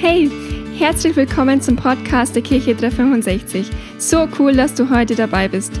Hey, 0.00 0.30
herzlich 0.78 1.16
willkommen 1.16 1.60
zum 1.60 1.74
Podcast 1.74 2.36
der 2.36 2.42
Kirche 2.42 2.72
365. 2.76 3.68
So 3.98 4.28
cool, 4.38 4.52
dass 4.52 4.72
du 4.72 4.88
heute 4.90 5.16
dabei 5.16 5.48
bist. 5.48 5.72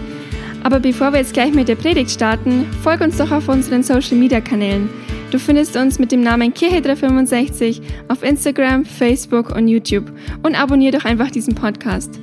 Aber 0.64 0.80
bevor 0.80 1.12
wir 1.12 1.20
jetzt 1.20 1.34
gleich 1.34 1.54
mit 1.54 1.68
der 1.68 1.76
Predigt 1.76 2.10
starten, 2.10 2.66
folg 2.82 3.00
uns 3.00 3.16
doch 3.16 3.30
auf 3.30 3.48
unseren 3.48 3.84
Social 3.84 4.16
Media 4.16 4.40
Kanälen. 4.40 4.90
Du 5.30 5.38
findest 5.38 5.76
uns 5.76 6.00
mit 6.00 6.10
dem 6.10 6.22
Namen 6.22 6.52
Kirche 6.52 6.82
365 6.82 7.80
auf 8.08 8.24
Instagram, 8.24 8.84
Facebook 8.84 9.54
und 9.54 9.68
YouTube 9.68 10.10
und 10.42 10.60
abonniere 10.60 10.98
doch 10.98 11.04
einfach 11.04 11.30
diesen 11.30 11.54
Podcast. 11.54 12.18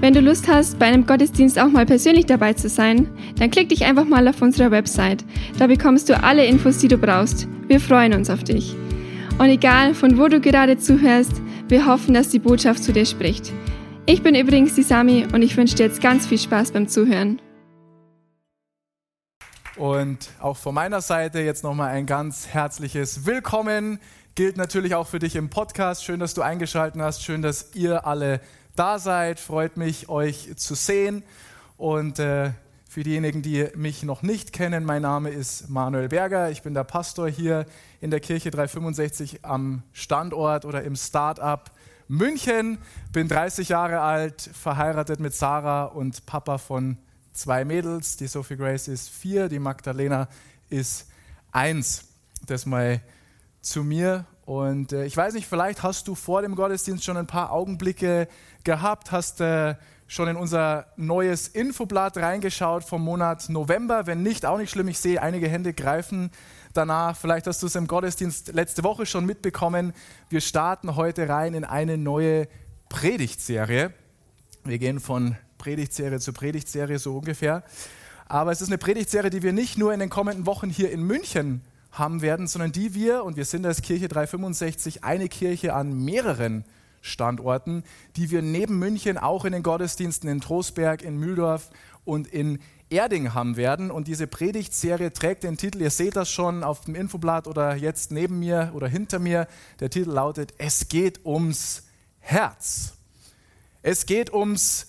Wenn 0.00 0.14
du 0.14 0.20
Lust 0.20 0.48
hast, 0.48 0.80
bei 0.80 0.86
einem 0.86 1.06
Gottesdienst 1.06 1.56
auch 1.56 1.68
mal 1.68 1.86
persönlich 1.86 2.26
dabei 2.26 2.54
zu 2.54 2.68
sein, 2.68 3.06
dann 3.38 3.52
klick 3.52 3.68
dich 3.68 3.84
einfach 3.84 4.06
mal 4.06 4.26
auf 4.26 4.42
unserer 4.42 4.72
Website. 4.72 5.24
Da 5.56 5.68
bekommst 5.68 6.08
du 6.08 6.20
alle 6.20 6.44
Infos, 6.44 6.78
die 6.78 6.88
du 6.88 6.98
brauchst. 6.98 7.46
Wir 7.68 7.78
freuen 7.78 8.12
uns 8.12 8.28
auf 8.28 8.42
dich. 8.42 8.74
Und 9.38 9.48
egal, 9.48 9.94
von 9.94 10.18
wo 10.18 10.28
du 10.28 10.40
gerade 10.40 10.78
zuhörst, 10.78 11.32
wir 11.68 11.86
hoffen, 11.86 12.14
dass 12.14 12.28
die 12.28 12.38
Botschaft 12.38 12.84
zu 12.84 12.92
dir 12.92 13.06
spricht. 13.06 13.52
Ich 14.06 14.22
bin 14.22 14.34
übrigens 14.34 14.74
die 14.74 14.82
Sami 14.82 15.26
und 15.32 15.42
ich 15.42 15.56
wünsche 15.56 15.74
dir 15.74 15.86
jetzt 15.86 16.00
ganz 16.00 16.26
viel 16.26 16.38
Spaß 16.38 16.72
beim 16.72 16.88
Zuhören. 16.88 17.40
Und 19.76 20.30
auch 20.40 20.56
von 20.56 20.74
meiner 20.74 21.00
Seite 21.00 21.40
jetzt 21.40 21.64
nochmal 21.64 21.90
ein 21.90 22.06
ganz 22.06 22.48
herzliches 22.48 23.26
Willkommen. 23.26 23.98
Gilt 24.34 24.56
natürlich 24.56 24.94
auch 24.94 25.06
für 25.06 25.18
dich 25.18 25.34
im 25.34 25.50
Podcast. 25.50 26.04
Schön, 26.04 26.20
dass 26.20 26.34
du 26.34 26.42
eingeschaltet 26.42 27.00
hast. 27.00 27.24
Schön, 27.24 27.42
dass 27.42 27.74
ihr 27.74 28.06
alle 28.06 28.40
da 28.76 28.98
seid. 28.98 29.40
Freut 29.40 29.76
mich, 29.76 30.08
euch 30.08 30.56
zu 30.56 30.74
sehen. 30.74 31.22
Und 31.76 32.18
äh, 32.18 32.50
für 32.86 33.02
diejenigen, 33.02 33.40
die 33.40 33.68
mich 33.74 34.02
noch 34.02 34.22
nicht 34.22 34.52
kennen, 34.52 34.84
mein 34.84 35.02
Name 35.02 35.30
ist 35.30 35.70
Manuel 35.70 36.08
Berger. 36.08 36.50
Ich 36.50 36.62
bin 36.62 36.74
der 36.74 36.84
Pastor 36.84 37.28
hier 37.28 37.64
in 38.02 38.10
der 38.10 38.20
Kirche 38.20 38.50
365 38.50 39.44
am 39.44 39.84
Standort 39.92 40.64
oder 40.64 40.82
im 40.82 40.96
Start-up 40.96 41.70
München. 42.08 42.78
Bin 43.12 43.28
30 43.28 43.68
Jahre 43.68 44.00
alt, 44.00 44.42
verheiratet 44.42 45.20
mit 45.20 45.34
Sarah 45.34 45.84
und 45.84 46.26
Papa 46.26 46.58
von 46.58 46.98
zwei 47.32 47.64
Mädels. 47.64 48.16
Die 48.16 48.26
Sophie 48.26 48.56
Grace 48.56 48.88
ist 48.88 49.08
vier, 49.08 49.48
die 49.48 49.60
Magdalena 49.60 50.28
ist 50.68 51.06
eins. 51.52 52.08
Das 52.44 52.66
mal 52.66 53.00
zu 53.60 53.84
mir. 53.84 54.26
Und 54.46 54.92
äh, 54.92 55.04
ich 55.04 55.16
weiß 55.16 55.34
nicht, 55.34 55.46
vielleicht 55.46 55.84
hast 55.84 56.08
du 56.08 56.16
vor 56.16 56.42
dem 56.42 56.56
Gottesdienst 56.56 57.04
schon 57.04 57.16
ein 57.16 57.28
paar 57.28 57.52
Augenblicke 57.52 58.26
gehabt, 58.64 59.12
hast 59.12 59.40
äh, 59.40 59.76
schon 60.08 60.26
in 60.26 60.36
unser 60.36 60.86
neues 60.96 61.46
Infoblatt 61.46 62.16
reingeschaut 62.16 62.82
vom 62.82 63.04
Monat 63.04 63.48
November. 63.48 64.08
Wenn 64.08 64.24
nicht, 64.24 64.44
auch 64.44 64.58
nicht 64.58 64.70
schlimm. 64.70 64.88
Ich 64.88 64.98
sehe, 64.98 65.22
einige 65.22 65.48
Hände 65.48 65.72
greifen 65.72 66.32
danach. 66.72 67.16
Vielleicht 67.16 67.46
hast 67.46 67.62
du 67.62 67.66
es 67.66 67.74
im 67.74 67.86
Gottesdienst 67.86 68.52
letzte 68.54 68.84
Woche 68.84 69.06
schon 69.06 69.26
mitbekommen. 69.26 69.92
Wir 70.28 70.40
starten 70.40 70.96
heute 70.96 71.28
rein 71.28 71.54
in 71.54 71.64
eine 71.64 71.98
neue 71.98 72.48
Predigtserie. 72.88 73.92
Wir 74.64 74.78
gehen 74.78 75.00
von 75.00 75.36
Predigtserie 75.58 76.20
zu 76.20 76.32
Predigtserie 76.32 76.98
so 76.98 77.18
ungefähr. 77.18 77.62
Aber 78.26 78.52
es 78.52 78.60
ist 78.60 78.68
eine 78.68 78.78
Predigtserie, 78.78 79.30
die 79.30 79.42
wir 79.42 79.52
nicht 79.52 79.78
nur 79.78 79.92
in 79.92 80.00
den 80.00 80.10
kommenden 80.10 80.46
Wochen 80.46 80.70
hier 80.70 80.90
in 80.90 81.02
München 81.02 81.62
haben 81.90 82.22
werden, 82.22 82.46
sondern 82.46 82.72
die 82.72 82.94
wir, 82.94 83.24
und 83.24 83.36
wir 83.36 83.44
sind 83.44 83.66
als 83.66 83.82
Kirche 83.82 84.08
365 84.08 85.04
eine 85.04 85.28
Kirche 85.28 85.74
an 85.74 86.04
mehreren 86.04 86.64
Standorten, 87.02 87.82
die 88.16 88.30
wir 88.30 88.40
neben 88.40 88.78
München 88.78 89.18
auch 89.18 89.44
in 89.44 89.52
den 89.52 89.62
Gottesdiensten 89.62 90.30
in 90.30 90.40
Trostberg, 90.40 91.02
in 91.02 91.18
Mühldorf 91.18 91.70
und 92.04 92.26
in 92.28 92.60
Erding 92.92 93.34
haben 93.34 93.56
werden. 93.56 93.90
Und 93.90 94.06
diese 94.06 94.26
Predigtserie 94.26 95.12
trägt 95.12 95.44
den 95.44 95.56
Titel, 95.56 95.80
ihr 95.80 95.90
seht 95.90 96.16
das 96.16 96.30
schon 96.30 96.62
auf 96.62 96.82
dem 96.82 96.94
Infoblatt 96.94 97.46
oder 97.46 97.74
jetzt 97.74 98.12
neben 98.12 98.38
mir 98.38 98.70
oder 98.74 98.86
hinter 98.86 99.18
mir. 99.18 99.48
Der 99.80 99.90
Titel 99.90 100.10
lautet, 100.10 100.54
es 100.58 100.88
geht 100.88 101.24
ums 101.24 101.84
Herz. 102.20 102.94
Es 103.82 104.06
geht 104.06 104.32
ums 104.32 104.86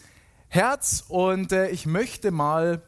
Herz 0.50 1.04
und 1.08 1.52
äh, 1.52 1.70
ich 1.70 1.86
möchte 1.86 2.30
mal 2.30 2.82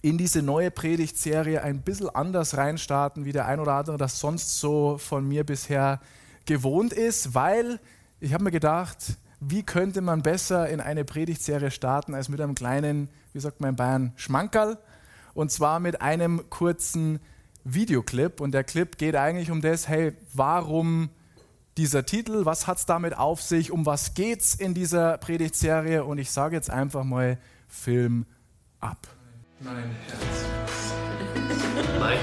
in 0.00 0.16
diese 0.16 0.40
neue 0.40 0.70
Predigtserie 0.70 1.62
ein 1.62 1.82
bisschen 1.82 2.08
anders 2.08 2.56
reinstarten, 2.56 3.24
wie 3.24 3.32
der 3.32 3.46
ein 3.46 3.60
oder 3.60 3.72
andere 3.72 3.96
das 3.98 4.20
sonst 4.20 4.60
so 4.60 4.98
von 4.98 5.26
mir 5.26 5.44
bisher 5.44 6.00
gewohnt 6.46 6.92
ist, 6.92 7.34
weil 7.34 7.80
ich 8.20 8.32
habe 8.32 8.44
mir 8.44 8.50
gedacht, 8.50 9.18
wie 9.48 9.62
könnte 9.62 10.00
man 10.00 10.22
besser 10.22 10.68
in 10.68 10.80
eine 10.80 11.04
Predigtserie 11.04 11.70
starten 11.70 12.14
als 12.14 12.28
mit 12.28 12.40
einem 12.40 12.56
kleinen, 12.56 13.08
wie 13.32 13.38
sagt 13.38 13.60
man 13.60 13.70
in 13.70 13.76
Bayern, 13.76 14.12
Schmankerl 14.16 14.76
und 15.34 15.52
zwar 15.52 15.78
mit 15.78 16.00
einem 16.02 16.50
kurzen 16.50 17.20
Videoclip 17.62 18.40
und 18.40 18.52
der 18.52 18.64
Clip 18.64 18.98
geht 18.98 19.14
eigentlich 19.14 19.52
um 19.52 19.60
das, 19.60 19.86
hey, 19.86 20.14
warum 20.32 21.10
dieser 21.76 22.04
Titel, 22.06 22.44
was 22.44 22.66
hat 22.66 22.78
es 22.78 22.86
damit 22.86 23.16
auf 23.16 23.40
sich, 23.40 23.70
um 23.70 23.86
was 23.86 24.14
geht 24.14 24.40
es 24.40 24.54
in 24.56 24.74
dieser 24.74 25.16
Predigtserie 25.18 26.02
und 26.04 26.18
ich 26.18 26.32
sage 26.32 26.56
jetzt 26.56 26.70
einfach 26.70 27.04
mal 27.04 27.38
Film 27.68 28.26
ab. 28.80 29.06
Mein 29.60 29.94
Herz. 30.08 30.44
Nein. 32.00 32.18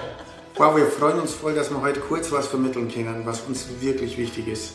Wow, 0.60 0.76
wir 0.76 0.88
freuen 0.88 1.18
uns 1.18 1.32
voll, 1.32 1.54
dass 1.54 1.70
wir 1.70 1.80
heute 1.80 2.00
kurz 2.00 2.30
was 2.32 2.48
vermitteln 2.48 2.92
können, 2.92 3.24
was 3.24 3.40
uns 3.48 3.66
wirklich 3.80 4.18
wichtig 4.18 4.46
ist. 4.46 4.74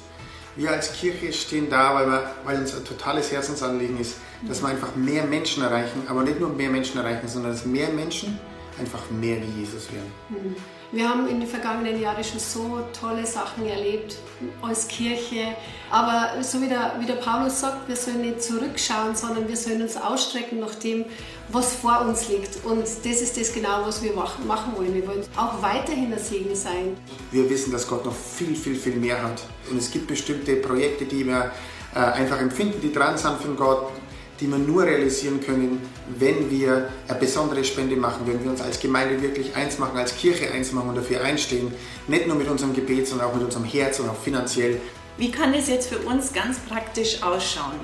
Wir 0.56 0.72
als 0.72 0.91
Kirche 0.94 1.31
stehen 1.31 1.69
da, 1.69 1.94
weil, 1.94 2.07
wir, 2.07 2.31
weil 2.44 2.57
uns 2.57 2.75
ein 2.75 2.84
totales 2.84 3.31
Herzensanliegen 3.31 4.00
ist, 4.00 4.16
dass 4.47 4.63
wir 4.63 4.69
einfach 4.69 4.96
mehr 4.96 5.25
Menschen 5.25 5.62
erreichen, 5.62 6.01
aber 6.07 6.23
nicht 6.23 6.40
nur 6.40 6.50
mehr 6.50 6.72
Menschen 6.72 6.97
erreichen, 6.97 7.28
sondern 7.28 7.51
dass 7.51 7.68
mehr 7.68 7.90
Menschen 7.90 8.40
einfach 8.79 9.12
mehr 9.12 9.38
wie 9.38 9.59
Jesus 9.59 9.94
werden. 9.94 10.12
Mhm. 10.29 10.56
Wir 10.91 11.09
haben 11.09 11.28
in 11.28 11.40
den 11.40 11.50
vergangenen 11.50 12.00
Jahren 12.00 12.23
schon 12.23 12.40
so 12.40 12.81
tolle 13.00 13.25
Sachen 13.25 13.66
erlebt 13.66 14.18
als 14.62 14.88
Kirche. 14.88 15.56
Aber 15.90 16.41
so 16.41 16.62
wie 16.62 16.68
der, 16.68 16.96
wie 17.00 17.06
der 17.06 17.16
Paulus 17.16 17.59
sagt, 17.59 17.88
wir 17.88 17.96
sollen 17.96 18.22
nicht 18.22 18.41
zurückschauen, 18.41 19.16
sondern 19.16 19.47
wir 19.47 19.57
sollen 19.57 19.81
uns 19.81 19.97
ausstrecken 19.97 20.59
nach 20.59 20.75
dem, 20.75 21.06
was 21.50 21.75
vor 21.75 22.01
uns 22.01 22.28
liegt. 22.29 22.63
Und 22.66 22.84
das 22.84 23.03
ist 23.03 23.38
das 23.40 23.53
genau, 23.53 23.85
was 23.85 24.03
wir 24.03 24.13
machen, 24.13 24.46
wollen. 24.75 24.94
Wir 24.94 25.07
wollen 25.07 25.23
auch 25.35 25.62
weiterhin 25.62 26.13
ein 26.13 26.19
Segen 26.19 26.56
sein. 26.56 26.97
Wir 27.31 27.50
wissen, 27.50 27.72
dass 27.72 27.88
Gott 27.88 28.06
noch 28.06 28.16
viel, 28.16 28.56
viel, 28.56 28.75
viel 28.75 28.96
mehr 28.96 29.22
hat. 29.22 29.41
Und 29.69 29.78
es 29.78 29.91
gibt 29.91 30.07
bestimmte 30.07 30.56
Projekte, 30.57 31.06
die 31.06 31.25
wir 31.25 31.52
äh, 31.96 32.00
einfach 32.00 32.40
empfinden, 32.40 32.79
die 32.81 32.94
dran 32.94 33.17
sind 33.17 33.41
von 33.41 33.56
Gott 33.56 33.91
die 34.40 34.47
wir 34.47 34.57
nur 34.57 34.84
realisieren 34.84 35.40
können, 35.41 35.81
wenn 36.18 36.51
wir 36.51 36.90
eine 37.07 37.19
besondere 37.19 37.63
Spende 37.63 37.96
machen, 37.96 38.22
wenn 38.25 38.44
wir 38.44 38.51
uns 38.51 38.62
als 38.62 38.79
Gemeinde 38.79 39.22
wirklich 39.22 39.56
eins 39.56 39.79
machen, 39.79 39.97
als 39.97 40.16
Kirche 40.16 40.51
eins 40.51 40.72
machen 40.72 40.90
und 40.90 40.96
dafür 40.96 41.22
einstehen, 41.22 41.73
nicht 42.07 42.28
nur 42.28 42.35
mit 42.35 42.50
unserem 42.50 42.73
Gebet, 42.73 43.07
sondern 43.07 43.29
auch 43.29 43.34
mit 43.34 43.44
unserem 43.44 43.66
Herz 43.66 44.00
und 44.00 44.09
auch 44.09 44.22
finanziell. 44.22 44.81
Wie 45.18 45.31
kann 45.31 45.53
es 45.53 45.69
jetzt 45.69 45.90
für 45.90 46.00
uns 46.00 46.34
ganz 46.34 46.59
praktisch 46.59 47.23
ausschauen? 47.23 47.79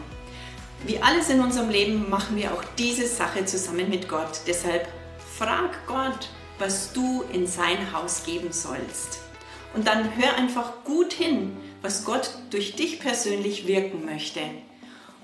Wie 0.86 1.00
alles 1.00 1.30
in 1.30 1.40
unserem 1.40 1.70
Leben 1.70 2.10
machen 2.10 2.36
wir 2.36 2.54
auch 2.54 2.64
diese 2.78 3.08
Sache 3.08 3.46
zusammen 3.46 3.90
mit 3.90 4.10
Gott. 4.10 4.42
Deshalb 4.48 4.88
frag 5.38 5.86
Gott, 5.88 6.30
was 6.60 6.92
du 6.92 7.24
in 7.32 7.48
sein 7.48 7.94
Haus 7.94 8.24
geben 8.26 8.52
sollst. 8.52 9.22
Und 9.74 9.88
dann 9.88 10.16
hör 10.18 10.36
einfach 10.36 10.84
gut 10.84 11.14
hin, 11.14 11.56
was 11.82 12.04
Gott 12.04 12.32
durch 12.50 12.76
dich 12.76 13.00
persönlich 13.00 13.68
wirken 13.68 14.06
möchte. 14.06 14.42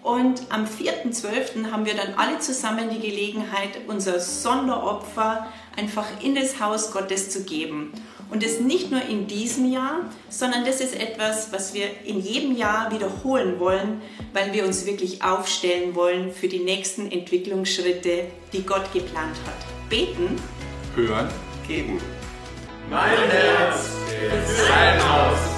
Und 0.08 0.44
am 0.52 0.64
4.12. 0.64 1.70
haben 1.70 1.86
wir 1.86 1.94
dann 1.94 2.14
alle 2.16 2.40
zusammen 2.40 2.90
die 2.90 3.02
Gelegenheit, 3.02 3.72
unser 3.88 4.22
Sonderopfer 4.22 5.48
einfach 5.76 6.06
in 6.24 6.34
das 6.34 6.62
Haus 6.62 6.94
Gottes 6.94 7.30
zu 7.30 7.44
geben. 7.44 7.92
Und 8.30 8.42
das 8.42 8.62
nicht 8.62 8.90
nur 8.90 9.02
in 9.02 9.28
diesem 9.28 9.70
Jahr, 9.70 10.10
sondern 10.30 10.64
das 10.64 10.80
ist 10.80 10.98
etwas, 10.98 11.52
was 11.52 11.74
wir 11.74 11.88
in 12.06 12.22
jedem 12.22 12.56
Jahr 12.56 12.90
wiederholen 12.94 13.60
wollen, 13.60 14.02
weil 14.32 14.54
wir 14.54 14.66
uns 14.66 14.86
wirklich 14.86 15.26
aufstellen 15.26 15.94
wollen 15.94 16.32
für 16.32 16.48
die 16.48 16.60
nächsten 16.60 17.12
Entwicklungsschritte, 17.12 18.28
die 18.54 18.64
Gott 18.64 18.94
geplant 18.94 19.36
hat. 19.46 19.90
Beten, 19.90 20.38
hören, 20.96 21.28
geben. 21.68 22.00
Mein 22.90 23.30
Herz 23.30 23.90
ist 24.46 24.68
sein 24.70 25.04
Haus. 25.04 25.57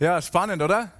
Ja, 0.00 0.22
spannend, 0.22 0.62
oder? 0.62 0.92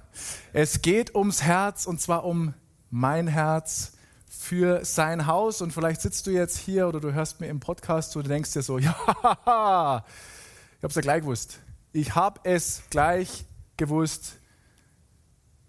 Es 0.51 0.81
geht 0.81 1.15
ums 1.15 1.41
Herz 1.41 1.85
und 1.85 2.01
zwar 2.01 2.25
um 2.25 2.53
mein 2.89 3.27
Herz 3.27 3.93
für 4.27 4.83
sein 4.83 5.25
Haus. 5.25 5.61
Und 5.61 5.71
vielleicht 5.71 6.01
sitzt 6.01 6.27
du 6.27 6.31
jetzt 6.31 6.57
hier 6.57 6.85
oder 6.85 6.99
du 6.99 7.13
hörst 7.13 7.39
mir 7.39 7.47
im 7.47 7.61
Podcast 7.61 8.17
und 8.17 8.27
denkst 8.27 8.51
dir 8.51 8.61
so, 8.61 8.77
ja, 8.77 8.93
ich 8.97 10.83
habe 10.83 10.87
es 10.89 10.95
ja 10.95 11.01
gleich 11.01 11.21
gewusst. 11.21 11.59
Ich 11.93 12.13
habe 12.13 12.41
es 12.43 12.81
gleich 12.89 13.45
gewusst. 13.77 14.35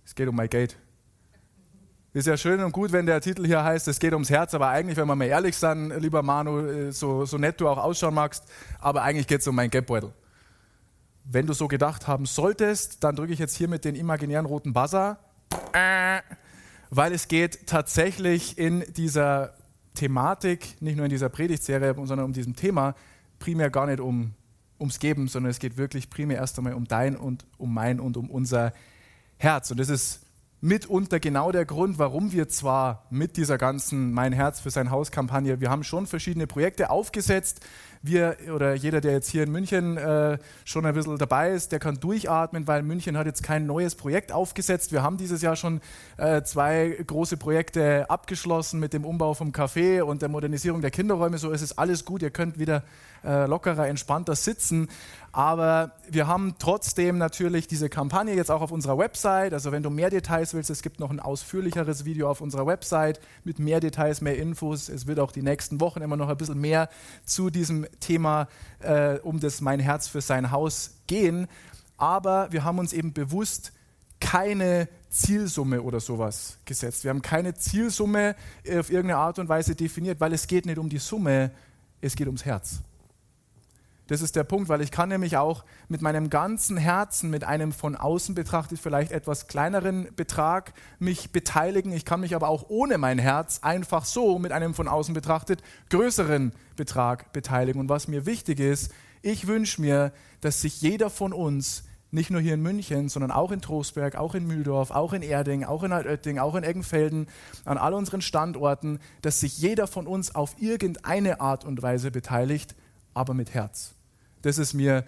Es 0.04 0.16
geht 0.16 0.26
um 0.26 0.34
mein 0.34 0.50
Geld. 0.50 0.76
Ist 2.12 2.26
ja 2.26 2.36
schön 2.36 2.58
und 2.64 2.72
gut, 2.72 2.90
wenn 2.90 3.06
der 3.06 3.20
Titel 3.20 3.46
hier 3.46 3.62
heißt, 3.62 3.86
es 3.86 4.00
geht 4.00 4.12
ums 4.12 4.30
Herz, 4.30 4.54
aber 4.54 4.70
eigentlich, 4.70 4.96
wenn 4.96 5.06
wir 5.06 5.14
mal 5.14 5.26
ehrlich 5.26 5.56
sind, 5.56 5.90
lieber 6.00 6.24
Manu, 6.24 6.66
äh, 6.66 6.90
so, 6.90 7.24
so 7.26 7.38
nett 7.38 7.60
du 7.60 7.68
auch 7.68 7.78
ausschauen 7.78 8.14
magst, 8.14 8.42
aber 8.80 9.02
eigentlich 9.02 9.28
geht 9.28 9.42
es 9.42 9.46
um 9.46 9.54
meinen 9.54 9.70
Geldbeutel. 9.70 10.12
Wenn 11.32 11.46
du 11.46 11.52
so 11.52 11.68
gedacht 11.68 12.08
haben 12.08 12.26
solltest, 12.26 13.04
dann 13.04 13.14
drücke 13.14 13.32
ich 13.32 13.38
jetzt 13.38 13.56
hier 13.56 13.68
mit 13.68 13.84
den 13.84 13.94
imaginären 13.94 14.46
roten 14.46 14.72
Buzzer. 14.72 15.18
weil 16.90 17.12
es 17.12 17.28
geht 17.28 17.68
tatsächlich 17.68 18.58
in 18.58 18.84
dieser 18.96 19.54
Thematik, 19.94 20.80
nicht 20.80 20.96
nur 20.96 21.06
in 21.06 21.10
dieser 21.10 21.28
Predigtserie, 21.28 21.94
sondern 21.94 22.24
um 22.24 22.32
diesem 22.32 22.56
Thema, 22.56 22.96
primär 23.38 23.70
gar 23.70 23.86
nicht 23.86 24.00
um, 24.00 24.34
ums 24.80 24.98
Geben, 24.98 25.28
sondern 25.28 25.50
es 25.50 25.60
geht 25.60 25.76
wirklich 25.76 26.10
primär 26.10 26.38
erst 26.38 26.58
einmal 26.58 26.74
um 26.74 26.86
dein 26.86 27.16
und 27.16 27.46
um 27.58 27.72
mein 27.72 28.00
und 28.00 28.16
um 28.16 28.28
unser 28.28 28.72
Herz. 29.38 29.70
Und 29.70 29.78
das 29.78 29.88
ist 29.88 30.26
mitunter 30.60 31.20
genau 31.20 31.52
der 31.52 31.64
Grund, 31.64 31.98
warum 31.98 32.32
wir 32.32 32.48
zwar 32.48 33.06
mit 33.10 33.36
dieser 33.36 33.56
ganzen 33.56 34.12
Mein 34.12 34.32
Herz 34.32 34.60
für 34.60 34.70
sein 34.70 34.90
Haus 34.90 35.10
Kampagne, 35.10 35.60
wir 35.60 35.70
haben 35.70 35.84
schon 35.84 36.06
verschiedene 36.06 36.46
Projekte 36.46 36.90
aufgesetzt, 36.90 37.60
wir 38.02 38.36
oder 38.54 38.74
jeder, 38.74 39.00
der 39.00 39.12
jetzt 39.12 39.28
hier 39.28 39.42
in 39.42 39.52
München 39.52 39.96
äh, 39.96 40.38
schon 40.64 40.86
ein 40.86 40.94
bisschen 40.94 41.18
dabei 41.18 41.50
ist, 41.50 41.72
der 41.72 41.78
kann 41.78 42.00
durchatmen, 42.00 42.66
weil 42.66 42.82
München 42.82 43.16
hat 43.16 43.26
jetzt 43.26 43.42
kein 43.42 43.66
neues 43.66 43.94
Projekt 43.94 44.32
aufgesetzt. 44.32 44.92
Wir 44.92 45.02
haben 45.02 45.18
dieses 45.18 45.42
Jahr 45.42 45.56
schon 45.56 45.80
äh, 46.16 46.42
zwei 46.42 46.96
große 47.06 47.36
Projekte 47.36 48.08
abgeschlossen 48.08 48.80
mit 48.80 48.94
dem 48.94 49.04
Umbau 49.04 49.34
vom 49.34 49.50
Café 49.50 50.02
und 50.02 50.22
der 50.22 50.30
Modernisierung 50.30 50.80
der 50.80 50.90
Kinderräume. 50.90 51.38
So 51.38 51.50
ist 51.50 51.62
es 51.62 51.76
alles 51.76 52.04
gut. 52.04 52.22
Ihr 52.22 52.30
könnt 52.30 52.58
wieder 52.58 52.82
äh, 53.24 53.46
lockerer, 53.46 53.86
entspannter 53.86 54.34
sitzen. 54.34 54.88
Aber 55.32 55.92
wir 56.08 56.26
haben 56.26 56.56
trotzdem 56.58 57.18
natürlich 57.18 57.68
diese 57.68 57.88
Kampagne 57.88 58.34
jetzt 58.34 58.50
auch 58.50 58.62
auf 58.62 58.72
unserer 58.72 58.98
Website. 58.98 59.52
Also 59.52 59.70
wenn 59.70 59.82
du 59.82 59.90
mehr 59.90 60.10
Details 60.10 60.54
willst, 60.54 60.70
es 60.70 60.82
gibt 60.82 60.98
noch 60.98 61.10
ein 61.10 61.20
ausführlicheres 61.20 62.04
Video 62.04 62.28
auf 62.28 62.40
unserer 62.40 62.66
Website 62.66 63.20
mit 63.44 63.58
mehr 63.58 63.78
Details, 63.78 64.22
mehr 64.22 64.36
Infos. 64.36 64.88
Es 64.88 65.06
wird 65.06 65.20
auch 65.20 65.30
die 65.30 65.42
nächsten 65.42 65.80
Wochen 65.80 66.02
immer 66.02 66.16
noch 66.16 66.28
ein 66.28 66.36
bisschen 66.36 66.60
mehr 66.60 66.88
zu 67.24 67.50
diesem 67.50 67.86
Thema 67.98 68.48
äh, 68.80 69.18
um 69.18 69.40
das 69.40 69.60
Mein 69.60 69.80
Herz 69.80 70.08
für 70.08 70.20
sein 70.20 70.50
Haus 70.50 70.98
gehen. 71.06 71.48
Aber 71.96 72.52
wir 72.52 72.64
haben 72.64 72.78
uns 72.78 72.92
eben 72.92 73.12
bewusst 73.12 73.72
keine 74.20 74.88
Zielsumme 75.10 75.82
oder 75.82 75.98
sowas 75.98 76.58
gesetzt. 76.64 77.04
Wir 77.04 77.10
haben 77.10 77.22
keine 77.22 77.54
Zielsumme 77.54 78.36
auf 78.66 78.90
irgendeine 78.90 79.16
Art 79.16 79.38
und 79.38 79.48
Weise 79.48 79.74
definiert, 79.74 80.20
weil 80.20 80.32
es 80.32 80.46
geht 80.46 80.66
nicht 80.66 80.78
um 80.78 80.88
die 80.88 80.98
Summe, 80.98 81.50
es 82.00 82.14
geht 82.14 82.26
ums 82.26 82.44
Herz. 82.44 82.80
Das 84.10 84.22
ist 84.22 84.34
der 84.34 84.42
Punkt, 84.42 84.68
weil 84.68 84.80
ich 84.80 84.90
kann 84.90 85.08
nämlich 85.08 85.36
auch 85.36 85.64
mit 85.88 86.02
meinem 86.02 86.30
ganzen 86.30 86.76
Herzen, 86.76 87.30
mit 87.30 87.44
einem 87.44 87.70
von 87.70 87.94
außen 87.94 88.34
betrachtet 88.34 88.80
vielleicht 88.80 89.12
etwas 89.12 89.46
kleineren 89.46 90.08
Betrag 90.16 90.72
mich 90.98 91.30
beteiligen. 91.30 91.92
Ich 91.92 92.04
kann 92.04 92.18
mich 92.18 92.34
aber 92.34 92.48
auch 92.48 92.64
ohne 92.70 92.98
mein 92.98 93.20
Herz 93.20 93.60
einfach 93.62 94.04
so 94.04 94.40
mit 94.40 94.50
einem 94.50 94.74
von 94.74 94.88
außen 94.88 95.14
betrachtet 95.14 95.62
größeren 95.90 96.52
Betrag 96.74 97.32
beteiligen. 97.32 97.80
Und 97.80 97.88
was 97.88 98.08
mir 98.08 98.26
wichtig 98.26 98.58
ist, 98.58 98.92
ich 99.22 99.46
wünsche 99.46 99.80
mir, 99.80 100.12
dass 100.40 100.60
sich 100.60 100.82
jeder 100.82 101.08
von 101.08 101.32
uns 101.32 101.84
nicht 102.10 102.32
nur 102.32 102.40
hier 102.40 102.54
in 102.54 102.62
München, 102.62 103.08
sondern 103.08 103.30
auch 103.30 103.52
in 103.52 103.60
Trostberg, 103.60 104.16
auch 104.16 104.34
in 104.34 104.44
Mühldorf, 104.44 104.90
auch 104.90 105.12
in 105.12 105.22
Erding, 105.22 105.62
auch 105.62 105.84
in 105.84 105.92
Altötting, 105.92 106.40
auch 106.40 106.56
in 106.56 106.64
Eggenfelden, 106.64 107.28
an 107.64 107.78
all 107.78 107.94
unseren 107.94 108.22
Standorten, 108.22 108.98
dass 109.22 109.38
sich 109.38 109.58
jeder 109.58 109.86
von 109.86 110.08
uns 110.08 110.34
auf 110.34 110.56
irgendeine 110.58 111.40
Art 111.40 111.64
und 111.64 111.80
Weise 111.80 112.10
beteiligt, 112.10 112.74
aber 113.14 113.34
mit 113.34 113.54
Herz. 113.54 113.94
Das 114.42 114.58
ist 114.58 114.74
mir 114.74 115.04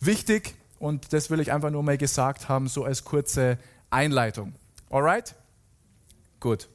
wichtig 0.00 0.54
und 0.78 1.12
das 1.12 1.30
will 1.30 1.40
ich 1.40 1.52
einfach 1.52 1.70
nur 1.70 1.82
mal 1.82 1.98
gesagt 1.98 2.48
haben, 2.48 2.68
so 2.68 2.84
als 2.84 3.04
kurze 3.04 3.58
Einleitung. 3.90 4.54
Alright? 4.90 5.34
Gut. 6.40 6.68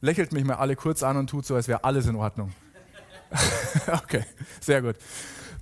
Lächelt 0.00 0.32
mich 0.32 0.44
mal 0.44 0.54
alle 0.54 0.76
kurz 0.76 1.02
an 1.02 1.16
und 1.16 1.28
tut 1.28 1.46
so, 1.46 1.54
als 1.54 1.68
wäre 1.68 1.84
alles 1.84 2.06
in 2.06 2.16
Ordnung. 2.16 2.52
okay, 3.86 4.24
sehr 4.60 4.82
gut. 4.82 4.96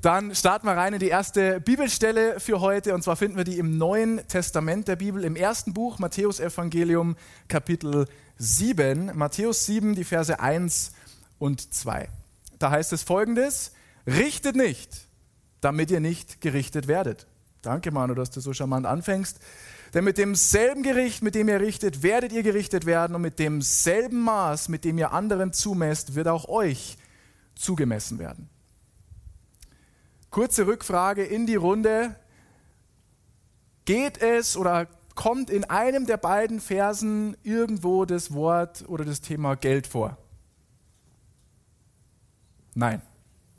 Dann 0.03 0.35
starten 0.35 0.67
wir 0.67 0.73
rein 0.73 0.95
in 0.95 0.99
die 0.99 1.09
erste 1.09 1.61
Bibelstelle 1.61 2.41
für 2.41 2.61
heute. 2.61 2.95
Und 2.95 3.03
zwar 3.03 3.17
finden 3.17 3.37
wir 3.37 3.45
die 3.45 3.59
im 3.59 3.77
Neuen 3.77 4.27
Testament 4.29 4.89
der 4.89 4.97
Bibel, 4.97 5.25
im 5.25 5.37
ersten 5.37 5.75
Buch, 5.75 5.99
Matthäus 5.99 6.41
Evangelium, 6.41 7.17
Kapitel 7.49 8.07
7. 8.39 9.13
Matthäus 9.15 9.67
7, 9.67 9.95
die 9.95 10.05
Verse 10.05 10.41
1 10.41 10.93
und 11.39 11.75
2. 11.75 12.09
Da 12.59 12.71
heißt 12.71 12.95
es 12.95 13.03
folgendes: 13.03 13.73
Richtet 14.07 14.57
nicht, 14.57 15.07
damit 15.61 15.91
ihr 15.91 16.01
nicht 16.01 16.41
gerichtet 16.41 16.89
werdet. 16.89 17.27
Danke, 17.62 17.91
Manu, 17.91 18.15
dass 18.15 18.31
du 18.31 18.41
so 18.41 18.53
charmant 18.53 18.87
anfängst. 18.87 19.39
Denn 19.93 20.05
mit 20.05 20.19
demselben 20.19 20.83
Gericht, 20.83 21.23
mit 21.23 21.35
dem 21.35 21.49
ihr 21.49 21.61
richtet, 21.61 22.03
werdet 22.03 22.33
ihr 22.33 22.43
gerichtet 22.43 22.87
werden 22.87 23.17
und 23.17 23.23
mit 23.23 23.39
demselben 23.39 24.23
Maß, 24.23 24.69
mit 24.69 24.85
dem 24.85 24.99
ihr 24.99 25.12
anderen 25.12 25.53
zumesst, 25.53 26.15
wird 26.15 26.29
auch 26.29 26.49
euch 26.49 26.97
zugemessen 27.57 28.19
werden. 28.19 28.49
Kurze 30.31 30.67
Rückfrage 30.67 31.25
in 31.25 31.47
die 31.47 31.57
Runde. 31.57 32.15
Geht 33.85 34.23
es 34.23 34.57
oder 34.57 34.87
kommt 35.17 35.51
in 35.51 35.65
einem 35.65 36.07
der 36.07 36.19
beiden 36.19 36.61
Versen 36.61 37.37
irgendwo 37.43 38.05
das 38.05 38.33
Wort 38.33 38.85
oder 38.89 39.05
das 39.05 39.21
Thema 39.21 39.57
Geld 39.57 39.89
vor? 39.89 40.17
Nein. 42.75 43.03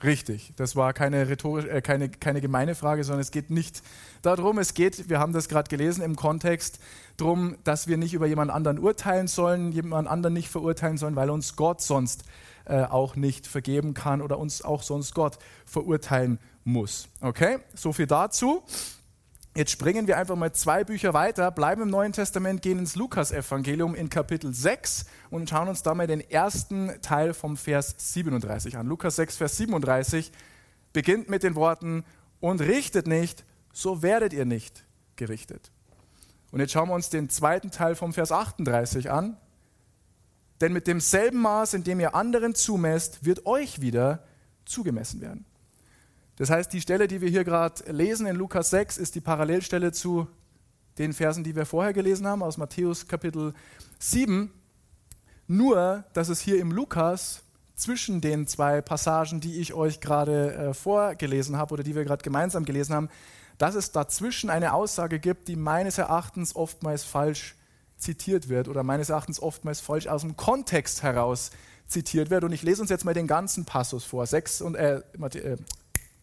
Richtig, 0.03 0.53
das 0.56 0.75
war 0.75 0.94
keine, 0.94 1.30
rhetorisch, 1.30 1.65
äh, 1.65 1.81
keine, 1.81 2.09
keine 2.09 2.42
gemeine 2.42 2.74
Frage, 2.74 3.03
sondern 3.03 3.21
es 3.21 3.31
geht 3.31 3.51
nicht 3.51 3.83
darum, 4.24 4.57
es 4.57 4.74
geht, 4.74 5.09
wir 5.09 5.19
haben 5.19 5.31
das 5.31 5.48
gerade 5.48 5.69
gelesen 5.69 6.03
im 6.03 6.15
Kontext, 6.15 6.80
darum, 7.18 7.56
dass 7.63 7.88
wir 7.88 7.98
nicht 7.98 8.13
über 8.13 8.25
jemand 8.25 8.50
anderen 8.50 8.80
urteilen 8.80 9.27
sollen, 9.27 9.71
jemand 9.71 10.07
anderen 10.07 10.33
nicht 10.33 10.50
verurteilen 10.50 10.98
sollen, 10.98 11.15
weil 11.15 11.30
uns 11.30 11.56
Gott 11.56 11.81
sonst 11.81 12.24
äh, 12.65 12.83
auch 12.83 13.15
nicht 13.15 13.45
vergeben 13.45 13.94
kann 13.94 14.21
oder 14.21 14.39
uns 14.39 14.63
auch 14.63 14.81
sonst 14.81 15.13
Gott 15.13 15.38
verurteilen 15.65 16.39
muss. 16.63 17.07
Okay, 17.21 17.59
so 17.75 17.94
viel 17.94 18.07
dazu. 18.07 18.63
Jetzt 19.53 19.71
springen 19.71 20.07
wir 20.07 20.18
einfach 20.18 20.38
mal 20.38 20.53
zwei 20.53 20.83
Bücher 20.83 21.13
weiter, 21.13 21.51
bleiben 21.51 21.81
im 21.81 21.89
Neuen 21.89 22.13
Testament, 22.13 22.62
gehen 22.62 22.80
ins 22.80 22.95
Lukas-Evangelium 22.95 23.95
in 23.95 24.09
Kapitel 24.09 24.53
6 24.53 25.06
und 25.30 25.50
schauen 25.50 25.68
uns 25.68 25.83
da 25.83 25.94
mal 25.94 26.07
den 26.07 26.21
ersten 26.21 27.01
Teil 27.01 27.33
vom 27.33 27.57
Vers 27.57 27.95
37 27.98 28.77
an. 28.77 28.88
Lukas 28.88 29.18
6, 29.18 29.36
Vers 29.36 29.57
37 29.57 30.31
beginnt 30.94 31.30
mit 31.30 31.44
den 31.44 31.56
Worten, 31.56 32.06
und 32.42 32.59
richtet 32.59 33.07
nicht, 33.07 33.45
so 33.71 34.01
werdet 34.01 34.33
ihr 34.33 34.45
nicht 34.45 34.83
gerichtet. 35.15 35.71
Und 36.51 36.59
jetzt 36.59 36.74
schauen 36.74 36.89
wir 36.89 36.95
uns 36.95 37.09
den 37.09 37.30
zweiten 37.30 37.71
Teil 37.71 37.95
vom 37.95 38.12
Vers 38.12 38.33
38 38.33 39.09
an. 39.09 39.38
Denn 40.59 40.74
mit 40.74 40.88
demselben 40.88 41.39
Maß, 41.39 41.75
in 41.75 41.83
dem 41.86 42.01
ihr 42.01 42.13
anderen 42.13 42.53
zumesst, 42.53 43.24
wird 43.24 43.45
euch 43.45 43.80
wieder 43.80 44.24
zugemessen 44.65 45.21
werden. 45.21 45.45
Das 46.41 46.49
heißt, 46.49 46.73
die 46.73 46.81
Stelle, 46.81 47.07
die 47.07 47.21
wir 47.21 47.29
hier 47.29 47.43
gerade 47.43 47.83
lesen 47.91 48.25
in 48.25 48.35
Lukas 48.35 48.71
6, 48.71 48.97
ist 48.97 49.13
die 49.13 49.21
Parallelstelle 49.21 49.91
zu 49.91 50.25
den 50.97 51.13
Versen, 51.13 51.43
die 51.43 51.55
wir 51.55 51.67
vorher 51.67 51.93
gelesen 51.93 52.25
haben, 52.25 52.41
aus 52.41 52.57
Matthäus 52.57 53.07
Kapitel 53.07 53.53
7. 53.99 54.51
Nur, 55.45 56.03
dass 56.13 56.29
es 56.29 56.39
hier 56.39 56.57
im 56.57 56.71
Lukas 56.71 57.43
zwischen 57.75 58.21
den 58.21 58.48
zwei 58.48 58.81
Passagen, 58.81 59.39
die 59.39 59.60
ich 59.60 59.75
euch 59.75 60.00
gerade 60.00 60.55
äh, 60.55 60.74
vorgelesen 60.74 61.57
habe 61.57 61.75
oder 61.75 61.83
die 61.83 61.93
wir 61.93 62.05
gerade 62.05 62.24
gemeinsam 62.24 62.65
gelesen 62.65 62.95
haben, 62.95 63.10
dass 63.60 63.75
es 63.75 63.91
dazwischen 63.91 64.50
eine 64.50 64.74
Aussage 64.74 65.19
gibt, 65.19 65.48
die 65.48 65.55
meines 65.55 66.00
Erachtens 66.00 66.55
oftmals 66.55 67.03
falsch 67.03 67.53
zitiert 67.98 68.50
wird 68.50 68.67
oder 68.67 68.81
meines 68.81 69.10
Erachtens 69.10 69.39
oftmals 69.39 69.79
falsch 69.79 70.07
aus 70.07 70.21
dem 70.21 70.38
Kontext 70.38 71.03
heraus 71.03 71.51
zitiert 71.86 72.31
wird. 72.31 72.43
Und 72.43 72.51
ich 72.51 72.63
lese 72.63 72.81
uns 72.81 72.89
jetzt 72.89 73.05
mal 73.05 73.13
den 73.13 73.27
ganzen 73.27 73.65
Passus 73.65 74.05
vor. 74.05 74.25
6 74.25 74.62
und, 74.62 74.74
äh, 74.74 75.03
äh 75.19 75.57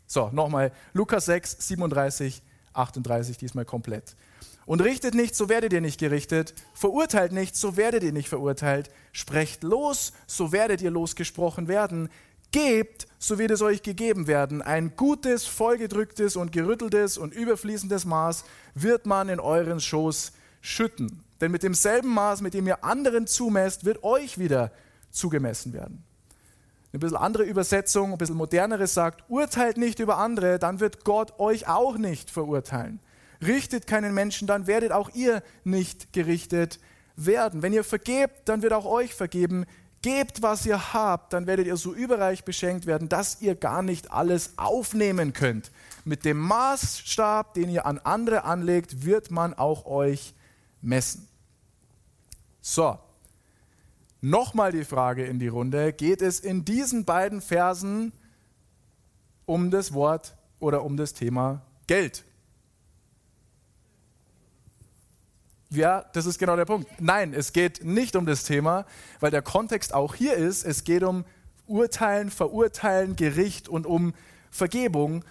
so, 0.09 0.31
nochmal, 0.33 0.73
Lukas 0.95 1.27
6, 1.27 1.69
37, 1.69 2.43
38, 2.73 3.37
diesmal 3.37 3.67
komplett. 3.67 4.17
Und 4.65 4.81
richtet 4.81 5.15
nicht, 5.15 5.35
so 5.35 5.49
werdet 5.49 5.73
ihr 5.73 5.83
nicht 5.83 6.01
gerichtet. 6.01 6.55
Verurteilt 6.75 7.33
nicht, 7.33 7.57
so 7.57 7.77
werdet 7.77 8.03
ihr 8.03 8.13
nicht 8.13 8.29
verurteilt. 8.29 8.91
Sprecht 9.13 9.63
los, 9.63 10.13
so 10.27 10.51
werdet 10.51 10.81
ihr 10.81 10.91
losgesprochen 10.91 11.69
werden. 11.69 12.09
Gebt, 12.53 13.07
so 13.19 13.39
wird 13.39 13.51
es 13.51 13.61
euch 13.61 13.83
gegeben 13.83 14.27
werden. 14.27 14.63
Ein 14.63 14.97
gutes, 14.97 15.45
vollgedrücktes 15.45 16.37
und 16.37 16.53
gerütteltes 16.53 17.19
und 17.19 17.35
überfließendes 17.35 18.07
Maß 18.07 18.45
wird 18.75 19.05
man 19.05 19.29
in 19.29 19.41
euren 19.41 19.81
Schoß 19.81 20.33
schütten. 20.63 21.23
Denn 21.43 21.51
mit 21.51 21.63
demselben 21.63 22.09
Maß, 22.09 22.41
mit 22.41 22.55
dem 22.55 22.67
ihr 22.67 22.83
anderen 22.83 23.27
zumesst, 23.27 23.85
wird 23.85 24.03
euch 24.03 24.39
wieder 24.39 24.73
zugemessen 25.11 25.75
werden. 25.75 26.08
Eine 26.93 27.01
bisschen 27.01 27.17
andere 27.17 27.43
Übersetzung, 27.43 28.13
ein 28.13 28.19
bisschen 28.19 28.37
moderneres 28.37 28.95
sagt, 28.95 29.25
urteilt 29.29 29.77
nicht 29.77 29.99
über 29.99 30.17
andere, 30.19 30.59
dann 30.59 30.81
wird 30.81 31.05
Gott 31.05 31.39
euch 31.39 31.69
auch 31.69 31.99
nicht 31.99 32.31
verurteilen. 32.31 33.01
Richtet 33.47 33.87
keinen 33.87 34.15
Menschen, 34.15 34.49
dann 34.49 34.67
werdet 34.67 34.93
auch 34.93 35.11
ihr 35.15 35.43
nicht 35.65 36.13
gerichtet 36.13 36.81
werden. 37.15 37.63
Wenn 37.63 37.73
ihr 37.73 37.85
vergebt, 37.85 38.49
dann 38.49 38.63
wird 38.63 38.73
auch 38.73 38.87
euch 38.87 39.15
vergeben. 39.15 39.67
Gebt, 40.01 40.43
was 40.43 40.65
ihr 40.65 40.95
habt, 40.95 41.33
dann 41.33 41.47
werdet 41.47 41.67
ihr 41.67 41.77
so 41.77 41.93
überreich 41.93 42.45
beschenkt 42.45 42.87
werden, 42.87 43.09
dass 43.09 43.43
ihr 43.43 43.55
gar 43.55 43.83
nicht 43.83 44.13
alles 44.13 44.53
aufnehmen 44.57 45.33
könnt. 45.33 45.73
Mit 46.05 46.25
dem 46.25 46.39
Maßstab, 46.39 47.55
den 47.55 47.69
ihr 47.69 47.85
an 47.85 47.99
andere 47.99 48.45
anlegt, 48.45 49.05
wird 49.05 49.31
man 49.31 49.55
auch 49.55 49.87
euch 49.87 50.35
messen. 50.81 51.29
So, 52.61 52.99
Nochmal 54.21 54.73
die 54.73 54.85
Frage 54.85 55.25
in 55.25 55.39
die 55.39 55.49
Runde, 55.49 55.93
geht 55.93 56.23
es 56.23 56.41
in 56.41 56.65
diesen 56.65 57.05
beiden 57.05 57.41
Versen 57.41 58.13
um 59.47 59.71
das 59.71 59.95
Wort 59.95 60.37
oder 60.59 60.83
um 60.85 60.97
das 60.97 61.15
Thema 61.15 61.63
Geld? 61.87 62.25
Ja, 65.71 66.05
das 66.15 66.27
ist 66.27 66.39
genau 66.39 66.57
der 66.57 66.65
Punkt. 66.65 66.89
Nein, 66.99 67.35
es 67.35 67.53
geht 67.53 67.85
nicht 67.85 68.17
um 68.17 68.27
das 68.27 68.45
Thema, 68.45 68.87
weil 69.21 69.31
der 69.31 69.43
Kontext 69.43 69.93
auch 69.95 70.15
hier 70.15 70.35
ist, 70.35 70.65
es 70.65 70.85
geht 70.85 71.03
um 71.03 71.25
Urteilen, 71.67 72.31
Verurteilen, 72.31 73.17
Gericht 73.17 73.69
und 73.69 73.87
um 73.87 74.15
Vergebung. 74.51 75.25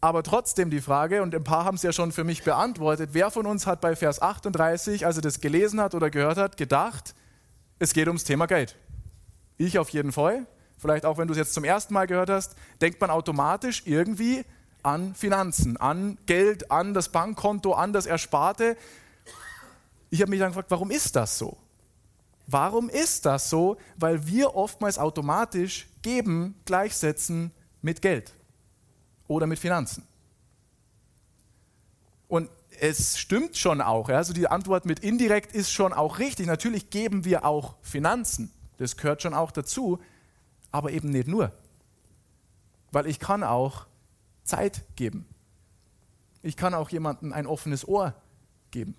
Aber 0.00 0.22
trotzdem 0.22 0.70
die 0.70 0.80
Frage, 0.80 1.22
und 1.22 1.34
ein 1.34 1.44
paar 1.44 1.64
haben 1.64 1.74
es 1.74 1.82
ja 1.82 1.92
schon 1.92 2.12
für 2.12 2.24
mich 2.24 2.44
beantwortet, 2.44 3.10
wer 3.12 3.30
von 3.30 3.46
uns 3.46 3.66
hat 3.66 3.80
bei 3.80 3.94
Vers 3.94 4.22
38, 4.22 5.04
als 5.04 5.16
er 5.16 5.22
das 5.22 5.40
gelesen 5.40 5.80
hat 5.80 5.94
oder 5.94 6.08
gehört 6.08 6.38
hat, 6.38 6.56
gedacht, 6.56 7.14
es 7.78 7.92
geht 7.92 8.06
ums 8.08 8.24
Thema 8.24 8.46
Geld? 8.46 8.76
Ich 9.56 9.78
auf 9.78 9.90
jeden 9.90 10.12
Fall. 10.12 10.46
Vielleicht 10.78 11.04
auch, 11.04 11.18
wenn 11.18 11.26
du 11.26 11.32
es 11.32 11.38
jetzt 11.38 11.54
zum 11.54 11.64
ersten 11.64 11.94
Mal 11.94 12.06
gehört 12.06 12.30
hast, 12.30 12.54
denkt 12.80 13.00
man 13.00 13.10
automatisch 13.10 13.82
irgendwie 13.84 14.44
an 14.82 15.14
Finanzen, 15.14 15.76
an 15.76 16.18
Geld, 16.26 16.70
an 16.70 16.94
das 16.94 17.08
Bankkonto, 17.10 17.72
an 17.72 17.92
das 17.92 18.06
Ersparte. 18.06 18.76
Ich 20.10 20.20
habe 20.20 20.30
mich 20.30 20.38
dann 20.38 20.50
gefragt, 20.50 20.70
warum 20.70 20.90
ist 20.90 21.16
das 21.16 21.36
so? 21.36 21.58
Warum 22.46 22.88
ist 22.88 23.26
das 23.26 23.50
so? 23.50 23.76
Weil 23.96 24.26
wir 24.26 24.54
oftmals 24.54 24.98
automatisch 24.98 25.88
geben 26.00 26.54
gleichsetzen 26.64 27.50
mit 27.82 28.00
Geld 28.00 28.32
oder 29.26 29.46
mit 29.46 29.58
Finanzen. 29.58 30.06
Und 32.28 32.48
es 32.80 33.18
stimmt 33.18 33.56
schon 33.56 33.80
auch. 33.80 34.08
Also 34.08 34.32
die 34.32 34.48
Antwort 34.48 34.86
mit 34.86 35.00
indirekt 35.00 35.52
ist 35.52 35.72
schon 35.72 35.92
auch 35.92 36.18
richtig. 36.18 36.46
Natürlich 36.46 36.90
geben 36.90 37.24
wir 37.24 37.44
auch 37.44 37.76
Finanzen. 37.82 38.50
Das 38.78 38.96
gehört 38.96 39.22
schon 39.22 39.34
auch 39.34 39.50
dazu, 39.50 39.98
aber 40.70 40.92
eben 40.92 41.10
nicht 41.10 41.28
nur. 41.28 41.52
Weil 42.92 43.06
ich 43.06 43.18
kann 43.18 43.42
auch 43.42 43.86
Zeit 44.44 44.84
geben. 44.96 45.26
Ich 46.42 46.56
kann 46.56 46.74
auch 46.74 46.90
jemandem 46.90 47.32
ein 47.32 47.46
offenes 47.46 47.86
Ohr 47.86 48.14
geben. 48.70 48.94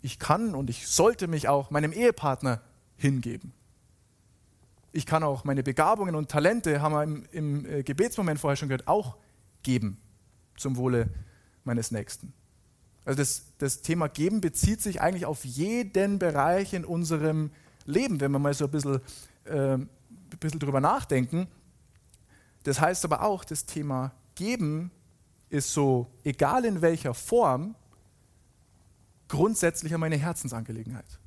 Ich 0.00 0.18
kann 0.18 0.54
und 0.54 0.70
ich 0.70 0.88
sollte 0.88 1.28
mich 1.28 1.48
auch 1.48 1.70
meinem 1.70 1.92
Ehepartner 1.92 2.62
hingeben. 2.96 3.52
Ich 4.92 5.06
kann 5.06 5.22
auch 5.22 5.44
meine 5.44 5.62
Begabungen 5.62 6.14
und 6.14 6.30
Talente, 6.30 6.80
haben 6.80 6.94
wir 6.94 7.02
im, 7.02 7.24
im 7.30 7.66
äh, 7.66 7.82
Gebetsmoment 7.82 8.40
vorher 8.40 8.56
schon 8.56 8.68
gehört, 8.68 8.88
auch 8.88 9.16
geben 9.62 10.00
zum 10.56 10.76
Wohle 10.76 11.08
meines 11.68 11.92
Nächsten. 11.92 12.32
Also 13.04 13.18
das, 13.18 13.44
das 13.58 13.80
Thema 13.80 14.08
Geben 14.08 14.40
bezieht 14.40 14.82
sich 14.82 15.00
eigentlich 15.00 15.24
auf 15.24 15.44
jeden 15.44 16.18
Bereich 16.18 16.74
in 16.74 16.84
unserem 16.84 17.50
Leben, 17.86 18.20
wenn 18.20 18.32
wir 18.32 18.38
mal 18.38 18.52
so 18.52 18.64
ein 18.64 18.70
bisschen, 18.70 19.00
äh, 19.44 19.74
ein 19.74 19.88
bisschen 20.40 20.60
drüber 20.60 20.80
nachdenken. 20.80 21.46
Das 22.64 22.80
heißt 22.80 23.04
aber 23.04 23.22
auch, 23.22 23.44
das 23.44 23.64
Thema 23.64 24.12
Geben 24.34 24.90
ist 25.48 25.72
so, 25.72 26.06
egal 26.24 26.64
in 26.64 26.82
welcher 26.82 27.14
Form, 27.14 27.74
grundsätzlich 29.28 29.96
meine 29.96 30.16
Herzensangelegenheit. 30.16 31.18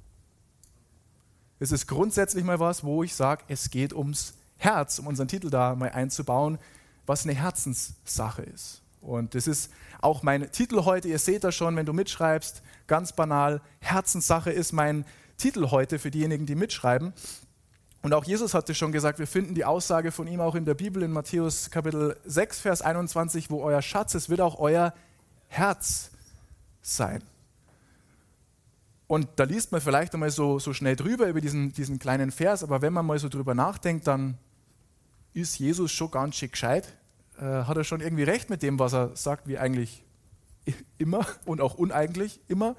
Es 1.59 1.71
ist 1.71 1.87
grundsätzlich 1.87 2.43
mal 2.43 2.59
was, 2.59 2.83
wo 2.83 3.03
ich 3.03 3.15
sage, 3.15 3.43
es 3.47 3.69
geht 3.69 3.93
ums 3.93 4.33
Herz, 4.57 4.99
um 4.99 5.07
unseren 5.07 5.27
Titel 5.27 5.49
da 5.49 5.75
mal 5.75 5.89
einzubauen, 5.89 6.59
was 7.05 7.23
eine 7.23 7.33
Herzenssache 7.33 8.43
ist. 8.43 8.80
Und 9.01 9.33
das 9.35 9.47
ist 9.47 9.71
auch 9.99 10.23
mein 10.23 10.51
Titel 10.51 10.85
heute. 10.85 11.07
Ihr 11.07 11.19
seht 11.19 11.43
das 11.43 11.55
schon, 11.55 11.75
wenn 11.75 11.85
du 11.85 11.93
mitschreibst, 11.93 12.61
ganz 12.87 13.13
banal. 13.13 13.61
Herzenssache 13.79 14.51
ist 14.51 14.71
mein 14.71 15.05
Titel 15.37 15.71
heute 15.71 15.97
für 15.99 16.11
diejenigen, 16.11 16.45
die 16.45 16.55
mitschreiben. 16.55 17.13
Und 18.03 18.13
auch 18.13 18.23
Jesus 18.23 18.53
hatte 18.53 18.73
schon 18.73 18.91
gesagt, 18.91 19.19
wir 19.19 19.27
finden 19.27 19.53
die 19.53 19.65
Aussage 19.65 20.11
von 20.11 20.27
ihm 20.27 20.39
auch 20.39 20.55
in 20.55 20.65
der 20.65 20.73
Bibel 20.73 21.03
in 21.03 21.11
Matthäus 21.11 21.69
Kapitel 21.69 22.17
6, 22.25 22.59
Vers 22.59 22.81
21, 22.81 23.49
wo 23.49 23.61
euer 23.61 23.81
Schatz 23.81 24.15
ist, 24.15 24.29
wird 24.29 24.41
auch 24.41 24.59
euer 24.59 24.93
Herz 25.47 26.11
sein. 26.81 27.23
Und 29.07 29.27
da 29.35 29.43
liest 29.43 29.71
man 29.71 29.81
vielleicht 29.81 30.13
einmal 30.13 30.31
so, 30.31 30.57
so 30.57 30.73
schnell 30.73 30.95
drüber 30.95 31.27
über 31.27 31.41
diesen, 31.41 31.73
diesen 31.73 31.99
kleinen 31.99 32.31
Vers, 32.31 32.63
aber 32.63 32.81
wenn 32.81 32.93
man 32.93 33.05
mal 33.05 33.19
so 33.19 33.29
drüber 33.29 33.53
nachdenkt, 33.53 34.07
dann 34.07 34.37
ist 35.33 35.59
Jesus 35.59 35.91
schon 35.91 36.09
ganz 36.11 36.35
schick 36.35 36.53
gescheit. 36.53 36.97
Äh, 37.41 37.63
hat 37.63 37.75
er 37.75 37.83
schon 37.83 38.01
irgendwie 38.01 38.23
recht 38.23 38.51
mit 38.51 38.61
dem, 38.61 38.77
was 38.77 38.93
er 38.93 39.15
sagt, 39.15 39.47
wie 39.47 39.57
eigentlich 39.57 40.03
immer 40.99 41.25
und 41.45 41.59
auch 41.59 41.73
uneigentlich 41.73 42.39
immer 42.47 42.75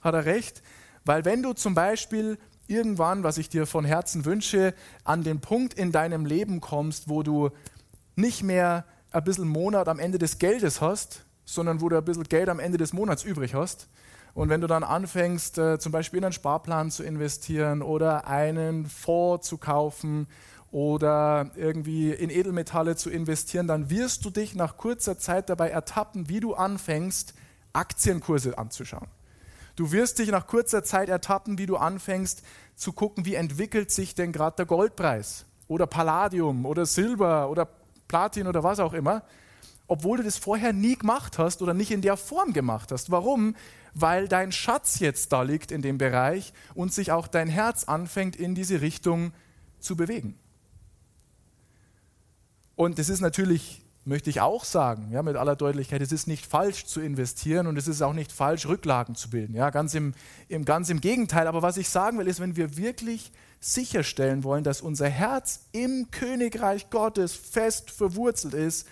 hat 0.00 0.14
er 0.14 0.24
recht. 0.24 0.62
Weil 1.04 1.24
wenn 1.24 1.42
du 1.42 1.54
zum 1.54 1.74
Beispiel 1.74 2.38
irgendwann, 2.68 3.24
was 3.24 3.36
ich 3.36 3.48
dir 3.48 3.66
von 3.66 3.84
Herzen 3.84 4.24
wünsche, 4.24 4.74
an 5.02 5.24
den 5.24 5.40
Punkt 5.40 5.74
in 5.74 5.90
deinem 5.90 6.24
Leben 6.24 6.60
kommst, 6.60 7.08
wo 7.08 7.24
du 7.24 7.50
nicht 8.14 8.44
mehr 8.44 8.84
ein 9.10 9.24
bisschen 9.24 9.48
Monat 9.48 9.88
am 9.88 9.98
Ende 9.98 10.18
des 10.18 10.38
Geldes 10.38 10.80
hast, 10.80 11.24
sondern 11.44 11.80
wo 11.80 11.88
du 11.88 11.96
ein 11.96 12.04
bisschen 12.04 12.24
Geld 12.24 12.48
am 12.48 12.60
Ende 12.60 12.78
des 12.78 12.92
Monats 12.92 13.24
übrig 13.24 13.54
hast. 13.54 13.88
Und 14.34 14.50
wenn 14.50 14.60
du 14.60 14.66
dann 14.68 14.84
anfängst, 14.84 15.58
äh, 15.58 15.78
zum 15.78 15.90
Beispiel 15.90 16.18
in 16.18 16.24
einen 16.24 16.32
Sparplan 16.32 16.90
zu 16.90 17.02
investieren 17.02 17.82
oder 17.82 18.28
einen 18.28 18.86
Fonds 18.86 19.48
zu 19.48 19.58
kaufen 19.58 20.28
oder 20.70 21.50
irgendwie 21.56 22.10
in 22.10 22.30
Edelmetalle 22.30 22.96
zu 22.96 23.10
investieren, 23.10 23.66
dann 23.66 23.90
wirst 23.90 24.24
du 24.24 24.30
dich 24.30 24.54
nach 24.54 24.76
kurzer 24.76 25.18
Zeit 25.18 25.48
dabei 25.48 25.70
ertappen, 25.70 26.28
wie 26.28 26.40
du 26.40 26.54
anfängst, 26.54 27.34
Aktienkurse 27.72 28.58
anzuschauen. 28.58 29.08
Du 29.76 29.92
wirst 29.92 30.18
dich 30.18 30.30
nach 30.30 30.46
kurzer 30.46 30.82
Zeit 30.82 31.08
ertappen, 31.08 31.58
wie 31.58 31.66
du 31.66 31.76
anfängst 31.76 32.42
zu 32.74 32.92
gucken, 32.92 33.24
wie 33.26 33.34
entwickelt 33.34 33.90
sich 33.90 34.14
denn 34.14 34.32
gerade 34.32 34.56
der 34.56 34.66
Goldpreis 34.66 35.44
oder 35.68 35.86
Palladium 35.86 36.64
oder 36.64 36.86
Silber 36.86 37.50
oder 37.50 37.68
Platin 38.08 38.46
oder 38.46 38.62
was 38.62 38.80
auch 38.80 38.92
immer, 38.92 39.22
obwohl 39.86 40.18
du 40.18 40.24
das 40.24 40.38
vorher 40.38 40.72
nie 40.72 40.96
gemacht 40.96 41.38
hast 41.38 41.62
oder 41.62 41.74
nicht 41.74 41.90
in 41.90 42.00
der 42.00 42.16
Form 42.16 42.52
gemacht 42.52 42.90
hast. 42.90 43.10
Warum? 43.10 43.54
Weil 43.94 44.28
dein 44.28 44.52
Schatz 44.52 44.98
jetzt 44.98 45.32
da 45.32 45.42
liegt 45.42 45.70
in 45.70 45.82
dem 45.82 45.98
Bereich 45.98 46.52
und 46.74 46.92
sich 46.92 47.12
auch 47.12 47.28
dein 47.28 47.48
Herz 47.48 47.84
anfängt 47.84 48.36
in 48.36 48.54
diese 48.54 48.80
Richtung 48.80 49.32
zu 49.78 49.96
bewegen. 49.96 50.38
Und 52.76 52.98
das 52.98 53.08
ist 53.08 53.20
natürlich 53.20 53.82
möchte 54.06 54.30
ich 54.30 54.40
auch 54.40 54.64
sagen, 54.64 55.10
ja, 55.10 55.22
mit 55.22 55.36
aller 55.36 55.56
Deutlichkeit, 55.56 56.00
es 56.00 56.12
ist 56.12 56.28
nicht 56.28 56.46
falsch 56.46 56.86
zu 56.86 57.00
investieren 57.00 57.66
und 57.66 57.76
es 57.76 57.88
ist 57.88 58.02
auch 58.02 58.12
nicht 58.12 58.30
falsch, 58.30 58.66
Rücklagen 58.66 59.16
zu 59.16 59.30
bilden. 59.30 59.54
Ja, 59.54 59.70
ganz, 59.70 59.94
im, 59.94 60.14
im, 60.48 60.64
ganz 60.64 60.88
im 60.90 61.00
Gegenteil. 61.00 61.48
Aber 61.48 61.60
was 61.60 61.76
ich 61.76 61.88
sagen 61.88 62.16
will, 62.18 62.28
ist, 62.28 62.38
wenn 62.38 62.54
wir 62.54 62.76
wirklich 62.76 63.32
sicherstellen 63.58 64.44
wollen, 64.44 64.62
dass 64.62 64.80
unser 64.80 65.08
Herz 65.08 65.66
im 65.72 66.08
Königreich 66.12 66.88
Gottes 66.88 67.34
fest 67.34 67.90
verwurzelt 67.90 68.54
ist, 68.54 68.86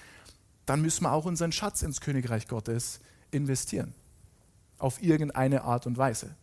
dann 0.67 0.83
müssen 0.83 1.05
wir 1.05 1.13
auch 1.13 1.27
unseren 1.27 1.53
Schatz 1.53 1.83
ins 1.83 2.01
Königreich 2.01 2.49
Gottes 2.49 2.99
investieren. 3.31 3.95
Auf 4.79 5.01
irgendeine 5.01 5.63
Art 5.63 5.87
und 5.87 5.97
Weise. 5.97 6.35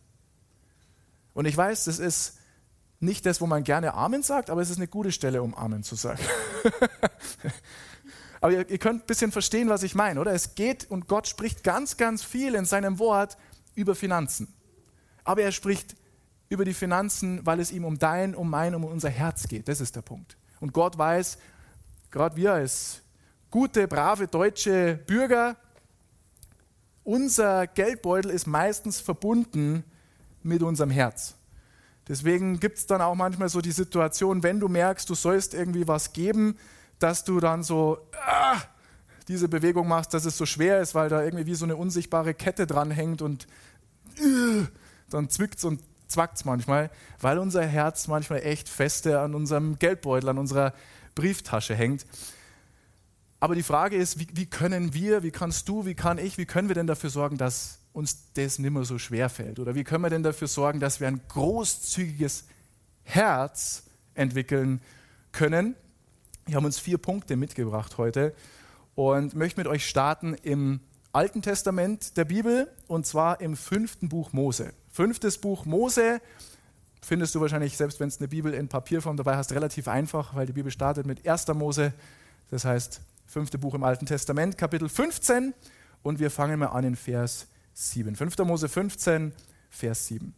Und 1.34 1.44
ich 1.44 1.56
weiß, 1.56 1.84
das 1.84 1.98
ist 1.98 2.38
nicht 3.02 3.26
das, 3.26 3.40
wo 3.40 3.46
man 3.46 3.64
gerne 3.64 3.94
Amen 3.94 4.22
sagt, 4.22 4.48
aber 4.48 4.60
es 4.60 4.70
ist 4.70 4.76
eine 4.76 4.88
gute 4.88 5.12
Stelle, 5.12 5.42
um 5.42 5.54
Amen 5.54 5.82
zu 5.82 5.96
sagen. 5.96 6.22
Aber 8.40 8.52
ihr, 8.52 8.68
ihr 8.68 8.78
könnt 8.78 9.04
ein 9.04 9.06
bisschen 9.06 9.30
verstehen, 9.30 9.68
was 9.68 9.84
ich 9.84 9.94
meine, 9.94 10.20
oder? 10.20 10.32
Es 10.32 10.56
geht 10.56 10.90
und 10.90 11.06
Gott 11.06 11.28
spricht 11.28 11.62
ganz, 11.62 11.96
ganz 11.96 12.24
viel 12.24 12.56
in 12.56 12.64
seinem 12.64 12.98
Wort 12.98 13.36
über 13.76 13.94
Finanzen. 13.94 14.52
Aber 15.22 15.42
er 15.42 15.52
spricht 15.52 15.94
über 16.48 16.64
die 16.64 16.74
Finanzen, 16.74 17.46
weil 17.46 17.60
es 17.60 17.70
ihm 17.70 17.84
um 17.84 17.98
dein, 17.98 18.34
um 18.34 18.50
mein, 18.50 18.74
um 18.74 18.84
unser 18.84 19.10
Herz 19.10 19.46
geht. 19.46 19.68
Das 19.68 19.80
ist 19.80 19.94
der 19.94 20.02
Punkt. 20.02 20.36
Und 20.58 20.72
Gott 20.72 20.98
weiß, 20.98 21.38
gerade 22.10 22.34
wir 22.36 22.52
als 22.52 23.02
gute, 23.50 23.86
brave 23.86 24.26
deutsche 24.26 24.98
Bürger, 25.06 25.56
unser 27.04 27.68
Geldbeutel 27.68 28.30
ist 28.30 28.46
meistens 28.46 29.00
verbunden 29.00 29.84
mit 30.42 30.62
unserem 30.62 30.90
Herz. 30.90 31.36
Deswegen 32.08 32.58
gibt 32.58 32.78
es 32.78 32.86
dann 32.86 33.00
auch 33.00 33.14
manchmal 33.14 33.48
so 33.48 33.60
die 33.60 33.72
Situation, 33.72 34.42
wenn 34.42 34.60
du 34.60 34.68
merkst, 34.68 35.08
du 35.08 35.14
sollst 35.14 35.54
irgendwie 35.54 35.86
was 35.86 36.12
geben, 36.12 36.56
dass 36.98 37.24
du 37.24 37.40
dann 37.40 37.62
so 37.62 37.98
ah, 38.26 38.60
diese 39.28 39.48
Bewegung 39.48 39.88
machst, 39.88 40.14
dass 40.14 40.24
es 40.24 40.36
so 40.36 40.46
schwer 40.46 40.80
ist, 40.80 40.94
weil 40.94 41.08
da 41.08 41.22
irgendwie 41.22 41.46
wie 41.46 41.54
so 41.54 41.64
eine 41.64 41.76
unsichtbare 41.76 42.34
Kette 42.34 42.66
dran 42.66 42.90
hängt 42.90 43.22
und 43.22 43.46
uh, 44.20 44.66
dann 45.10 45.30
zwickt 45.30 45.62
und 45.64 45.80
zwackt 46.08 46.36
es 46.36 46.44
manchmal, 46.44 46.90
weil 47.20 47.38
unser 47.38 47.64
Herz 47.64 48.08
manchmal 48.08 48.42
echt 48.42 48.68
feste 48.68 49.20
an 49.20 49.34
unserem 49.34 49.78
Geldbeutel, 49.78 50.28
an 50.28 50.38
unserer 50.38 50.74
Brieftasche 51.14 51.74
hängt. 51.74 52.06
Aber 53.40 53.54
die 53.54 53.62
Frage 53.62 53.96
ist, 53.96 54.18
wie, 54.18 54.28
wie, 54.34 54.46
können 54.46 54.94
wir, 54.94 55.22
wie 55.22 55.30
kannst 55.30 55.68
du, 55.68 55.84
wie 55.84 55.94
kann 55.94 56.18
ich, 56.18 56.38
wie 56.38 56.46
können 56.46 56.68
wir 56.68 56.74
denn 56.74 56.86
dafür 56.86 57.10
sorgen, 57.10 57.38
dass 57.38 57.78
uns 57.92 58.32
das 58.34 58.58
nicht 58.58 58.70
mehr 58.70 58.84
so 58.84 58.98
schwer 58.98 59.28
fällt? 59.28 59.58
Oder 59.58 59.74
wie 59.74 59.84
können 59.84 60.02
wir 60.02 60.10
denn 60.10 60.22
dafür 60.22 60.48
sorgen, 60.48 60.80
dass 60.80 61.00
wir 61.00 61.08
ein 61.08 61.20
großzügiges 61.28 62.44
Herz 63.04 63.84
entwickeln 64.14 64.80
können? 65.32 65.74
Wir 66.46 66.56
haben 66.56 66.64
uns 66.64 66.78
vier 66.78 66.98
Punkte 66.98 67.36
mitgebracht 67.36 67.98
heute 67.98 68.34
und 68.94 69.34
möchte 69.34 69.60
mit 69.60 69.66
euch 69.66 69.86
starten 69.86 70.34
im 70.42 70.80
Alten 71.12 71.42
Testament 71.42 72.16
der 72.16 72.24
Bibel 72.24 72.68
und 72.88 73.06
zwar 73.06 73.40
im 73.40 73.56
fünften 73.56 74.08
Buch 74.08 74.32
Mose. 74.32 74.72
Fünftes 74.90 75.38
Buch 75.38 75.66
Mose 75.66 76.20
findest 77.02 77.34
du 77.34 77.40
wahrscheinlich, 77.40 77.76
selbst 77.76 78.00
wenn 78.00 78.08
es 78.08 78.18
eine 78.18 78.28
Bibel 78.28 78.54
in 78.54 78.68
Papierform 78.68 79.16
dabei 79.16 79.36
hast, 79.36 79.52
relativ 79.52 79.88
einfach, 79.88 80.34
weil 80.34 80.46
die 80.46 80.52
Bibel 80.52 80.70
startet 80.70 81.06
mit 81.06 81.26
1. 81.26 81.48
Mose, 81.48 81.92
das 82.50 82.64
heißt 82.64 83.00
fünfte 83.26 83.58
Buch 83.58 83.74
im 83.74 83.82
Alten 83.82 84.06
Testament, 84.06 84.56
Kapitel 84.56 84.88
15 84.88 85.54
und 86.02 86.18
wir 86.18 86.30
fangen 86.30 86.58
mal 86.58 86.66
an 86.66 86.84
in 86.84 86.96
Vers 86.96 87.46
7. 87.74 88.16
5. 88.16 88.38
Mose 88.38 88.68
15, 88.68 89.32
Vers 89.70 90.06
7. 90.06 90.34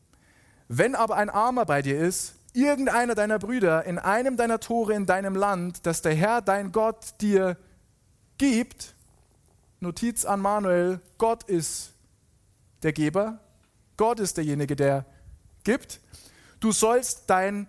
Wenn 0.69 0.95
aber 0.95 1.17
ein 1.17 1.31
Armer 1.31 1.67
bei 1.67 1.83
dir 1.83 1.99
ist, 1.99 2.35
irgendeiner 2.53 3.14
deiner 3.14 3.38
Brüder 3.38 3.85
in 3.85 3.99
einem 3.99 4.37
deiner 4.37 4.61
Tore 4.61 4.95
in 4.95 5.07
deinem 5.07 5.35
Land, 5.35 5.87
das 5.87 6.03
der 6.03 6.14
Herr 6.14 6.41
dein 6.41 6.73
Gott 6.73 7.21
dir 7.21 7.57
gibt, 8.38 8.95
Notiz 9.81 10.25
an 10.25 10.41
Manuel, 10.41 11.00
Gott 11.19 11.43
ist 11.45 11.93
der 12.83 12.93
Geber, 12.93 13.41
Gott 13.97 14.21
ist 14.21 14.37
derjenige, 14.37 14.76
der 14.76 15.05
gibt. 15.64 16.00
Du 16.61 16.73
sollst 16.73 17.29
dein, 17.29 17.67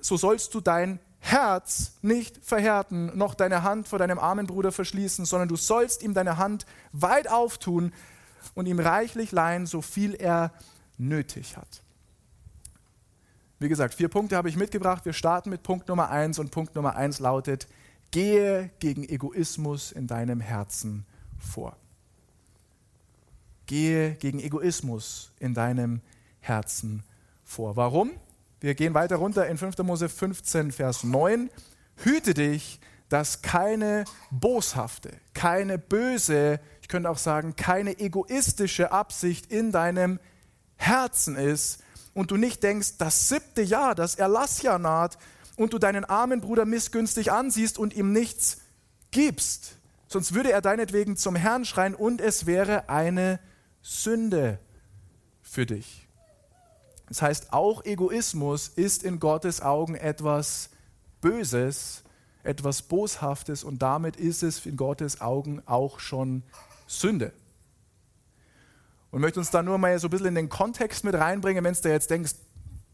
so 0.00 0.16
sollst 0.16 0.54
du 0.54 0.60
dein 0.60 0.98
Herz 1.20 1.92
nicht 2.02 2.44
verhärten, 2.44 3.16
noch 3.16 3.34
deine 3.34 3.62
Hand 3.62 3.86
vor 3.86 4.00
deinem 4.00 4.18
armen 4.18 4.46
Bruder 4.46 4.72
verschließen, 4.72 5.24
sondern 5.24 5.48
du 5.48 5.56
sollst 5.56 6.02
ihm 6.02 6.14
deine 6.14 6.36
Hand 6.36 6.66
weit 6.90 7.30
auftun 7.30 7.92
und 8.54 8.66
ihm 8.66 8.78
reichlich 8.78 9.32
leihen, 9.32 9.66
so 9.66 9.82
viel 9.82 10.14
er 10.14 10.52
nötig 10.98 11.56
hat. 11.56 11.82
Wie 13.58 13.68
gesagt, 13.68 13.94
vier 13.94 14.08
Punkte 14.08 14.36
habe 14.36 14.48
ich 14.48 14.56
mitgebracht. 14.56 15.04
Wir 15.04 15.12
starten 15.12 15.50
mit 15.50 15.62
Punkt 15.62 15.88
Nummer 15.88 16.10
eins 16.10 16.38
und 16.38 16.50
Punkt 16.50 16.74
Nummer 16.74 16.96
eins 16.96 17.20
lautet, 17.20 17.68
gehe 18.10 18.70
gegen 18.80 19.08
Egoismus 19.08 19.92
in 19.92 20.06
deinem 20.06 20.40
Herzen 20.40 21.06
vor. 21.38 21.76
Gehe 23.66 24.14
gegen 24.16 24.40
Egoismus 24.40 25.30
in 25.38 25.54
deinem 25.54 26.00
Herzen 26.40 27.04
vor. 27.44 27.76
Warum? 27.76 28.10
Wir 28.60 28.74
gehen 28.74 28.94
weiter 28.94 29.16
runter 29.16 29.46
in 29.46 29.58
5. 29.58 29.78
Mose 29.78 30.08
15, 30.08 30.72
Vers 30.72 31.04
9. 31.04 31.48
Hüte 31.96 32.34
dich, 32.34 32.80
dass 33.12 33.42
keine 33.42 34.04
boshafte, 34.30 35.12
keine 35.34 35.78
böse, 35.78 36.60
ich 36.80 36.88
könnte 36.88 37.10
auch 37.10 37.18
sagen, 37.18 37.56
keine 37.56 37.98
egoistische 37.98 38.92
Absicht 38.92 39.52
in 39.52 39.72
deinem 39.72 40.18
Herzen 40.76 41.36
ist, 41.36 41.82
und 42.14 42.30
du 42.30 42.36
nicht 42.36 42.62
denkst, 42.62 42.98
das 42.98 43.28
siebte 43.28 43.62
Jahr, 43.62 43.94
das 43.94 44.14
Erlassjahr 44.14 44.78
naht 44.78 45.18
und 45.56 45.72
du 45.72 45.78
deinen 45.78 46.04
armen 46.04 46.40
Bruder 46.40 46.64
missgünstig 46.64 47.32
ansiehst 47.32 47.78
und 47.78 47.94
ihm 47.94 48.12
nichts 48.12 48.58
gibst. 49.10 49.76
Sonst 50.08 50.34
würde 50.34 50.52
er 50.52 50.60
deinetwegen 50.60 51.16
zum 51.16 51.36
Herrn 51.36 51.64
schreien 51.64 51.94
und 51.94 52.20
es 52.20 52.46
wäre 52.46 52.88
eine 52.88 53.40
Sünde 53.80 54.58
für 55.42 55.64
dich. 55.66 56.06
Das 57.08 57.22
heißt, 57.22 57.52
auch 57.52 57.84
Egoismus 57.84 58.68
ist 58.68 59.02
in 59.02 59.20
Gottes 59.20 59.60
Augen 59.60 59.94
etwas 59.94 60.70
Böses, 61.20 62.02
etwas 62.44 62.82
Boshaftes 62.82 63.64
und 63.64 63.82
damit 63.82 64.16
ist 64.16 64.42
es 64.42 64.66
in 64.66 64.76
Gottes 64.76 65.20
Augen 65.20 65.62
auch 65.66 66.00
schon 66.00 66.42
Sünde. 66.86 67.32
Und 69.10 69.20
möchte 69.20 69.40
uns 69.40 69.50
da 69.50 69.62
nur 69.62 69.78
mal 69.78 69.98
so 69.98 70.08
ein 70.08 70.10
bisschen 70.10 70.26
in 70.26 70.34
den 70.34 70.48
Kontext 70.48 71.04
mit 71.04 71.14
reinbringen, 71.14 71.62
wenn 71.64 71.74
du 71.74 71.88
jetzt 71.88 72.10
denkst, 72.10 72.34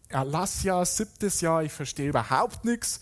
Erlassjahr, 0.09 0.85
siebtes 0.85 1.41
Jahr, 1.41 1.63
ich 1.63 1.73
verstehe 1.73 2.09
überhaupt 2.09 2.65
nichts. 2.65 3.01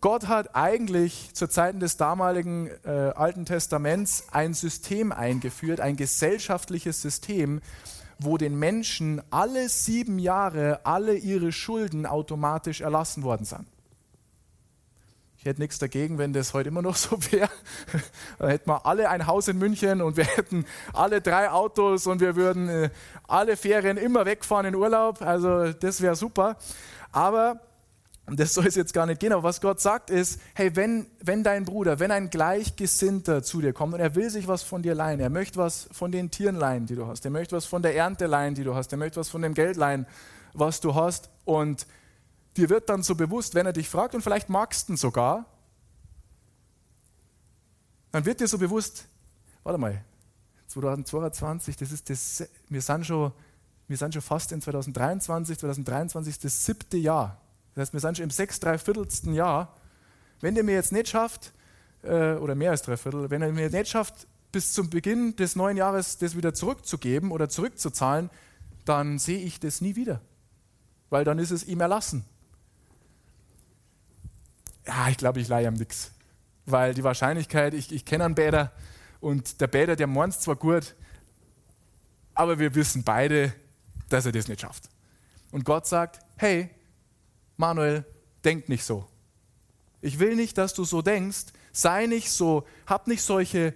Gott 0.00 0.28
hat 0.28 0.54
eigentlich 0.54 1.34
zu 1.34 1.48
Zeiten 1.48 1.80
des 1.80 1.96
damaligen 1.96 2.70
äh, 2.84 2.88
Alten 2.88 3.44
Testaments 3.44 4.26
ein 4.30 4.54
System 4.54 5.10
eingeführt, 5.10 5.80
ein 5.80 5.96
gesellschaftliches 5.96 7.02
System, 7.02 7.60
wo 8.20 8.38
den 8.38 8.56
Menschen 8.58 9.20
alle 9.30 9.68
sieben 9.68 10.20
Jahre 10.20 10.80
alle 10.84 11.14
ihre 11.14 11.50
Schulden 11.50 12.06
automatisch 12.06 12.80
erlassen 12.80 13.24
worden 13.24 13.44
sind. 13.44 13.66
Hätte 15.48 15.62
nichts 15.62 15.78
dagegen, 15.78 16.18
wenn 16.18 16.34
das 16.34 16.52
heute 16.52 16.68
immer 16.68 16.82
noch 16.82 16.96
so 16.96 17.18
wäre. 17.32 17.48
Dann 18.38 18.50
hätten 18.50 18.68
wir 18.68 18.84
alle 18.84 19.08
ein 19.08 19.26
Haus 19.26 19.48
in 19.48 19.56
München 19.58 20.02
und 20.02 20.18
wir 20.18 20.24
hätten 20.24 20.66
alle 20.92 21.22
drei 21.22 21.50
Autos 21.50 22.06
und 22.06 22.20
wir 22.20 22.36
würden 22.36 22.68
äh, 22.68 22.90
alle 23.26 23.56
Ferien 23.56 23.96
immer 23.96 24.26
wegfahren 24.26 24.66
in 24.66 24.74
Urlaub. 24.74 25.22
Also 25.22 25.72
das 25.72 26.02
wäre 26.02 26.16
super. 26.16 26.56
Aber 27.12 27.60
das 28.26 28.52
soll 28.52 28.66
es 28.66 28.74
jetzt 28.74 28.92
gar 28.92 29.06
nicht 29.06 29.20
gehen, 29.20 29.32
aber 29.32 29.42
was 29.42 29.62
Gott 29.62 29.80
sagt 29.80 30.10
ist, 30.10 30.38
hey, 30.54 30.76
wenn, 30.76 31.06
wenn 31.22 31.42
dein 31.42 31.64
Bruder, 31.64 31.98
wenn 31.98 32.10
ein 32.10 32.28
Gleichgesinnter 32.28 33.42
zu 33.42 33.62
dir 33.62 33.72
kommt 33.72 33.94
und 33.94 34.00
er 34.00 34.14
will 34.14 34.28
sich 34.28 34.48
was 34.48 34.62
von 34.62 34.82
dir 34.82 34.94
leihen, 34.94 35.18
er 35.18 35.30
möchte 35.30 35.58
was 35.58 35.88
von 35.92 36.12
den 36.12 36.30
Tieren 36.30 36.56
leihen, 36.56 36.84
die 36.84 36.94
du 36.94 37.06
hast, 37.06 37.24
er 37.24 37.30
möchte 37.30 37.56
was 37.56 37.64
von 37.64 37.80
der 37.80 37.96
Ernte 37.96 38.26
leihen, 38.26 38.54
die 38.54 38.64
du 38.64 38.74
hast, 38.74 38.92
er 38.92 38.98
möchte 38.98 39.18
was 39.18 39.30
von 39.30 39.40
dem 39.40 39.54
Geld 39.54 39.78
leihen, 39.78 40.06
was 40.52 40.80
du 40.80 40.94
hast 40.94 41.30
und 41.46 41.86
dir 42.58 42.68
wird 42.68 42.88
dann 42.88 43.02
so 43.02 43.14
bewusst, 43.14 43.54
wenn 43.54 43.66
er 43.66 43.72
dich 43.72 43.88
fragt, 43.88 44.14
und 44.14 44.22
vielleicht 44.22 44.48
magst 44.48 44.88
du 44.88 44.92
ihn 44.92 44.96
sogar, 44.96 45.46
dann 48.10 48.24
wird 48.24 48.40
dir 48.40 48.48
so 48.48 48.58
bewusst, 48.58 49.06
warte 49.62 49.78
mal, 49.78 50.04
2022, 50.66 51.76
das 51.76 51.92
ist 51.92 52.10
das, 52.10 52.48
wir 52.68 52.82
sind 52.82 53.06
schon, 53.06 53.32
wir 53.86 53.96
sind 53.96 54.12
schon 54.12 54.22
fast 54.22 54.52
in 54.52 54.60
2023, 54.60 55.58
2023 55.58 56.30
ist 56.32 56.44
das 56.44 56.64
siebte 56.64 56.96
Jahr. 56.96 57.40
Das 57.74 57.82
heißt, 57.82 57.92
wir 57.92 58.00
sind 58.00 58.16
schon 58.16 58.24
im 58.24 58.30
sechs, 58.30 58.60
dreiviertelsten 58.60 59.32
Jahr. 59.32 59.74
Wenn 60.40 60.56
ihr 60.56 60.64
mir 60.64 60.74
jetzt 60.74 60.92
nicht 60.92 61.08
schafft, 61.08 61.52
äh, 62.02 62.34
oder 62.34 62.54
mehr 62.54 62.72
als 62.72 62.82
dreiviertel, 62.82 63.30
wenn 63.30 63.42
ihr 63.42 63.52
mir 63.52 63.70
nicht 63.70 63.88
schafft, 63.88 64.26
bis 64.50 64.72
zum 64.72 64.90
Beginn 64.90 65.36
des 65.36 65.56
neuen 65.56 65.76
Jahres 65.76 66.18
das 66.18 66.36
wieder 66.36 66.54
zurückzugeben 66.54 67.30
oder 67.30 67.48
zurückzuzahlen, 67.48 68.30
dann 68.84 69.18
sehe 69.18 69.38
ich 69.38 69.60
das 69.60 69.80
nie 69.80 69.94
wieder. 69.94 70.20
Weil 71.08 71.24
dann 71.24 71.38
ist 71.38 71.50
es 71.50 71.64
ihm 71.64 71.80
erlassen 71.80 72.24
ja, 74.88 75.08
ich 75.08 75.16
glaube, 75.18 75.40
ich 75.40 75.48
leihe 75.48 75.68
ihm 75.68 75.74
nichts. 75.74 76.10
Weil 76.66 76.94
die 76.94 77.04
Wahrscheinlichkeit, 77.04 77.74
ich, 77.74 77.92
ich 77.92 78.04
kenne 78.04 78.24
einen 78.24 78.34
Bäder 78.34 78.72
und 79.20 79.60
der 79.60 79.66
Bäder, 79.66 79.96
der 79.96 80.06
meint 80.06 80.34
zwar 80.34 80.56
gut, 80.56 80.94
aber 82.34 82.58
wir 82.58 82.74
wissen 82.74 83.04
beide, 83.04 83.52
dass 84.08 84.26
er 84.26 84.32
das 84.32 84.48
nicht 84.48 84.60
schafft. 84.60 84.88
Und 85.50 85.64
Gott 85.64 85.86
sagt, 85.86 86.20
hey, 86.36 86.70
Manuel, 87.56 88.04
denk 88.44 88.68
nicht 88.68 88.84
so. 88.84 89.06
Ich 90.00 90.18
will 90.18 90.36
nicht, 90.36 90.56
dass 90.58 90.74
du 90.74 90.84
so 90.84 91.02
denkst. 91.02 91.46
Sei 91.72 92.06
nicht 92.06 92.30
so, 92.30 92.66
hab 92.86 93.06
nicht 93.06 93.22
solche, 93.22 93.74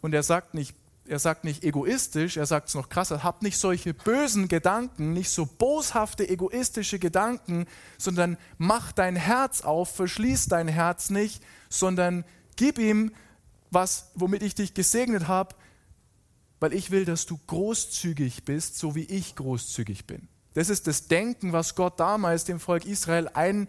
und 0.00 0.14
er 0.14 0.22
sagt 0.22 0.54
nicht 0.54 0.74
er 1.08 1.18
sagt 1.18 1.44
nicht 1.44 1.64
egoistisch, 1.64 2.36
er 2.36 2.46
sagt 2.46 2.68
es 2.68 2.74
noch 2.74 2.88
krasser, 2.88 3.22
habt 3.22 3.42
nicht 3.42 3.58
solche 3.58 3.94
bösen 3.94 4.48
Gedanken, 4.48 5.12
nicht 5.12 5.30
so 5.30 5.46
boshafte, 5.46 6.28
egoistische 6.28 6.98
Gedanken, 6.98 7.66
sondern 7.96 8.36
mach 8.58 8.92
dein 8.92 9.16
Herz 9.16 9.62
auf, 9.62 9.94
verschließ 9.94 10.46
dein 10.46 10.68
Herz 10.68 11.10
nicht, 11.10 11.42
sondern 11.68 12.24
gib 12.56 12.78
ihm 12.78 13.12
was, 13.70 14.10
womit 14.14 14.42
ich 14.42 14.54
dich 14.54 14.74
gesegnet 14.74 15.28
habe, 15.28 15.54
weil 16.60 16.72
ich 16.72 16.90
will, 16.90 17.04
dass 17.04 17.26
du 17.26 17.38
großzügig 17.46 18.44
bist, 18.44 18.78
so 18.78 18.94
wie 18.94 19.04
ich 19.04 19.36
großzügig 19.36 20.06
bin. 20.06 20.28
Das 20.54 20.70
ist 20.70 20.86
das 20.86 21.06
Denken, 21.06 21.52
was 21.52 21.74
Gott 21.74 22.00
damals 22.00 22.44
dem 22.44 22.58
Volk 22.60 22.84
Israel 22.84 23.28
ein, 23.32 23.68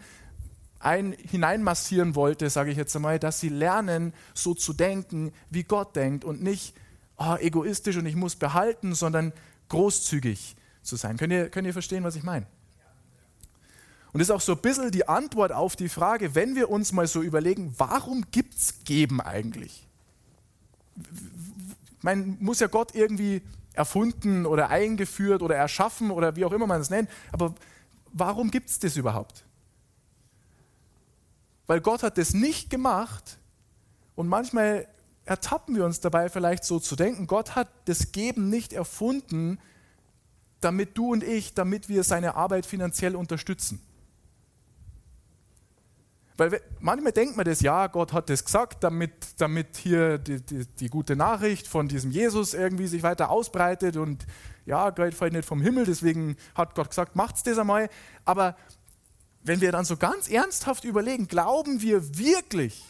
ein 0.80 1.14
hineinmassieren 1.14 2.16
wollte, 2.16 2.50
sage 2.50 2.72
ich 2.72 2.78
jetzt 2.78 2.96
einmal, 2.96 3.20
dass 3.20 3.40
sie 3.40 3.50
lernen, 3.50 4.14
so 4.34 4.54
zu 4.54 4.74
denken, 4.74 5.32
wie 5.50 5.64
Gott 5.64 5.96
denkt 5.96 6.24
und 6.24 6.42
nicht 6.42 6.74
oh, 7.20 7.36
egoistisch 7.40 7.98
und 7.98 8.06
ich 8.06 8.16
muss 8.16 8.36
behalten, 8.36 8.96
sondern 8.96 9.34
großzügig 9.68 10.56
zu 10.82 10.96
sein. 10.96 11.18
Könnt 11.18 11.34
ihr, 11.34 11.50
könnt 11.50 11.68
ihr 11.68 11.74
verstehen, 11.74 12.04
was 12.04 12.16
ich 12.16 12.24
meine? 12.24 12.48
Und 14.12 14.20
das 14.20 14.30
ist 14.30 14.32
auch 14.32 14.42
so 14.42 14.54
ein 14.54 14.62
bisschen 14.62 14.90
die 14.90 15.08
Antwort 15.08 15.52
auf 15.52 15.76
die 15.76 15.90
Frage, 15.90 16.34
wenn 16.34 16.56
wir 16.56 16.70
uns 16.72 16.92
mal 16.92 17.06
so 17.06 17.22
überlegen, 17.22 17.76
warum 17.78 18.26
gibt 18.32 18.56
es 18.56 18.84
Geben 18.84 19.22
eigentlich? 19.22 19.86
Man 22.02 22.38
muss 22.40 22.60
ja 22.60 22.68
Gott 22.68 22.96
irgendwie 22.96 23.44
erfunden 23.74 24.46
oder 24.46 24.70
eingeführt 24.70 25.42
oder 25.42 25.56
erschaffen 25.56 26.10
oder 26.10 26.36
wie 26.36 26.46
auch 26.46 26.52
immer 26.52 26.66
man 26.66 26.82
es 26.82 26.90
nennt, 26.90 27.10
aber 27.32 27.54
warum 28.12 28.50
gibt 28.50 28.70
es 28.70 28.80
das 28.80 28.98
überhaupt? 28.98 29.46
Weil 31.68 31.82
Gott 31.82 32.02
hat 32.02 32.18
das 32.18 32.34
nicht 32.34 32.72
gemacht 32.72 33.38
und 34.16 34.28
manchmal 34.28 34.88
ertappen 35.30 35.76
wir 35.76 35.86
uns 35.86 36.00
dabei 36.00 36.28
vielleicht 36.28 36.64
so 36.64 36.80
zu 36.80 36.96
denken, 36.96 37.28
Gott 37.28 37.56
hat 37.56 37.70
das 37.86 38.12
Geben 38.12 38.50
nicht 38.50 38.74
erfunden, 38.74 39.60
damit 40.60 40.98
du 40.98 41.12
und 41.12 41.24
ich, 41.24 41.54
damit 41.54 41.88
wir 41.88 42.04
seine 42.04 42.36
Arbeit 42.36 42.66
finanziell 42.66 43.16
unterstützen. 43.16 43.80
Weil 46.36 46.60
manchmal 46.80 47.12
denkt 47.12 47.38
man 47.38 47.46
das, 47.46 47.62
ja, 47.62 47.86
Gott 47.88 48.12
hat 48.12 48.30
das 48.30 48.44
gesagt, 48.44 48.84
damit, 48.84 49.12
damit 49.38 49.78
hier 49.78 50.18
die, 50.18 50.42
die, 50.42 50.66
die 50.66 50.90
gute 50.90 51.16
Nachricht 51.16 51.68
von 51.68 51.88
diesem 51.88 52.10
Jesus 52.10 52.56
irgendwie 52.56 52.88
sich 52.88 53.04
weiter 53.04 53.30
ausbreitet 53.30 53.98
und 53.98 54.26
ja, 54.66 54.90
Geld 54.90 55.14
fällt 55.14 55.34
nicht 55.34 55.46
vom 55.46 55.62
Himmel, 55.62 55.86
deswegen 55.86 56.38
hat 56.56 56.74
Gott 56.74 56.90
gesagt, 56.90 57.16
macht's 57.16 57.44
das 57.44 57.60
einmal. 57.60 57.90
Aber 58.26 58.56
wenn 59.44 59.62
wir 59.62 59.72
dann 59.72 59.86
so 59.86 59.96
ganz 59.96 60.28
ernsthaft 60.28 60.86
überlegen, 60.86 61.28
glauben 61.28 61.82
wir 61.82 62.18
wirklich, 62.18 62.84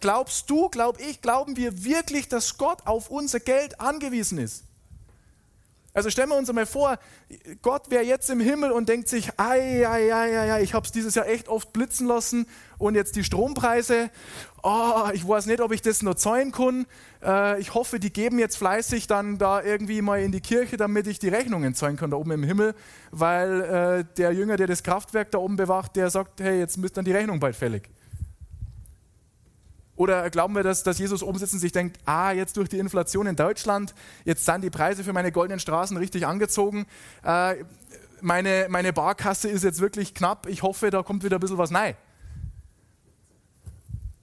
Glaubst 0.00 0.50
du, 0.50 0.68
glaub 0.68 1.00
ich, 1.00 1.20
glauben 1.22 1.56
wir 1.56 1.84
wirklich, 1.84 2.28
dass 2.28 2.58
Gott 2.58 2.86
auf 2.86 3.10
unser 3.10 3.40
Geld 3.40 3.80
angewiesen 3.80 4.38
ist? 4.38 4.64
Also 5.96 6.10
stellen 6.10 6.28
wir 6.28 6.36
uns 6.36 6.50
einmal 6.50 6.66
vor, 6.66 6.98
Gott 7.62 7.88
wäre 7.90 8.04
jetzt 8.04 8.28
im 8.28 8.38
Himmel 8.38 8.70
und 8.70 8.86
denkt 8.86 9.08
sich, 9.08 9.30
ei, 9.38 9.88
ei, 9.88 10.14
ei, 10.14 10.52
ei, 10.52 10.62
ich 10.62 10.74
habe 10.74 10.84
es 10.84 10.92
dieses 10.92 11.14
Jahr 11.14 11.26
echt 11.26 11.48
oft 11.48 11.72
blitzen 11.72 12.06
lassen 12.06 12.46
und 12.76 12.96
jetzt 12.96 13.16
die 13.16 13.24
Strompreise, 13.24 14.10
oh, 14.62 15.08
ich 15.14 15.26
weiß 15.26 15.46
nicht, 15.46 15.62
ob 15.62 15.72
ich 15.72 15.80
das 15.80 16.02
noch 16.02 16.16
zahlen 16.16 16.52
kann. 16.52 16.84
Äh, 17.24 17.58
ich 17.62 17.72
hoffe, 17.72 17.98
die 17.98 18.12
geben 18.12 18.38
jetzt 18.38 18.58
fleißig 18.58 19.06
dann 19.06 19.38
da 19.38 19.62
irgendwie 19.62 20.02
mal 20.02 20.20
in 20.20 20.32
die 20.32 20.42
Kirche, 20.42 20.76
damit 20.76 21.06
ich 21.06 21.18
die 21.18 21.30
Rechnungen 21.30 21.74
zahlen 21.74 21.96
kann 21.96 22.10
da 22.10 22.18
oben 22.18 22.32
im 22.32 22.42
Himmel, 22.42 22.74
weil 23.10 23.62
äh, 23.62 24.04
der 24.18 24.32
Jünger, 24.32 24.58
der 24.58 24.66
das 24.66 24.82
Kraftwerk 24.82 25.30
da 25.30 25.38
oben 25.38 25.56
bewacht, 25.56 25.96
der 25.96 26.10
sagt, 26.10 26.42
hey, 26.42 26.58
jetzt 26.58 26.76
müsste 26.76 26.96
dann 26.96 27.06
die 27.06 27.12
Rechnung 27.12 27.40
bald 27.40 27.56
fällig. 27.56 27.88
Oder 29.96 30.28
glauben 30.30 30.54
wir, 30.54 30.62
dass, 30.62 30.82
dass 30.82 30.98
Jesus 30.98 31.22
oben 31.22 31.38
sitzt 31.38 31.54
und 31.54 31.60
sich 31.60 31.72
denkt, 31.72 31.98
ah, 32.04 32.30
jetzt 32.32 32.56
durch 32.56 32.68
die 32.68 32.78
Inflation 32.78 33.26
in 33.26 33.34
Deutschland, 33.34 33.94
jetzt 34.24 34.44
sind 34.44 34.62
die 34.62 34.70
Preise 34.70 35.02
für 35.02 35.12
meine 35.12 35.32
goldenen 35.32 35.58
Straßen 35.58 35.96
richtig 35.96 36.26
angezogen. 36.26 36.86
Äh, 37.24 37.64
meine, 38.20 38.66
meine 38.68 38.92
Barkasse 38.92 39.48
ist 39.48 39.64
jetzt 39.64 39.80
wirklich 39.80 40.14
knapp. 40.14 40.46
Ich 40.46 40.62
hoffe, 40.62 40.90
da 40.90 41.02
kommt 41.02 41.24
wieder 41.24 41.38
ein 41.38 41.40
bisschen 41.40 41.58
was 41.58 41.70
Nein. 41.70 41.94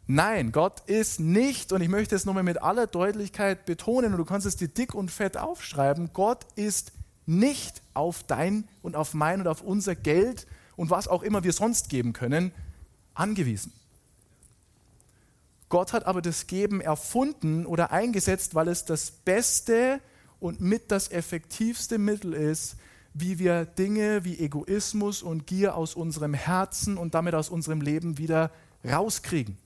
Nein, 0.06 0.52
Gott 0.52 0.82
ist 0.82 1.20
nicht, 1.22 1.72
und 1.72 1.82
ich 1.82 1.88
möchte 1.88 2.16
es 2.16 2.26
nochmal 2.26 2.44
mit 2.44 2.62
aller 2.62 2.88
Deutlichkeit 2.88 3.66
betonen, 3.66 4.12
und 4.12 4.18
du 4.18 4.26
kannst 4.26 4.46
es 4.46 4.58
dir 4.58 4.68
dick 4.68 4.94
und 4.94 5.10
fett 5.10 5.38
aufschreiben, 5.38 6.10
Gott 6.14 6.46
ist 6.56 6.92
nicht 7.26 7.82
auf 7.94 8.24
dein 8.24 8.68
und 8.82 8.98
auf 8.98 9.14
mein 9.14 9.40
und 9.40 9.48
auf 9.48 9.62
unser 9.62 9.96
Geld 9.96 10.46
und 10.76 10.90
was 10.90 11.08
auch 11.08 11.24
immer 11.24 11.46
wir 11.46 11.54
sonst 11.54 11.90
geben 11.90 12.12
können, 12.12 12.52
angewiesen. 13.14 13.72
Gott 15.74 15.92
hat 15.92 16.06
aber 16.06 16.22
das 16.22 16.46
Geben 16.46 16.82
erfunden 16.82 17.66
oder 17.66 17.92
eingesetzt, 17.92 18.54
weil 18.54 18.68
es 18.68 18.86
das 18.86 19.10
beste 19.10 20.00
und 20.40 20.62
mit 20.62 20.92
das 20.92 21.10
effektivste 21.10 21.98
Mittel 21.98 22.34
ist, 22.34 22.76
wie 23.16 23.40
wir 23.40 23.66
Dinge 23.66 24.24
wie 24.24 24.38
Egoismus 24.38 25.24
und 25.24 25.48
Gier 25.48 25.76
aus 25.76 25.96
unserem 25.96 26.36
Herzen 26.36 26.96
und 26.96 27.16
damit 27.16 27.34
aus 27.34 27.50
unserem 27.50 27.82
Leben 27.82 28.20
wieder 28.20 28.52
rauskriegen. 28.88 29.58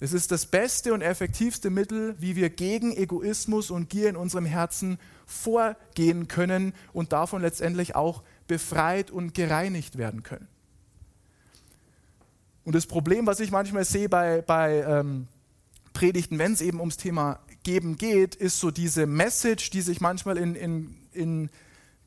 Es 0.00 0.14
ist 0.14 0.32
das 0.32 0.46
beste 0.46 0.94
und 0.94 1.02
effektivste 1.02 1.68
Mittel, 1.68 2.14
wie 2.18 2.34
wir 2.34 2.48
gegen 2.48 2.96
Egoismus 2.96 3.70
und 3.70 3.90
Gier 3.90 4.08
in 4.08 4.16
unserem 4.16 4.46
Herzen 4.46 4.98
vorgehen 5.26 6.26
können 6.26 6.72
und 6.94 7.12
davon 7.12 7.42
letztendlich 7.42 7.94
auch 7.94 8.22
befreit 8.46 9.10
und 9.10 9.34
gereinigt 9.34 9.98
werden 9.98 10.22
können. 10.22 10.48
Und 12.68 12.74
das 12.74 12.84
Problem, 12.84 13.26
was 13.26 13.40
ich 13.40 13.50
manchmal 13.50 13.86
sehe 13.86 14.10
bei, 14.10 14.42
bei 14.42 14.82
ähm, 14.82 15.26
Predigten, 15.94 16.38
wenn 16.38 16.52
es 16.52 16.60
eben 16.60 16.80
ums 16.80 16.98
Thema 16.98 17.38
Geben 17.62 17.96
geht, 17.96 18.34
ist 18.34 18.60
so 18.60 18.70
diese 18.70 19.06
Message, 19.06 19.70
die 19.70 19.80
sich 19.80 20.02
manchmal 20.02 20.36
in, 20.36 20.54
in, 20.54 20.94
in 21.14 21.50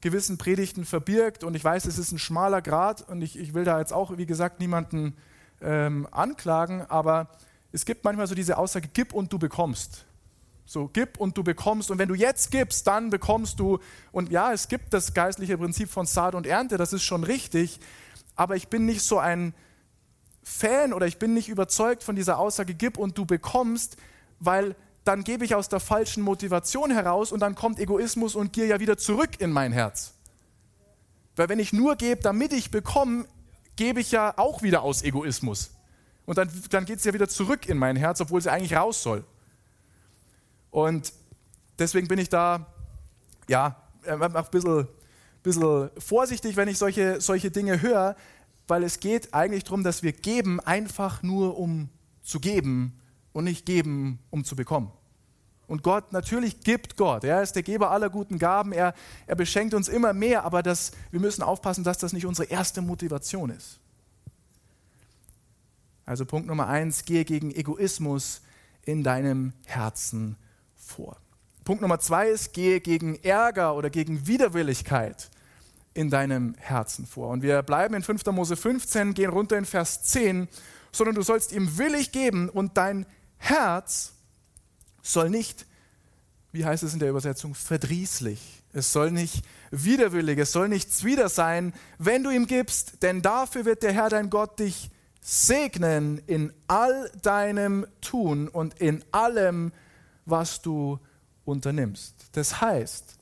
gewissen 0.01 0.37
Predigten 0.37 0.85
verbirgt. 0.85 1.43
Und 1.43 1.55
ich 1.55 1.63
weiß, 1.63 1.85
es 1.85 1.97
ist 1.97 2.11
ein 2.11 2.19
schmaler 2.19 2.61
Grad 2.61 3.09
und 3.09 3.23
ich, 3.23 3.39
ich 3.39 3.55
will 3.55 3.63
da 3.63 3.79
jetzt 3.79 3.91
auch, 3.91 4.19
wie 4.19 4.27
gesagt, 4.27 4.59
niemanden 4.59 5.15
ähm, 5.61 6.07
anklagen, 6.11 6.83
aber 6.83 7.29
es 7.71 7.83
gibt 7.83 8.03
manchmal 8.03 8.27
so 8.27 8.35
diese 8.35 8.59
Aussage, 8.59 8.87
gib 8.93 9.15
und 9.15 9.33
du 9.33 9.39
bekommst. 9.39 10.05
So, 10.67 10.91
gib 10.93 11.17
und 11.17 11.35
du 11.39 11.43
bekommst. 11.43 11.89
Und 11.89 11.97
wenn 11.97 12.07
du 12.07 12.13
jetzt 12.13 12.51
gibst, 12.51 12.85
dann 12.85 13.09
bekommst 13.09 13.59
du. 13.59 13.79
Und 14.11 14.29
ja, 14.29 14.53
es 14.53 14.67
gibt 14.67 14.93
das 14.93 15.15
geistliche 15.15 15.57
Prinzip 15.57 15.89
von 15.89 16.05
Saat 16.05 16.35
und 16.35 16.45
Ernte, 16.45 16.77
das 16.77 16.93
ist 16.93 17.01
schon 17.01 17.23
richtig. 17.23 17.79
Aber 18.35 18.55
ich 18.55 18.67
bin 18.67 18.85
nicht 18.85 19.01
so 19.01 19.17
ein, 19.17 19.55
Fan 20.43 20.93
oder 20.93 21.07
ich 21.07 21.17
bin 21.17 21.33
nicht 21.33 21.49
überzeugt 21.49 22.03
von 22.03 22.15
dieser 22.15 22.39
Aussage, 22.39 22.73
gib 22.73 22.97
und 22.97 23.17
du 23.17 23.25
bekommst, 23.25 23.97
weil 24.39 24.75
dann 25.03 25.23
gebe 25.23 25.45
ich 25.45 25.55
aus 25.55 25.69
der 25.69 25.79
falschen 25.79 26.23
Motivation 26.23 26.91
heraus 26.91 27.31
und 27.31 27.39
dann 27.39 27.55
kommt 27.55 27.79
Egoismus 27.79 28.35
und 28.35 28.53
Gier 28.53 28.67
ja 28.67 28.79
wieder 28.79 28.97
zurück 28.97 29.39
in 29.39 29.51
mein 29.51 29.71
Herz. 29.71 30.13
Weil 31.35 31.49
wenn 31.49 31.59
ich 31.59 31.73
nur 31.73 31.95
gebe, 31.95 32.21
damit 32.21 32.53
ich 32.53 32.71
bekomme, 32.71 33.25
gebe 33.75 33.99
ich 33.99 34.11
ja 34.11 34.33
auch 34.37 34.61
wieder 34.61 34.83
aus 34.83 35.01
Egoismus. 35.01 35.71
Und 36.25 36.37
dann, 36.37 36.49
dann 36.69 36.85
geht 36.85 36.99
es 36.99 37.03
ja 37.05 37.13
wieder 37.13 37.27
zurück 37.27 37.67
in 37.67 37.77
mein 37.77 37.95
Herz, 37.95 38.21
obwohl 38.21 38.41
sie 38.41 38.51
eigentlich 38.51 38.75
raus 38.75 39.01
soll. 39.01 39.23
Und 40.69 41.13
deswegen 41.79 42.07
bin 42.07 42.19
ich 42.19 42.29
da, 42.29 42.67
ja, 43.47 43.75
ein 44.05 44.45
bisschen, 44.51 44.87
bisschen 45.43 45.89
vorsichtig, 45.97 46.55
wenn 46.55 46.67
ich 46.67 46.77
solche, 46.77 47.21
solche 47.21 47.51
Dinge 47.51 47.81
höre, 47.81 48.15
weil 48.71 48.83
es 48.85 49.01
geht 49.01 49.33
eigentlich 49.33 49.65
darum, 49.65 49.83
dass 49.83 50.01
wir 50.01 50.13
geben 50.13 50.61
einfach 50.61 51.23
nur 51.23 51.57
um 51.57 51.89
zu 52.23 52.39
geben 52.39 52.97
und 53.33 53.43
nicht 53.43 53.65
geben 53.65 54.17
um 54.29 54.45
zu 54.45 54.55
bekommen. 54.55 54.93
Und 55.67 55.83
Gott, 55.83 56.13
natürlich 56.13 56.61
gibt 56.61 56.95
Gott. 56.95 57.25
Er 57.25 57.41
ist 57.41 57.51
der 57.51 57.63
Geber 57.63 57.91
aller 57.91 58.09
guten 58.09 58.39
Gaben. 58.39 58.71
Er, 58.71 58.93
er 59.27 59.35
beschenkt 59.35 59.73
uns 59.73 59.89
immer 59.89 60.13
mehr, 60.13 60.45
aber 60.45 60.63
das, 60.63 60.93
wir 61.11 61.19
müssen 61.19 61.43
aufpassen, 61.43 61.83
dass 61.83 61.97
das 61.97 62.13
nicht 62.13 62.25
unsere 62.25 62.47
erste 62.47 62.81
Motivation 62.81 63.49
ist. 63.49 63.81
Also 66.05 66.25
Punkt 66.25 66.47
Nummer 66.47 66.67
eins, 66.67 67.03
gehe 67.03 67.25
gegen 67.25 67.51
Egoismus 67.51 68.41
in 68.83 69.03
deinem 69.03 69.51
Herzen 69.65 70.37
vor. 70.77 71.17
Punkt 71.65 71.81
Nummer 71.81 71.99
zwei 71.99 72.29
ist, 72.29 72.53
gehe 72.53 72.79
gegen 72.79 73.21
Ärger 73.21 73.75
oder 73.75 73.89
gegen 73.89 74.27
Widerwilligkeit 74.27 75.29
in 75.93 76.09
deinem 76.09 76.55
Herzen 76.57 77.05
vor. 77.05 77.29
Und 77.29 77.41
wir 77.41 77.61
bleiben 77.63 77.95
in 77.95 78.03
5. 78.03 78.25
Mose 78.27 78.55
15, 78.55 79.13
gehen 79.13 79.29
runter 79.29 79.57
in 79.57 79.65
Vers 79.65 80.03
10, 80.03 80.47
sondern 80.91 81.15
du 81.15 81.21
sollst 81.21 81.51
ihm 81.51 81.77
willig 81.77 82.11
geben 82.11 82.49
und 82.49 82.77
dein 82.77 83.05
Herz 83.37 84.13
soll 85.01 85.29
nicht, 85.29 85.65
wie 86.51 86.65
heißt 86.65 86.83
es 86.83 86.93
in 86.93 86.99
der 86.99 87.09
Übersetzung, 87.09 87.55
verdrießlich. 87.55 88.63
Es 88.73 88.93
soll 88.93 89.11
nicht 89.11 89.43
widerwillig, 89.71 90.37
es 90.37 90.51
soll 90.51 90.69
nichts 90.69 91.03
wieder 91.03 91.27
sein, 91.27 91.73
wenn 91.97 92.23
du 92.23 92.29
ihm 92.29 92.47
gibst, 92.47 93.03
denn 93.03 93.21
dafür 93.21 93.65
wird 93.65 93.83
der 93.83 93.93
Herr 93.93 94.09
dein 94.09 94.29
Gott 94.29 94.59
dich 94.59 94.89
segnen 95.21 96.21
in 96.27 96.53
all 96.67 97.11
deinem 97.21 97.85
Tun 98.01 98.47
und 98.47 98.79
in 98.79 99.03
allem, 99.11 99.71
was 100.25 100.61
du 100.61 100.99
unternimmst. 101.45 102.15
Das 102.31 102.61
heißt, 102.61 103.17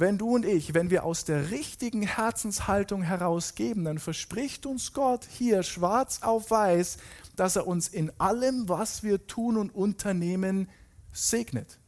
wenn 0.00 0.18
du 0.18 0.34
und 0.34 0.44
ich, 0.44 0.74
wenn 0.74 0.90
wir 0.90 1.04
aus 1.04 1.24
der 1.24 1.50
richtigen 1.50 2.02
Herzenshaltung 2.02 3.02
herausgeben, 3.02 3.84
dann 3.84 3.98
verspricht 3.98 4.66
uns 4.66 4.92
Gott 4.92 5.24
hier 5.24 5.62
schwarz 5.62 6.20
auf 6.22 6.50
weiß, 6.50 6.98
dass 7.36 7.56
er 7.56 7.66
uns 7.66 7.88
in 7.88 8.12
allem, 8.18 8.68
was 8.68 9.02
wir 9.02 9.26
tun 9.26 9.56
und 9.56 9.74
unternehmen, 9.74 10.68
segnet 11.12 11.78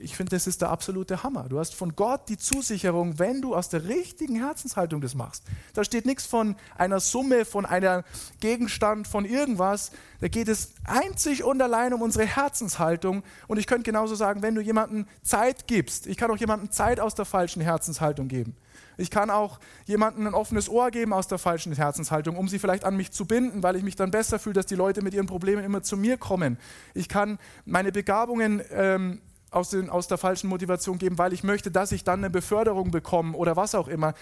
ich 0.00 0.16
finde, 0.16 0.30
das 0.30 0.46
ist 0.46 0.62
der 0.62 0.70
absolute 0.70 1.22
Hammer. 1.22 1.48
Du 1.48 1.58
hast 1.58 1.74
von 1.74 1.96
Gott 1.96 2.28
die 2.28 2.38
Zusicherung, 2.38 3.18
wenn 3.18 3.42
du 3.42 3.54
aus 3.54 3.68
der 3.68 3.84
richtigen 3.88 4.36
Herzenshaltung 4.36 5.00
das 5.00 5.14
machst. 5.14 5.44
Da 5.74 5.84
steht 5.84 6.06
nichts 6.06 6.26
von 6.26 6.56
einer 6.76 7.00
Summe, 7.00 7.44
von 7.44 7.66
einem 7.66 8.02
Gegenstand, 8.40 9.08
von 9.08 9.24
irgendwas. 9.24 9.90
Da 10.20 10.28
geht 10.28 10.48
es 10.48 10.72
einzig 10.84 11.44
und 11.44 11.60
allein 11.60 11.92
um 11.92 12.02
unsere 12.02 12.26
Herzenshaltung. 12.26 13.22
Und 13.46 13.58
ich 13.58 13.66
könnte 13.66 13.84
genauso 13.84 14.14
sagen, 14.14 14.42
wenn 14.42 14.54
du 14.54 14.60
jemandem 14.60 15.06
Zeit 15.22 15.66
gibst, 15.66 16.06
ich 16.06 16.16
kann 16.16 16.30
auch 16.30 16.38
jemandem 16.38 16.70
Zeit 16.70 17.00
aus 17.00 17.14
der 17.14 17.24
falschen 17.24 17.62
Herzenshaltung 17.62 18.28
geben. 18.28 18.56
Ich 19.00 19.10
kann 19.10 19.30
auch 19.30 19.60
jemandem 19.86 20.26
ein 20.26 20.34
offenes 20.34 20.68
Ohr 20.68 20.90
geben 20.90 21.12
aus 21.12 21.28
der 21.28 21.38
falschen 21.38 21.72
Herzenshaltung, 21.72 22.36
um 22.36 22.48
sie 22.48 22.58
vielleicht 22.58 22.84
an 22.84 22.96
mich 22.96 23.12
zu 23.12 23.26
binden, 23.26 23.62
weil 23.62 23.76
ich 23.76 23.84
mich 23.84 23.94
dann 23.94 24.10
besser 24.10 24.40
fühle, 24.40 24.54
dass 24.54 24.66
die 24.66 24.74
Leute 24.74 25.02
mit 25.02 25.14
ihren 25.14 25.26
Problemen 25.26 25.64
immer 25.64 25.84
zu 25.84 25.96
mir 25.96 26.16
kommen. 26.18 26.58
Ich 26.94 27.08
kann 27.08 27.38
meine 27.64 27.92
Begabungen 27.92 28.60
ähm, 28.72 29.20
aus, 29.50 29.70
den, 29.70 29.90
aus 29.90 30.08
der 30.08 30.18
falschen 30.18 30.48
Motivation 30.48 30.98
geben, 30.98 31.18
weil 31.18 31.32
ich 31.32 31.42
möchte, 31.42 31.70
dass 31.70 31.92
ich 31.92 32.04
dann 32.04 32.20
eine 32.20 32.30
Beförderung 32.30 32.90
bekomme 32.90 33.36
oder 33.36 33.56
was 33.56 33.74
auch 33.74 33.88
immer. 33.88 34.14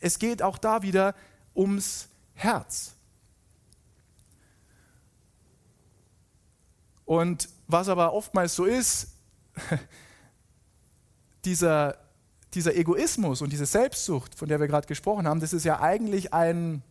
Es 0.00 0.18
geht 0.18 0.42
auch 0.42 0.58
da 0.58 0.82
wieder 0.82 1.14
ums 1.54 2.08
Herz. 2.34 2.94
Und 7.04 7.48
was 7.66 7.88
aber 7.88 8.12
oftmals 8.12 8.54
so 8.54 8.64
ist, 8.64 9.16
dieser, 11.44 11.98
dieser 12.54 12.76
Egoismus 12.76 13.42
und 13.42 13.52
diese 13.52 13.66
Selbstsucht, 13.66 14.34
von 14.34 14.48
der 14.48 14.60
wir 14.60 14.68
gerade 14.68 14.86
gesprochen 14.86 15.26
haben, 15.26 15.40
das 15.40 15.52
ist 15.52 15.64
ja 15.64 15.80
eigentlich 15.80 16.32
ein 16.32 16.82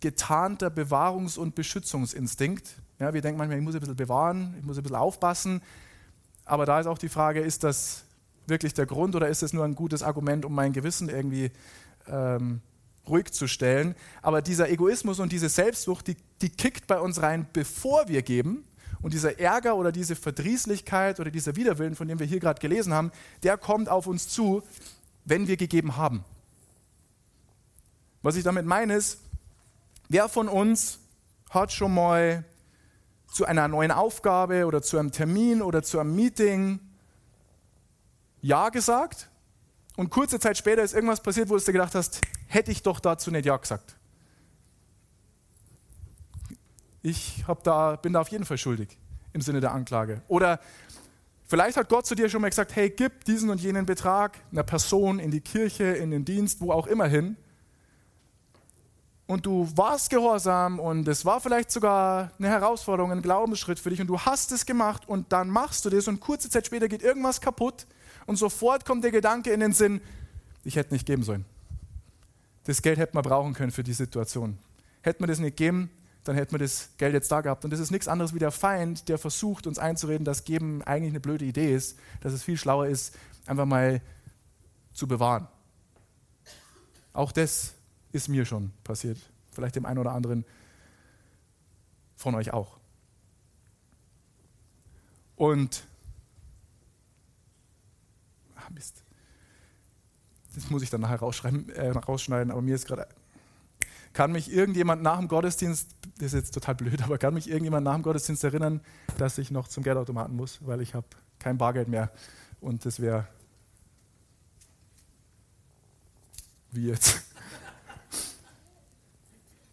getarnter 0.00 0.68
Bewahrungs- 0.68 1.38
und 1.38 1.54
Beschützungsinstinkt. 1.54 2.74
Ja, 2.98 3.14
wir 3.14 3.22
denken 3.22 3.38
manchmal, 3.38 3.58
ich 3.58 3.64
muss 3.64 3.74
ein 3.74 3.80
bisschen 3.80 3.96
bewahren, 3.96 4.54
ich 4.58 4.64
muss 4.64 4.76
ein 4.76 4.82
bisschen 4.82 4.96
aufpassen. 4.96 5.62
Aber 6.52 6.66
da 6.66 6.78
ist 6.78 6.86
auch 6.86 6.98
die 6.98 7.08
Frage, 7.08 7.40
ist 7.40 7.64
das 7.64 8.04
wirklich 8.46 8.74
der 8.74 8.84
Grund 8.84 9.16
oder 9.16 9.26
ist 9.28 9.42
es 9.42 9.54
nur 9.54 9.64
ein 9.64 9.74
gutes 9.74 10.02
Argument, 10.02 10.44
um 10.44 10.54
mein 10.54 10.74
Gewissen 10.74 11.08
irgendwie 11.08 11.50
ähm, 12.06 12.60
ruhig 13.08 13.32
zu 13.32 13.48
stellen? 13.48 13.94
Aber 14.20 14.42
dieser 14.42 14.68
Egoismus 14.68 15.18
und 15.18 15.32
diese 15.32 15.48
Selbstsucht, 15.48 16.08
die, 16.08 16.16
die 16.42 16.50
kickt 16.50 16.86
bei 16.86 17.00
uns 17.00 17.22
rein, 17.22 17.46
bevor 17.54 18.06
wir 18.08 18.20
geben. 18.20 18.64
Und 19.00 19.14
dieser 19.14 19.40
Ärger 19.40 19.76
oder 19.76 19.92
diese 19.92 20.14
Verdrießlichkeit 20.14 21.20
oder 21.20 21.30
dieser 21.30 21.56
Widerwillen, 21.56 21.96
von 21.96 22.06
dem 22.06 22.18
wir 22.18 22.26
hier 22.26 22.38
gerade 22.38 22.60
gelesen 22.60 22.92
haben, 22.92 23.12
der 23.42 23.56
kommt 23.56 23.88
auf 23.88 24.06
uns 24.06 24.28
zu, 24.28 24.62
wenn 25.24 25.48
wir 25.48 25.56
gegeben 25.56 25.96
haben. 25.96 26.22
Was 28.20 28.36
ich 28.36 28.44
damit 28.44 28.66
meine 28.66 28.96
ist, 28.96 29.20
wer 30.10 30.28
von 30.28 30.50
uns 30.50 30.98
hat 31.48 31.72
schon 31.72 31.94
mal 31.94 32.44
zu 33.32 33.46
einer 33.46 33.66
neuen 33.66 33.90
Aufgabe 33.90 34.66
oder 34.66 34.82
zu 34.82 34.98
einem 34.98 35.10
Termin 35.10 35.62
oder 35.62 35.82
zu 35.82 35.98
einem 35.98 36.14
Meeting 36.14 36.80
Ja 38.42 38.68
gesagt 38.68 39.30
und 39.96 40.10
kurze 40.10 40.38
Zeit 40.38 40.58
später 40.58 40.82
ist 40.82 40.92
irgendwas 40.92 41.22
passiert, 41.22 41.48
wo 41.48 41.56
du 41.56 41.64
dir 41.64 41.72
gedacht 41.72 41.94
hast, 41.94 42.20
hätte 42.46 42.70
ich 42.70 42.82
doch 42.82 43.00
dazu 43.00 43.30
nicht 43.30 43.46
Ja 43.46 43.56
gesagt. 43.56 43.96
Ich 47.00 47.44
da, 47.64 47.96
bin 47.96 48.12
da 48.12 48.20
auf 48.20 48.28
jeden 48.28 48.44
Fall 48.44 48.58
schuldig 48.58 48.98
im 49.32 49.40
Sinne 49.40 49.60
der 49.60 49.72
Anklage. 49.72 50.20
Oder 50.28 50.60
vielleicht 51.46 51.78
hat 51.78 51.88
Gott 51.88 52.06
zu 52.06 52.14
dir 52.14 52.28
schon 52.28 52.42
mal 52.42 52.50
gesagt, 52.50 52.76
hey, 52.76 52.90
gib 52.90 53.24
diesen 53.24 53.48
und 53.48 53.60
jenen 53.60 53.86
Betrag 53.86 54.38
einer 54.52 54.62
Person 54.62 55.18
in 55.18 55.30
die 55.30 55.40
Kirche, 55.40 55.84
in 55.84 56.10
den 56.10 56.26
Dienst, 56.26 56.60
wo 56.60 56.70
auch 56.70 56.86
immer 56.86 57.06
hin. 57.06 57.36
Und 59.32 59.46
du 59.46 59.66
warst 59.76 60.10
gehorsam 60.10 60.78
und 60.78 61.08
es 61.08 61.24
war 61.24 61.40
vielleicht 61.40 61.70
sogar 61.70 62.32
eine 62.38 62.48
Herausforderung, 62.48 63.12
ein 63.12 63.22
Glaubensschritt 63.22 63.78
für 63.78 63.88
dich 63.88 63.98
und 63.98 64.06
du 64.06 64.20
hast 64.20 64.52
es 64.52 64.66
gemacht 64.66 65.08
und 65.08 65.32
dann 65.32 65.48
machst 65.48 65.86
du 65.86 65.88
das 65.88 66.06
und 66.06 66.20
kurze 66.20 66.50
Zeit 66.50 66.66
später 66.66 66.86
geht 66.86 67.00
irgendwas 67.00 67.40
kaputt 67.40 67.86
und 68.26 68.36
sofort 68.36 68.84
kommt 68.84 69.04
der 69.04 69.10
Gedanke 69.10 69.50
in 69.50 69.60
den 69.60 69.72
Sinn, 69.72 70.02
ich 70.64 70.76
hätte 70.76 70.92
nicht 70.92 71.06
geben 71.06 71.22
sollen. 71.22 71.46
Das 72.64 72.82
Geld 72.82 72.98
hätte 72.98 73.14
man 73.14 73.22
brauchen 73.22 73.54
können 73.54 73.72
für 73.72 73.82
die 73.82 73.94
Situation. 73.94 74.58
Hätte 75.00 75.22
man 75.22 75.30
das 75.30 75.38
nicht 75.38 75.56
gegeben, 75.56 75.88
dann 76.24 76.36
hätten 76.36 76.52
wir 76.52 76.58
das 76.58 76.90
Geld 76.98 77.14
jetzt 77.14 77.32
da 77.32 77.40
gehabt. 77.40 77.64
Und 77.64 77.70
das 77.70 77.80
ist 77.80 77.90
nichts 77.90 78.08
anderes 78.08 78.34
wie 78.34 78.38
der 78.38 78.50
Feind, 78.50 79.08
der 79.08 79.16
versucht, 79.16 79.66
uns 79.66 79.78
einzureden, 79.78 80.26
dass 80.26 80.44
Geben 80.44 80.82
eigentlich 80.82 81.12
eine 81.12 81.20
blöde 81.20 81.46
Idee 81.46 81.74
ist, 81.74 81.98
dass 82.20 82.34
es 82.34 82.42
viel 82.42 82.58
schlauer 82.58 82.86
ist, 82.86 83.16
einfach 83.46 83.64
mal 83.64 84.02
zu 84.92 85.08
bewahren. 85.08 85.48
Auch 87.14 87.32
das 87.32 87.72
ist 88.12 88.28
mir 88.28 88.44
schon 88.44 88.72
passiert. 88.84 89.18
Vielleicht 89.52 89.76
dem 89.76 89.86
einen 89.86 89.98
oder 89.98 90.12
anderen 90.12 90.44
von 92.16 92.34
euch 92.34 92.52
auch. 92.52 92.78
Und 95.36 95.84
ah 98.54 98.70
Mist. 98.70 99.02
Das 100.54 100.70
muss 100.70 100.82
ich 100.82 100.90
dann 100.90 101.00
nachher 101.00 101.20
äh, 101.22 101.90
rausschneiden, 101.90 102.50
aber 102.50 102.62
mir 102.62 102.74
ist 102.74 102.86
gerade 102.86 103.08
kann 104.12 104.32
mich 104.32 104.52
irgendjemand 104.52 105.02
nach 105.02 105.18
dem 105.18 105.28
Gottesdienst, 105.28 105.90
das 106.18 106.26
ist 106.26 106.34
jetzt 106.34 106.54
total 106.54 106.74
blöd, 106.74 107.02
aber 107.02 107.18
kann 107.18 107.34
mich 107.34 107.48
irgendjemand 107.48 107.84
nach 107.84 107.94
dem 107.94 108.02
Gottesdienst 108.02 108.44
erinnern, 108.44 108.80
dass 109.18 109.38
ich 109.38 109.50
noch 109.50 109.68
zum 109.68 109.82
Geldautomaten 109.82 110.36
muss, 110.36 110.58
weil 110.66 110.80
ich 110.80 110.94
habe 110.94 111.06
kein 111.38 111.58
Bargeld 111.58 111.88
mehr 111.88 112.10
und 112.60 112.84
das 112.84 113.00
wäre 113.00 113.26
wie 116.70 116.88
jetzt. 116.88 117.31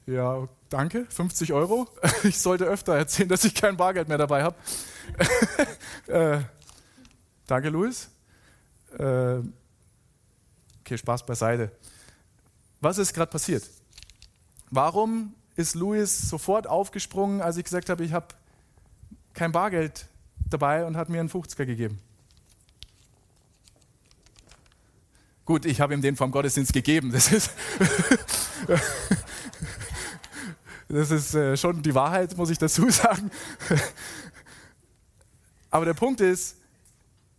Ja, 0.10 0.48
danke, 0.70 1.06
50 1.08 1.54
Euro. 1.54 1.88
Ich 2.24 2.40
sollte 2.40 2.66
öfter 2.66 2.96
erzählen, 2.96 3.30
dass 3.30 3.46
ich 3.46 3.54
kein 3.54 3.78
Bargeld 3.78 4.08
mehr 4.08 4.18
dabei 4.18 4.44
habe. 4.44 4.56
äh, 6.08 6.42
danke, 7.46 7.70
Luis. 7.70 8.10
Äh, 8.98 9.38
okay, 10.80 10.98
Spaß 10.98 11.26
beiseite. 11.28 11.72
Was 12.82 12.98
ist 12.98 13.14
gerade 13.14 13.30
passiert? 13.32 13.70
Warum 14.72 15.36
ist 15.56 15.76
Louis 15.76 16.30
sofort 16.30 16.66
aufgesprungen, 16.66 17.42
als 17.42 17.58
ich 17.58 17.66
gesagt 17.66 17.90
habe, 17.90 18.04
ich 18.04 18.14
habe 18.14 18.28
kein 19.34 19.52
Bargeld 19.52 20.08
dabei 20.50 20.86
und 20.86 20.98
hat 20.98 21.10
mir 21.10 21.20
einen 21.20 21.30
50er 21.30 21.66
gegeben? 21.66 22.00
Gut, 25.46 25.66
ich 25.66 25.82
habe 25.82 25.94
ihm 25.94 26.02
den 26.02 26.16
vom 26.16 26.32
Gottesdienst 26.32 26.74
gegeben. 26.74 27.12
Das 27.12 27.32
ist, 27.32 27.52
das 30.90 31.12
ist 31.12 31.36
äh, 31.36 31.56
schon 31.56 31.82
die 31.82 31.94
Wahrheit, 31.94 32.36
muss 32.36 32.50
ich 32.50 32.58
dazu 32.58 32.90
sagen. 32.90 33.30
Aber 35.70 35.86
der 35.86 35.94
Punkt 35.94 36.20
ist, 36.20 36.58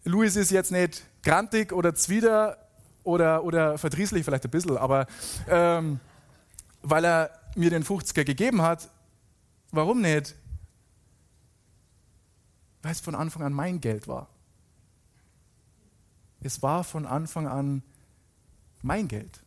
Louis 0.04 0.36
ist 0.36 0.50
jetzt 0.50 0.70
nicht 0.70 1.02
grantig 1.22 1.72
oder 1.72 1.94
zwider 1.94 2.56
oder, 3.02 3.44
oder 3.44 3.76
verdrießlich, 3.76 4.24
vielleicht 4.24 4.44
ein 4.44 4.50
bisschen, 4.50 4.76
aber 4.76 5.06
ähm, 5.48 6.00
weil 6.82 7.04
er 7.04 7.30
mir 7.56 7.70
den 7.70 7.84
50er 7.84 8.24
gegeben 8.24 8.62
hat. 8.62 8.88
Warum 9.72 10.00
nicht? 10.00 10.36
Weil 12.82 12.92
es 12.92 13.00
von 13.00 13.14
Anfang 13.14 13.42
an 13.42 13.52
mein 13.52 13.80
Geld 13.80 14.08
war. 14.08 14.28
Es 16.40 16.62
war 16.62 16.84
von 16.84 17.04
Anfang 17.04 17.46
an 17.46 17.82
mein 18.82 19.08
Geld. 19.08 19.42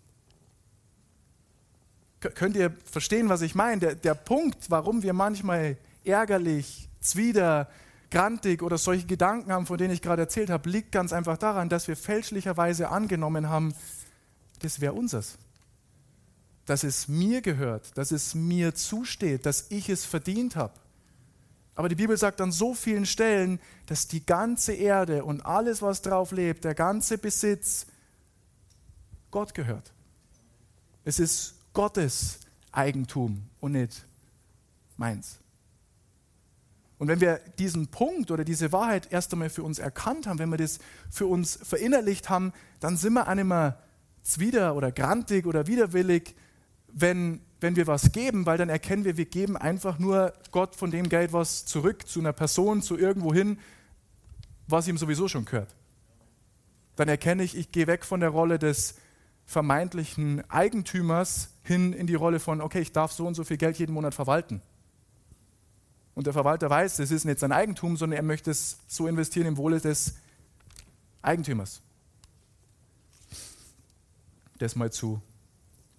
Könnt 2.35 2.55
ihr 2.55 2.71
verstehen, 2.89 3.29
was 3.29 3.41
ich 3.41 3.55
meine? 3.55 3.79
Der, 3.79 3.95
der 3.95 4.15
Punkt, 4.15 4.69
warum 4.69 5.03
wir 5.03 5.13
manchmal 5.13 5.77
ärgerlich, 6.03 6.89
zwider, 7.01 7.69
grantig 8.11 8.61
oder 8.61 8.77
solche 8.77 9.05
Gedanken 9.05 9.51
haben, 9.51 9.65
von 9.65 9.77
denen 9.77 9.93
ich 9.93 10.01
gerade 10.01 10.21
erzählt 10.21 10.49
habe, 10.49 10.69
liegt 10.69 10.91
ganz 10.91 11.13
einfach 11.13 11.37
daran, 11.37 11.69
dass 11.69 11.87
wir 11.87 11.95
fälschlicherweise 11.95 12.89
angenommen 12.89 13.49
haben, 13.49 13.73
das 14.59 14.79
wäre 14.79 14.93
unseres 14.93 15.37
dass 16.65 16.83
es 16.83 17.07
mir 17.07 17.41
gehört, 17.41 17.97
dass 17.97 18.11
es 18.11 18.35
mir 18.35 18.73
zusteht, 18.73 19.45
dass 19.45 19.69
ich 19.69 19.89
es 19.89 20.05
verdient 20.05 20.55
habe. 20.55 20.73
Aber 21.75 21.89
die 21.89 21.95
Bibel 21.95 22.15
sagt 22.17 22.39
an 22.39 22.51
so 22.51 22.73
vielen 22.73 23.05
Stellen, 23.05 23.59
dass 23.87 24.07
die 24.07 24.25
ganze 24.25 24.73
Erde 24.73 25.25
und 25.25 25.45
alles, 25.45 25.81
was 25.81 26.01
drauf 26.01 26.31
lebt, 26.31 26.63
der 26.63 26.75
ganze 26.75 27.17
Besitz, 27.17 27.87
Gott 29.31 29.53
gehört. 29.55 29.91
Es 31.03 31.19
ist 31.19 31.52
Gottes 31.73 32.39
Eigentum 32.71 33.49
und 33.59 33.73
nicht 33.73 34.05
meins. 34.97 35.39
Und 36.97 37.07
wenn 37.07 37.19
wir 37.19 37.41
diesen 37.59 37.87
Punkt 37.87 38.31
oder 38.31 38.45
diese 38.45 38.71
Wahrheit 38.71 39.11
erst 39.11 39.33
einmal 39.33 39.49
für 39.49 39.63
uns 39.63 39.79
erkannt 39.79 40.27
haben, 40.27 40.39
wenn 40.39 40.51
wir 40.51 40.57
das 40.57 40.79
für 41.09 41.25
uns 41.25 41.59
verinnerlicht 41.61 42.29
haben, 42.29 42.53
dann 42.79 42.95
sind 42.95 43.13
wir 43.13 43.27
auch 43.27 43.35
nicht 43.35 43.43
mehr 43.45 43.79
zwider 44.21 44.75
oder 44.75 44.91
grantig 44.91 45.45
oder 45.45 45.67
widerwillig, 45.67 46.35
wenn, 46.87 47.41
wenn 47.59 47.75
wir 47.75 47.87
was 47.87 48.11
geben, 48.11 48.45
weil 48.45 48.57
dann 48.57 48.69
erkennen 48.69 49.03
wir, 49.03 49.17
wir 49.17 49.25
geben 49.25 49.57
einfach 49.57 49.99
nur 49.99 50.33
Gott 50.51 50.75
von 50.75 50.91
dem 50.91 51.09
Geld 51.09 51.33
was 51.33 51.65
zurück 51.65 52.07
zu 52.07 52.19
einer 52.19 52.33
Person, 52.33 52.81
zu 52.81 52.97
irgendwo 52.97 53.33
hin, 53.33 53.59
was 54.67 54.87
ihm 54.87 54.97
sowieso 54.97 55.27
schon 55.27 55.45
gehört. 55.45 55.75
Dann 56.95 57.09
erkenne 57.09 57.43
ich, 57.43 57.57
ich 57.57 57.71
gehe 57.71 57.87
weg 57.87 58.05
von 58.05 58.19
der 58.19 58.29
Rolle 58.29 58.59
des 58.59 58.95
vermeintlichen 59.45 60.49
Eigentümers 60.49 61.49
hin 61.63 61.93
in 61.93 62.07
die 62.07 62.15
Rolle 62.15 62.39
von, 62.39 62.61
okay, 62.61 62.79
ich 62.79 62.91
darf 62.91 63.11
so 63.11 63.27
und 63.27 63.35
so 63.35 63.43
viel 63.43 63.57
Geld 63.57 63.77
jeden 63.77 63.93
Monat 63.93 64.13
verwalten. 64.13 64.61
Und 66.15 66.27
der 66.27 66.33
Verwalter 66.33 66.69
weiß, 66.69 66.99
es 66.99 67.11
ist 67.11 67.25
nicht 67.25 67.39
sein 67.39 67.51
Eigentum, 67.51 67.97
sondern 67.97 68.17
er 68.17 68.23
möchte 68.23 68.51
es 68.51 68.79
so 68.87 69.07
investieren 69.07 69.47
im 69.47 69.57
Wohle 69.57 69.79
des 69.79 70.15
Eigentümers. 71.21 71.81
Das 74.59 74.75
mal 74.75 74.91
zu 74.91 75.21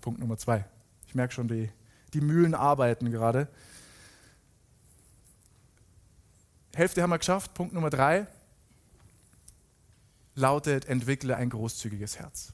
Punkt 0.00 0.20
Nummer 0.20 0.36
zwei. 0.36 0.64
Ich 1.08 1.14
merke 1.14 1.34
schon, 1.34 1.48
die, 1.48 1.70
die 2.12 2.20
Mühlen 2.20 2.54
arbeiten 2.54 3.10
gerade. 3.10 3.48
Hälfte 6.74 7.02
haben 7.02 7.10
wir 7.10 7.18
geschafft. 7.18 7.54
Punkt 7.54 7.72
Nummer 7.72 7.90
drei 7.90 8.26
lautet, 10.34 10.86
entwickle 10.86 11.36
ein 11.36 11.50
großzügiges 11.50 12.18
Herz. 12.18 12.52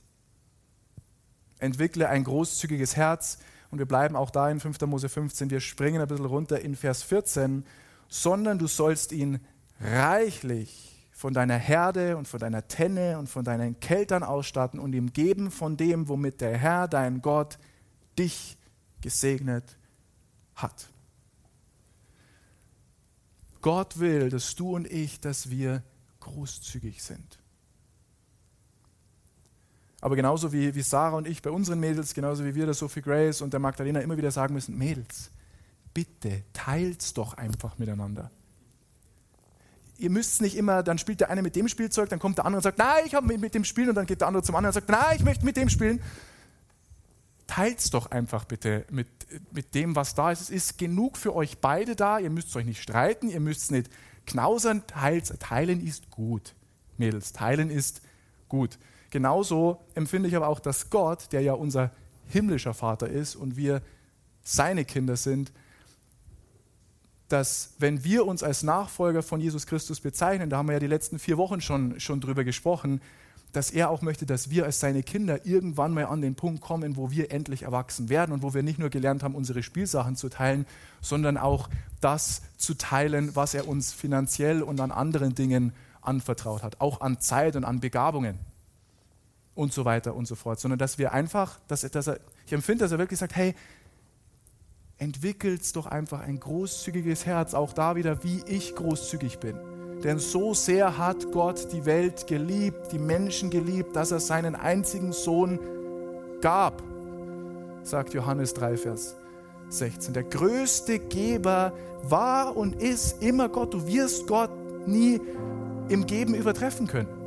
Entwickle 1.61 2.09
ein 2.09 2.25
großzügiges 2.25 2.97
Herz. 2.97 3.39
Und 3.71 3.79
wir 3.79 3.87
bleiben 3.87 4.17
auch 4.17 4.31
da 4.31 4.51
in 4.51 4.61
5. 4.61 4.81
Mose 4.83 5.09
15. 5.09 5.51
Wir 5.51 5.61
springen 5.61 6.01
ein 6.01 6.09
bisschen 6.09 6.25
runter 6.25 6.61
in 6.61 6.75
Vers 6.75 7.03
14. 7.03 7.65
Sondern 8.09 8.59
du 8.59 8.67
sollst 8.67 9.13
ihn 9.13 9.39
reichlich 9.81 11.09
von 11.13 11.35
deiner 11.35 11.59
Herde 11.59 12.17
und 12.17 12.27
von 12.27 12.41
deiner 12.41 12.67
Tenne 12.67 13.19
und 13.19 13.29
von 13.29 13.45
deinen 13.45 13.79
Keltern 13.79 14.23
ausstatten 14.23 14.81
und 14.81 14.95
ihm 14.95 15.13
geben 15.13 15.51
von 15.51 15.77
dem, 15.77 16.09
womit 16.09 16.41
der 16.41 16.57
Herr, 16.57 16.89
dein 16.89 17.21
Gott, 17.21 17.59
dich 18.19 18.57
gesegnet 19.03 19.79
hat. 20.55 20.89
Gott 23.61 23.99
will, 23.99 24.31
dass 24.31 24.55
du 24.55 24.75
und 24.75 24.91
ich, 24.91 25.21
dass 25.21 25.51
wir 25.51 25.83
großzügig 26.21 27.03
sind. 27.03 27.40
Aber 30.01 30.17
genauso 30.17 30.53
wie, 30.53 30.75
wie 30.75 30.83
Sarah 30.83 31.17
und 31.17 31.29
ich 31.29 31.43
bei 31.43 31.51
unseren 31.51 31.81
Mädels, 31.81 32.15
genauso 32.15 32.45
wie 32.45 32.55
wir 32.55 32.65
der 32.65 32.75
Sophie 32.75 33.03
Grace 33.03 33.43
und 33.43 33.53
der 33.53 33.61
Magdalena 33.61 34.01
immer 34.01 34.17
wieder 34.17 34.31
sagen 34.31 34.55
müssen, 34.55 34.77
Mädels, 34.79 35.31
bitte 35.93 36.43
teilt's 36.53 37.13
doch 37.13 37.35
einfach 37.35 37.79
miteinander. 37.79 38.31
Ihr 39.99 40.09
müsst 40.09 40.41
nicht 40.41 40.57
immer, 40.57 40.83
dann 40.83 40.97
spielt 40.97 41.21
der 41.21 41.29
eine 41.29 41.43
mit 41.43 41.57
dem 41.57 41.69
Spielzeug, 41.69 42.09
dann 42.09 42.19
kommt 42.19 42.39
der 42.39 42.47
andere 42.47 42.59
und 42.59 42.63
sagt, 42.63 42.79
nein, 42.79 43.05
ich 43.05 43.15
habe 43.15 43.37
mit 43.37 43.55
dem 43.55 43.65
spielen 43.65 43.91
und 43.91 43.95
dann 43.95 44.07
geht 44.07 44.23
der 44.23 44.29
andere 44.29 44.43
zum 44.43 44.55
anderen 44.55 44.71
und 44.71 44.75
sagt, 44.75 44.89
nein, 44.89 45.17
ich 45.17 45.25
möchte 45.25 45.45
mit 45.45 45.57
dem 45.57 45.69
spielen 45.69 46.01
teilt 47.51 47.81
es 47.81 47.91
doch 47.91 48.13
einfach 48.13 48.45
bitte 48.45 48.87
mit, 48.91 49.09
mit 49.53 49.75
dem, 49.75 49.97
was 49.97 50.15
da 50.15 50.31
ist. 50.31 50.41
Es 50.41 50.51
ist 50.51 50.79
genug 50.79 51.17
für 51.17 51.35
euch 51.35 51.59
beide 51.59 51.97
da. 51.97 52.21
Ihr 52.21 52.31
müsst 52.31 52.55
euch 52.55 52.65
nicht 52.65 52.81
streiten, 52.81 53.29
ihr 53.29 53.41
müsst 53.41 53.73
nicht 53.73 53.91
knausern. 54.27 54.85
Teilen 54.87 55.85
ist 55.85 56.11
gut, 56.11 56.55
Mädels. 56.97 57.33
Teilen 57.33 57.69
ist 57.69 58.03
gut. 58.49 58.79
Genauso 59.11 59.81
empfinde 59.95 60.29
ich 60.29 60.37
aber 60.37 60.49
auch, 60.49 60.61
dass 60.61 60.91
Gott, 60.91 61.33
der 61.33 61.43
ja 61.43 61.53
unser 61.53 61.91
himmlischer 62.29 62.75
Vater 62.75 63.09
ist 63.09 63.35
und 63.37 63.57
wir 63.57 63.83
seine 64.43 64.85
Kinder 64.85 65.17
sind, 65.17 65.53
dass 67.29 67.75
wenn 67.79 68.03
wir 68.03 68.27
uns 68.27 68.43
als 68.43 68.63
Nachfolger 68.63 69.23
von 69.23 69.41
Jesus 69.41 69.67
Christus 69.67 70.01
bezeichnen, 70.01 70.51
da 70.51 70.59
haben 70.59 70.67
wir 70.67 70.75
ja 70.75 70.81
die 70.81 70.87
letzten 70.87 71.19
vier 71.19 71.39
Wochen 71.39 71.61
schon, 71.61 72.01
schon 72.01 72.21
drüber 72.21 72.45
gesprochen, 72.45 73.01
dass 73.53 73.71
er 73.71 73.91
auch 73.91 74.03
möchte, 74.03 74.27
dass 74.27 74.51
wir 74.51 74.65
als 74.65 74.79
seine 74.79 75.03
Kinder 75.03 75.45
irgendwann 75.45 75.93
mal 75.93 76.07
an 76.07 76.21
den 76.21 76.37
Punkt 76.37 76.61
kommen, 76.61 76.97
wo 76.97 77.11
wir 77.11 77.33
endlich 77.33 77.63
erwachsen 77.63 78.09
werden 78.09 78.33
und 78.33 78.43
wo 78.43 78.55
wir 78.55 78.63
nicht 78.63 78.79
nur 78.79 78.91
gelernt 78.91 79.23
haben, 79.23 79.35
unsere 79.35 79.63
Spielsachen 79.63 80.15
zu 80.15 80.29
teilen, 80.29 80.67
sondern 81.01 81.37
auch 81.37 81.69
das 82.01 82.43
zu 82.59 82.75
teilen, 82.75 83.35
was 83.35 83.55
er 83.55 83.67
uns 83.67 83.93
finanziell 83.93 84.63
und 84.63 84.81
an 84.81 84.93
anderen 84.93 85.35
Dingen 85.35 85.73
anvertraut 86.01 86.63
hat, 86.63 86.81
auch 86.81 87.01
an 87.01 87.21
Zeit 87.21 87.57
und 87.57 87.65
an 87.65 87.81
Begabungen 87.81 88.39
und 89.55 89.73
so 89.73 89.85
weiter 89.85 90.15
und 90.15 90.27
so 90.27 90.35
fort, 90.35 90.61
sondern 90.61 90.79
dass 90.79 90.99
wir 90.99 91.13
einfach, 91.13 91.59
dass, 91.69 91.83
dass 91.83 92.07
er, 92.07 92.21
ich 92.47 92.53
empfinde, 92.53 92.85
dass 92.85 92.93
er 92.93 92.99
wirklich 92.99 93.19
sagt, 93.19 93.37
hey, 93.37 93.55
entwickelt 94.99 95.75
doch 95.77 95.87
einfach 95.87 96.21
ein 96.21 96.39
großzügiges 96.39 97.27
Herz, 97.27 97.55
auch 97.55 97.73
da 97.73 97.97
wieder, 97.97 98.23
wie 98.23 98.43
ich 98.47 98.75
großzügig 98.75 99.39
bin. 99.39 99.57
Denn 100.05 100.19
so 100.19 100.55
sehr 100.55 100.99
hat 100.99 101.31
Gott 101.33 101.73
die 101.73 101.85
Welt 101.85 102.27
geliebt, 102.27 102.93
die 102.93 102.99
Menschen 102.99 103.51
geliebt, 103.51 103.97
dass 103.97 104.13
er 104.13 104.21
seinen 104.21 104.55
einzigen 104.55 105.13
Sohn 105.13 105.59
gab, 106.41 106.83
sagt 107.83 108.15
Johannes 108.15 108.55
3, 108.55 108.77
Vers 108.77 109.17
16. 109.69 110.15
Der 110.15 110.25
größte 110.25 110.99
Geber 110.99 111.73
war 112.03 112.57
und 112.57 112.83
ist 112.83 113.23
immer 113.23 113.49
Gott. 113.49 113.75
Du 113.75 113.87
wirst 113.87 114.27
Gott 114.27 114.51
nie 114.87 115.21
im 115.89 116.07
Geben 116.07 116.35
übertreffen 116.35 116.87
können. 116.87 117.20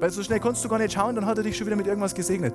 Weil 0.00 0.10
so 0.10 0.22
schnell 0.22 0.40
konntest 0.40 0.64
du 0.64 0.68
gar 0.68 0.78
nicht 0.78 0.92
schauen, 0.92 1.14
dann 1.14 1.26
hat 1.26 1.38
er 1.38 1.44
dich 1.44 1.56
schon 1.56 1.66
wieder 1.66 1.76
mit 1.76 1.86
irgendwas 1.86 2.14
gesegnet. 2.14 2.54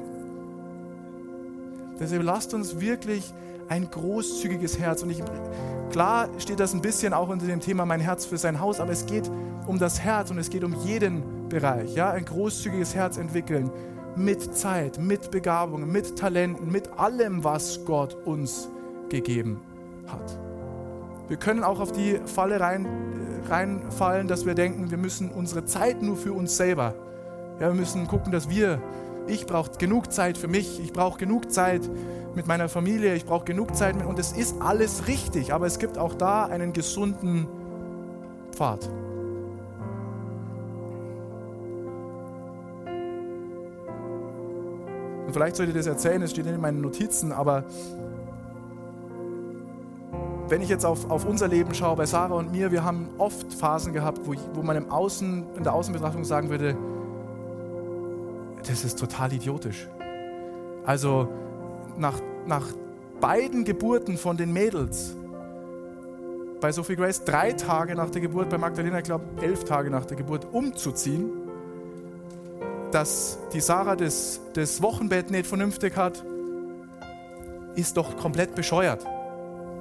Deshalb 2.00 2.24
lasst 2.24 2.54
uns 2.54 2.80
wirklich 2.80 3.34
ein 3.70 3.90
großzügiges 3.90 4.80
Herz. 4.80 5.04
Und 5.04 5.10
ich, 5.10 5.22
klar 5.92 6.30
steht 6.38 6.60
das 6.60 6.74
ein 6.74 6.82
bisschen 6.82 7.14
auch 7.14 7.30
unter 7.30 7.46
dem 7.46 7.60
Thema 7.60 7.86
mein 7.86 8.00
Herz 8.00 8.26
für 8.26 8.38
sein 8.38 8.60
Haus, 8.60 8.80
aber 8.80 8.92
es 8.92 9.06
geht 9.06 9.30
um 9.68 9.80
das 9.80 10.02
Herz 10.02 10.32
und 10.32 10.38
es 10.38 10.50
geht 10.50 10.64
um 10.64 10.74
jeden 10.86 11.48
Bereich. 11.50 11.96
Ja? 11.96 12.12
Ein 12.12 12.26
großzügiges 12.26 12.96
Herz 12.96 13.18
entwickeln 13.18 13.72
mit 14.16 14.56
Zeit, 14.56 15.00
mit 15.00 15.32
Begabungen, 15.32 15.92
mit 15.92 16.18
Talenten, 16.18 16.72
mit 16.72 17.00
allem, 17.00 17.44
was 17.44 17.84
Gott 17.86 18.16
uns 18.26 18.70
gegeben 19.10 19.60
hat. 20.08 20.40
Wir 21.28 21.38
können 21.38 21.64
auch 21.64 21.80
auf 21.80 21.92
die 21.92 22.20
Falle 22.26 22.60
rein, 22.60 22.86
äh, 22.86 23.48
reinfallen, 23.48 24.28
dass 24.28 24.46
wir 24.46 24.56
denken, 24.56 24.92
wir 24.92 24.98
müssen 24.98 25.32
unsere 25.32 25.66
Zeit 25.66 26.02
nur 26.02 26.16
für 26.16 26.34
uns 26.34 26.58
selber. 26.58 26.94
Ja, 27.60 27.68
wir 27.68 27.76
müssen 27.76 28.08
gucken, 28.08 28.32
dass 28.32 28.50
wir, 28.50 28.82
ich 29.28 29.46
brauche 29.46 29.72
genug 29.78 30.12
Zeit 30.12 30.38
für 30.38 30.48
mich, 30.48 30.80
ich 30.80 30.92
brauche 30.92 31.20
genug 31.20 31.52
Zeit 31.52 31.82
mit 32.36 32.48
meiner 32.48 32.68
Familie, 32.68 33.13
ich 33.13 33.26
brauche 33.26 33.46
genug 33.46 33.76
Zeit 33.76 33.96
mit, 33.96 34.06
und 34.06 34.18
es 34.18 34.32
ist 34.32 34.60
alles 34.62 35.08
richtig, 35.08 35.54
aber 35.54 35.68
es 35.68 35.78
gibt 35.78 35.98
auch 35.98 36.16
da 36.16 36.46
einen 36.46 36.74
gesunden 36.74 37.48
Pfad. 38.52 38.89
Und 45.28 45.32
vielleicht 45.32 45.56
sollte 45.56 45.72
ich 45.72 45.78
das 45.78 45.88
erzählen, 45.88 46.22
es 46.24 46.32
steht 46.32 46.48
in 46.48 46.60
meinen 46.60 46.82
Notizen, 46.82 47.32
aber 47.32 47.63
wenn 50.50 50.62
ich 50.62 50.70
jetzt 50.70 50.86
auf, 50.86 51.10
auf 51.10 51.26
unser 51.26 51.48
Leben 51.48 51.74
schaue, 51.74 51.96
bei 51.96 52.06
Sarah 52.06 52.36
und 52.36 52.52
mir, 52.52 52.72
wir 52.72 52.84
haben 52.84 53.10
oft 53.18 53.54
Phasen 53.54 53.94
gehabt, 53.94 54.22
wo, 54.26 54.34
ich, 54.34 54.42
wo 54.54 54.62
man 54.62 54.76
im 54.76 54.92
Außen, 54.92 55.46
in 55.56 55.63
der 55.63 55.74
Außenbetrachtung 55.74 56.26
sagen 56.26 56.50
würde, 56.50 56.76
das 58.67 58.84
ist 58.84 58.99
total 58.99 59.34
idiotisch. 59.34 59.88
Also 60.86 61.28
nach, 61.97 62.19
nach 62.45 62.67
beiden 63.19 63.63
Geburten 63.63 64.17
von 64.17 64.38
den 64.38 64.52
Mädels, 64.52 65.15
bei 66.60 66.71
Sophie 66.71 66.95
Grace 66.95 67.23
drei 67.23 67.52
Tage 67.52 67.95
nach 67.95 68.10
der 68.10 68.21
Geburt, 68.21 68.49
bei 68.49 68.58
Magdalena, 68.58 68.99
ich 68.99 69.04
glaube, 69.04 69.26
elf 69.41 69.65
Tage 69.65 69.89
nach 69.89 70.06
der 70.06 70.17
Geburt 70.17 70.47
umzuziehen, 70.52 71.30
dass 72.91 73.38
die 73.52 73.60
Sarah 73.60 73.95
das, 73.95 74.39
das 74.54 74.82
Wochenbett 74.82 75.32
nicht 75.32 75.47
vernünftig 75.47 75.97
hat, 75.97 76.23
ist 77.76 77.97
doch 77.97 78.17
komplett 78.17 78.56
bescheuert. 78.56 79.06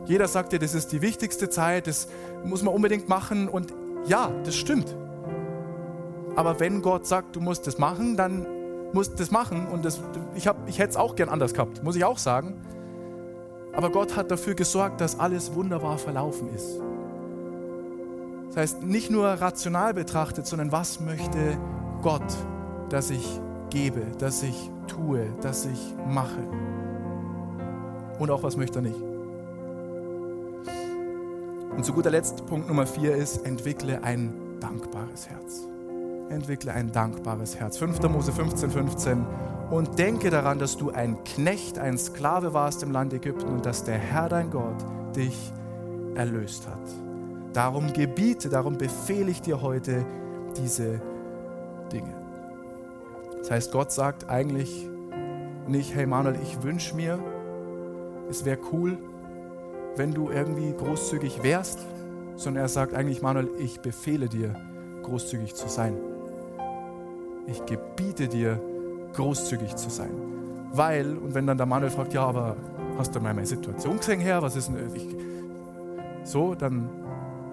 Jeder 0.07 0.27
sagt 0.27 0.53
dir, 0.53 0.59
das 0.59 0.75
ist 0.75 0.91
die 0.93 1.03
wichtigste 1.03 1.49
Zeit, 1.49 1.87
das 1.87 2.09
muss 2.45 2.63
man 2.63 2.75
unbedingt 2.75 3.09
machen 3.09 3.49
und 3.49 3.73
ja, 4.07 4.33
das 4.45 4.57
stimmt. 4.57 4.97
Aber 6.35 6.59
wenn 6.59 6.83
Gott 6.83 7.07
sagt, 7.07 7.37
du 7.37 7.41
musst 7.41 7.67
das 7.67 7.79
machen, 7.79 8.17
dann 8.17 8.47
musst 8.95 9.19
das 9.19 9.31
machen 9.31 9.67
und 9.67 9.85
das, 9.85 10.01
ich, 10.35 10.49
ich 10.67 10.79
hätte 10.79 10.91
es 10.91 10.97
auch 10.97 11.17
gern 11.17 11.29
anders 11.29 11.55
gehabt, 11.55 11.83
muss 11.83 11.97
ich 11.97 12.05
auch 12.05 12.19
sagen. 12.19 12.55
Aber 13.73 13.91
Gott 13.91 14.17
hat 14.17 14.31
dafür 14.31 14.55
gesorgt, 14.55 15.01
dass 15.01 15.19
alles 15.19 15.55
wunderbar 15.55 15.99
verlaufen 15.99 16.55
ist. 16.55 16.81
Das 18.49 18.57
heißt, 18.57 18.83
nicht 18.83 19.11
nur 19.11 19.27
rational 19.27 19.95
betrachtet, 19.95 20.47
sondern 20.47 20.73
was 20.73 21.01
möchte 21.01 21.57
Gott, 22.03 22.23
dass 22.91 23.11
ich 23.11 23.41
gebe, 23.71 24.03
dass 24.19 24.43
ich 24.43 24.71
tue, 24.89 25.25
dass 25.41 25.65
ich 25.65 25.95
mache. 26.07 26.43
Und 28.19 28.31
auch 28.31 28.43
was 28.43 28.59
möchte 28.59 28.81
er 28.81 28.83
nicht. 28.83 29.01
Und 31.75 31.83
zu 31.83 31.95
guter 31.95 32.11
Letzt, 32.11 32.45
Punkt 32.47 32.69
Nummer 32.69 32.87
vier 32.87 33.17
ist, 33.17 33.47
entwickle 33.47 34.05
ein 34.05 34.35
dankbares 34.61 35.31
Herz 35.31 35.72
entwickle 36.29 36.73
ein 36.73 36.93
dankbares 36.93 37.59
Herz. 37.59 37.79
5. 37.79 38.03
Mose 38.09 38.33
15, 38.33 38.71
15. 38.71 39.27
Und 39.71 39.99
denke 39.99 40.31
daran, 40.31 40.59
dass 40.59 40.77
du 40.77 40.91
ein 40.91 41.25
Knecht, 41.25 41.79
ein 41.79 41.97
Sklave 41.97 42.53
warst 42.53 42.83
im 42.83 42.93
Land 42.93 43.15
Ägypten 43.15 43.49
und 43.49 43.65
dass 43.65 43.85
der 43.85 43.99
Herr 43.99 44.29
dein 44.29 44.51
Gott 44.51 44.77
dich 45.17 45.53
erlöst 46.15 46.67
hat. 46.69 46.83
Darum 47.55 47.93
gebiete, 47.93 48.49
darum 48.49 48.77
befehle 48.77 49.31
ich 49.31 49.41
dir 49.41 49.63
heute 49.63 50.05
diese 50.57 51.01
Dinge. 51.91 52.15
Das 53.39 53.51
heißt, 53.51 53.73
Gott 53.73 53.93
sagt 53.93 54.29
eigentlich 54.29 54.89
nicht, 55.67 55.95
hey 55.95 56.07
Manuel, 56.07 56.37
ich 56.43 56.63
wünsche 56.63 56.95
mir, 56.95 57.19
es 58.29 58.45
wäre 58.45 58.59
cool, 58.73 58.99
wenn 59.97 60.13
du 60.13 60.31
irgendwie 60.31 60.73
großzügig 60.73 61.43
wärst, 61.43 61.81
sondern 62.37 62.65
er 62.65 62.69
sagt 62.69 62.95
eigentlich, 62.95 63.23
Manuel, 63.23 63.49
ich 63.59 63.81
befehle 63.81 64.29
dir, 64.29 64.55
großzügig 65.03 65.55
zu 65.55 65.69
sein 65.69 65.95
ich 67.47 67.65
gebiete 67.67 68.29
dir, 68.29 68.61
großzügig 69.15 69.77
zu 69.77 69.91
sein. 69.91 70.11
Weil, 70.73 71.17
und 71.17 71.35
wenn 71.35 71.47
dann 71.47 71.57
der 71.57 71.67
Manuel 71.67 71.91
fragt, 71.91 72.15
ja, 72.15 72.25
aber 72.25 72.57
hast 72.99 73.15
du 73.15 73.21
mal 73.21 73.35
meine 73.35 73.47
Situation 73.47 73.99
gesehen, 73.99 74.21
Herr, 74.21 74.43
was 74.43 74.57
ist 74.57 74.69
denn, 74.69 74.95
ich, 74.95 75.17
so, 76.25 76.55
dann 76.55 76.89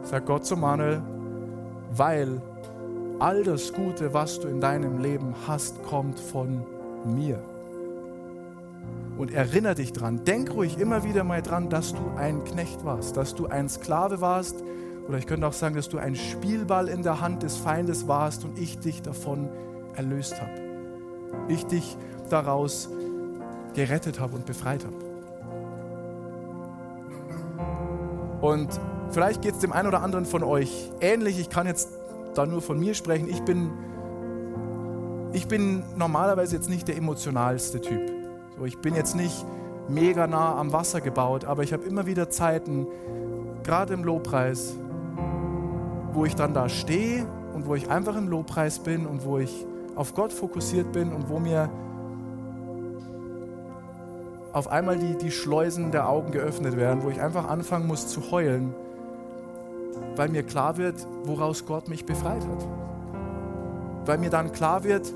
sagt 0.03 0.25
Gott 0.25 0.45
zu 0.45 0.55
Manuel, 0.55 1.01
weil 1.91 2.41
all 3.19 3.43
das 3.43 3.73
Gute, 3.73 4.13
was 4.13 4.39
du 4.39 4.47
in 4.47 4.61
deinem 4.61 4.99
Leben 4.99 5.35
hast, 5.47 5.83
kommt 5.83 6.19
von 6.19 6.63
mir. 7.05 7.41
Und 9.17 9.33
erinnere 9.33 9.75
dich 9.75 9.91
dran, 9.91 10.23
denk 10.23 10.53
ruhig 10.53 10.79
immer 10.79 11.03
wieder 11.03 11.25
mal 11.25 11.41
dran, 11.41 11.69
dass 11.69 11.91
du 11.91 11.99
ein 12.15 12.45
Knecht 12.45 12.85
warst, 12.85 13.17
dass 13.17 13.35
du 13.35 13.47
ein 13.47 13.67
Sklave 13.67 14.21
warst, 14.21 14.55
oder 15.09 15.17
ich 15.17 15.25
könnte 15.25 15.47
auch 15.47 15.53
sagen, 15.53 15.75
dass 15.75 15.89
du 15.89 15.97
ein 15.97 16.15
Spielball 16.15 16.87
in 16.87 17.01
der 17.01 17.19
Hand 17.19 17.43
des 17.43 17.57
Feindes 17.57 18.07
warst 18.07 18.45
und 18.45 18.57
ich 18.59 18.79
dich 18.79 19.01
davon 19.01 19.49
erlöst 19.99 20.41
habe. 20.41 20.51
Ich 21.49 21.65
dich 21.65 21.97
daraus 22.29 22.89
gerettet 23.73 24.19
habe 24.19 24.35
und 24.35 24.45
befreit 24.45 24.85
habe. 24.85 24.95
Und 28.41 28.69
vielleicht 29.11 29.41
geht 29.41 29.55
es 29.55 29.59
dem 29.59 29.73
einen 29.73 29.87
oder 29.87 30.01
anderen 30.01 30.25
von 30.25 30.43
euch 30.43 30.91
ähnlich. 31.01 31.39
Ich 31.39 31.49
kann 31.49 31.67
jetzt 31.67 31.89
da 32.33 32.45
nur 32.45 32.61
von 32.61 32.79
mir 32.79 32.93
sprechen. 32.93 33.27
Ich 33.29 33.41
bin, 33.41 33.71
ich 35.33 35.47
bin 35.47 35.83
normalerweise 35.97 36.55
jetzt 36.55 36.69
nicht 36.69 36.87
der 36.87 36.95
emotionalste 36.95 37.81
Typ. 37.81 38.11
So, 38.57 38.65
ich 38.65 38.77
bin 38.79 38.95
jetzt 38.95 39.15
nicht 39.15 39.45
mega 39.89 40.27
nah 40.27 40.55
am 40.55 40.71
Wasser 40.71 41.01
gebaut, 41.01 41.43
aber 41.43 41.63
ich 41.63 41.73
habe 41.73 41.83
immer 41.83 42.05
wieder 42.05 42.29
Zeiten, 42.29 42.87
gerade 43.63 43.93
im 43.93 44.03
Lobpreis, 44.03 44.75
wo 46.13 46.25
ich 46.25 46.35
dann 46.35 46.53
da 46.53 46.69
stehe 46.69 47.25
und 47.53 47.67
wo 47.67 47.75
ich 47.75 47.89
einfach 47.89 48.15
im 48.15 48.29
Lobpreis 48.29 48.79
bin 48.79 49.05
und 49.05 49.25
wo 49.25 49.39
ich 49.39 49.65
auf 49.95 50.13
Gott 50.13 50.31
fokussiert 50.33 50.91
bin 50.91 51.11
und 51.11 51.29
wo 51.29 51.39
mir 51.39 51.69
auf 54.53 54.67
einmal 54.67 54.97
die, 54.97 55.15
die 55.17 55.31
Schleusen 55.31 55.91
der 55.91 56.09
Augen 56.09 56.31
geöffnet 56.31 56.75
werden, 56.75 57.03
wo 57.03 57.09
ich 57.09 57.21
einfach 57.21 57.47
anfangen 57.47 57.87
muss 57.87 58.07
zu 58.07 58.31
heulen, 58.31 58.73
weil 60.15 60.29
mir 60.29 60.43
klar 60.43 60.77
wird, 60.77 61.05
woraus 61.23 61.65
Gott 61.65 61.87
mich 61.87 62.05
befreit 62.05 62.41
hat. 62.41 62.67
Weil 64.05 64.17
mir 64.17 64.29
dann 64.29 64.51
klar 64.51 64.83
wird, 64.83 65.13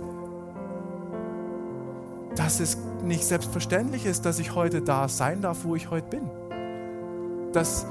dass 2.36 2.60
es 2.60 2.78
nicht 3.04 3.26
selbstverständlich 3.26 4.06
ist, 4.06 4.26
dass 4.26 4.40
ich 4.40 4.56
heute 4.56 4.82
da 4.82 5.08
sein 5.08 5.42
darf, 5.42 5.64
wo 5.64 5.76
ich 5.76 5.90
heute 5.90 6.08
bin. 6.08 6.30
Dass 7.54 7.86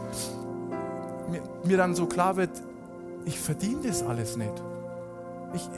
mir, 1.30 1.42
mir 1.64 1.76
dann 1.76 1.94
so 1.94 2.06
klar 2.06 2.36
wird, 2.36 2.50
ich 3.24 3.38
verdiene 3.38 3.82
das 3.86 4.02
alles 4.02 4.36
nicht. 4.36 4.62
Ich, 5.54 5.68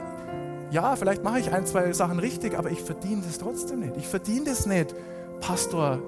ja, 0.71 0.97
vielleicht 0.97 1.23
mache 1.23 1.39
ich 1.39 1.53
ein, 1.53 1.67
zwei 1.67 1.93
Sachen 1.93 2.19
richtig, 2.19 2.59
aber 2.59 2.71
ich 2.71 2.83
verdiene 2.83 3.23
das 3.27 3.39
trotzdem 3.39 3.81
nicht. 3.81 3.97
Ich 3.97 4.09
verdiene 4.09 4.45
das 4.47 4.67
nicht, 4.67 4.95
Pastor 5.41 6.01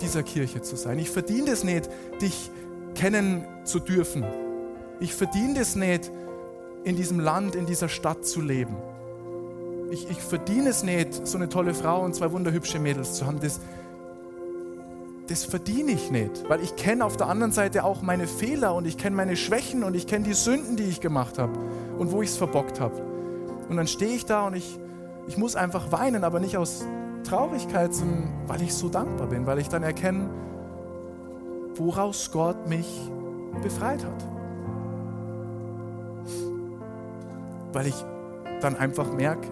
dieser 0.00 0.22
Kirche 0.22 0.62
zu 0.62 0.76
sein. 0.76 0.98
Ich 0.98 1.10
verdiene 1.10 1.50
das 1.50 1.64
nicht, 1.64 1.88
dich 2.20 2.50
kennen 2.94 3.46
zu 3.64 3.78
dürfen. 3.78 4.24
Ich 5.00 5.14
verdiene 5.14 5.54
das 5.54 5.76
nicht, 5.76 6.10
in 6.84 6.96
diesem 6.96 7.18
Land, 7.18 7.56
in 7.56 7.66
dieser 7.66 7.88
Stadt 7.88 8.24
zu 8.24 8.40
leben. 8.40 8.76
Ich, 9.90 10.08
ich 10.08 10.18
verdiene 10.18 10.70
es 10.70 10.82
nicht, 10.82 11.26
so 11.26 11.36
eine 11.36 11.48
tolle 11.48 11.74
Frau 11.74 12.04
und 12.04 12.14
zwei 12.14 12.30
wunderhübsche 12.30 12.78
Mädels 12.78 13.14
zu 13.14 13.26
haben. 13.26 13.40
Das, 13.40 13.60
das 15.28 15.44
verdiene 15.44 15.92
ich 15.92 16.10
nicht, 16.10 16.48
weil 16.48 16.62
ich 16.62 16.76
kenne 16.76 17.04
auf 17.04 17.16
der 17.16 17.26
anderen 17.26 17.52
Seite 17.52 17.84
auch 17.84 18.02
meine 18.02 18.28
Fehler 18.28 18.74
und 18.74 18.86
ich 18.86 18.98
kenne 18.98 19.16
meine 19.16 19.36
Schwächen 19.36 19.82
und 19.82 19.94
ich 19.94 20.06
kenne 20.06 20.24
die 20.24 20.34
Sünden, 20.34 20.76
die 20.76 20.84
ich 20.84 21.00
gemacht 21.00 21.38
habe 21.38 21.58
und 21.98 22.12
wo 22.12 22.22
ich 22.22 22.30
es 22.30 22.36
verbockt 22.36 22.78
habe. 22.80 23.15
Und 23.68 23.76
dann 23.76 23.86
stehe 23.86 24.14
ich 24.14 24.24
da 24.24 24.46
und 24.46 24.54
ich, 24.54 24.78
ich 25.26 25.36
muss 25.36 25.56
einfach 25.56 25.90
weinen, 25.92 26.24
aber 26.24 26.40
nicht 26.40 26.56
aus 26.56 26.84
Traurigkeit, 27.24 27.92
sondern 27.92 28.28
weil 28.46 28.62
ich 28.62 28.72
so 28.74 28.88
dankbar 28.88 29.26
bin, 29.26 29.46
weil 29.46 29.58
ich 29.58 29.68
dann 29.68 29.82
erkenne, 29.82 30.28
woraus 31.74 32.30
Gott 32.30 32.68
mich 32.68 33.10
befreit 33.62 34.04
hat. 34.04 34.26
Weil 37.72 37.88
ich 37.88 38.04
dann 38.60 38.76
einfach 38.76 39.12
merke, 39.12 39.48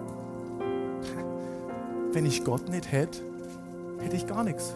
wenn 2.13 2.25
ich 2.25 2.43
Gott 2.43 2.69
nicht 2.69 2.91
hätte, 2.91 3.19
hätte 3.99 4.15
ich 4.15 4.25
gar 4.25 4.43
nichts. 4.43 4.73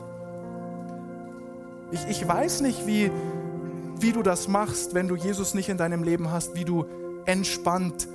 Ich, 1.92 2.06
ich 2.08 2.28
weiß 2.28 2.62
nicht, 2.62 2.86
wie, 2.86 3.10
wie 4.00 4.12
du 4.12 4.22
das 4.22 4.48
machst, 4.48 4.94
wenn 4.94 5.08
du 5.08 5.16
Jesus 5.16 5.54
nicht 5.54 5.70
in 5.70 5.78
deinem 5.78 6.04
Leben 6.04 6.32
hast, 6.32 6.56
wie 6.56 6.66
du 6.66 6.86
entspannt 7.26 8.08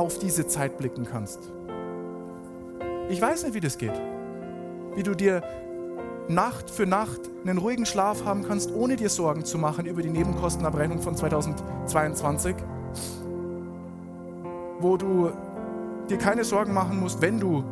auf 0.00 0.18
diese 0.18 0.46
Zeit 0.46 0.78
blicken 0.78 1.04
kannst. 1.04 1.52
Ich 3.10 3.20
weiß 3.20 3.44
nicht, 3.44 3.54
wie 3.54 3.60
das 3.60 3.76
geht. 3.76 3.92
Wie 4.94 5.02
du 5.02 5.14
dir 5.14 5.42
Nacht 6.26 6.70
für 6.70 6.86
Nacht 6.86 7.20
einen 7.44 7.58
ruhigen 7.58 7.84
Schlaf 7.84 8.24
haben 8.24 8.42
kannst, 8.42 8.72
ohne 8.72 8.96
dir 8.96 9.10
Sorgen 9.10 9.44
zu 9.44 9.58
machen 9.58 9.84
über 9.84 10.00
die 10.00 10.08
Nebenkostenabrechnung 10.08 11.02
von 11.02 11.16
2022, 11.16 12.56
wo 14.78 14.96
du 14.96 15.32
dir 16.08 16.16
keine 16.16 16.44
Sorgen 16.44 16.72
machen 16.72 16.98
musst, 16.98 17.20
wenn 17.20 17.38
du 17.38 17.62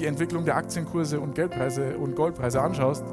die 0.00 0.06
Entwicklung 0.06 0.44
der 0.44 0.56
Aktienkurse 0.56 1.20
und 1.20 1.36
Geldpreise 1.36 1.96
und 1.96 2.16
Goldpreise 2.16 2.60
anschaust. 2.60 3.04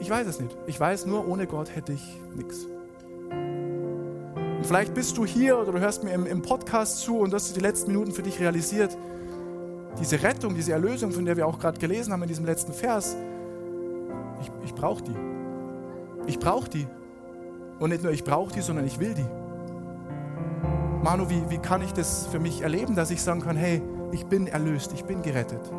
Ich 0.00 0.10
weiß 0.10 0.26
es 0.26 0.40
nicht. 0.40 0.56
Ich 0.66 0.80
weiß 0.80 1.06
nur, 1.06 1.28
ohne 1.28 1.46
Gott 1.46 1.76
hätte 1.76 1.92
ich 1.92 2.20
nichts. 2.34 2.66
Vielleicht 4.66 4.94
bist 4.94 5.16
du 5.16 5.24
hier 5.24 5.58
oder 5.58 5.70
du 5.70 5.78
hörst 5.78 6.02
mir 6.02 6.10
im, 6.10 6.26
im 6.26 6.42
Podcast 6.42 6.98
zu 6.98 7.20
und 7.20 7.32
hast 7.32 7.54
die 7.54 7.60
letzten 7.60 7.92
Minuten 7.92 8.10
für 8.10 8.24
dich 8.24 8.40
realisiert. 8.40 8.98
Diese 10.00 10.20
Rettung, 10.20 10.56
diese 10.56 10.72
Erlösung, 10.72 11.12
von 11.12 11.24
der 11.24 11.36
wir 11.36 11.46
auch 11.46 11.60
gerade 11.60 11.78
gelesen 11.78 12.12
haben 12.12 12.22
in 12.22 12.28
diesem 12.28 12.44
letzten 12.44 12.72
Vers, 12.72 13.16
ich, 14.40 14.50
ich 14.64 14.74
brauche 14.74 15.04
die. 15.04 15.14
Ich 16.26 16.40
brauche 16.40 16.68
die. 16.68 16.88
Und 17.78 17.90
nicht 17.90 18.02
nur 18.02 18.10
ich 18.10 18.24
brauche 18.24 18.52
die, 18.52 18.60
sondern 18.60 18.86
ich 18.86 18.98
will 18.98 19.14
die. 19.14 19.26
Manu, 21.04 21.30
wie, 21.30 21.48
wie 21.48 21.58
kann 21.58 21.80
ich 21.82 21.92
das 21.92 22.26
für 22.26 22.40
mich 22.40 22.62
erleben, 22.62 22.96
dass 22.96 23.12
ich 23.12 23.22
sagen 23.22 23.42
kann, 23.42 23.56
hey, 23.56 23.80
ich 24.10 24.26
bin 24.26 24.48
erlöst, 24.48 24.92
ich 24.92 25.04
bin 25.04 25.22
gerettet. 25.22 25.70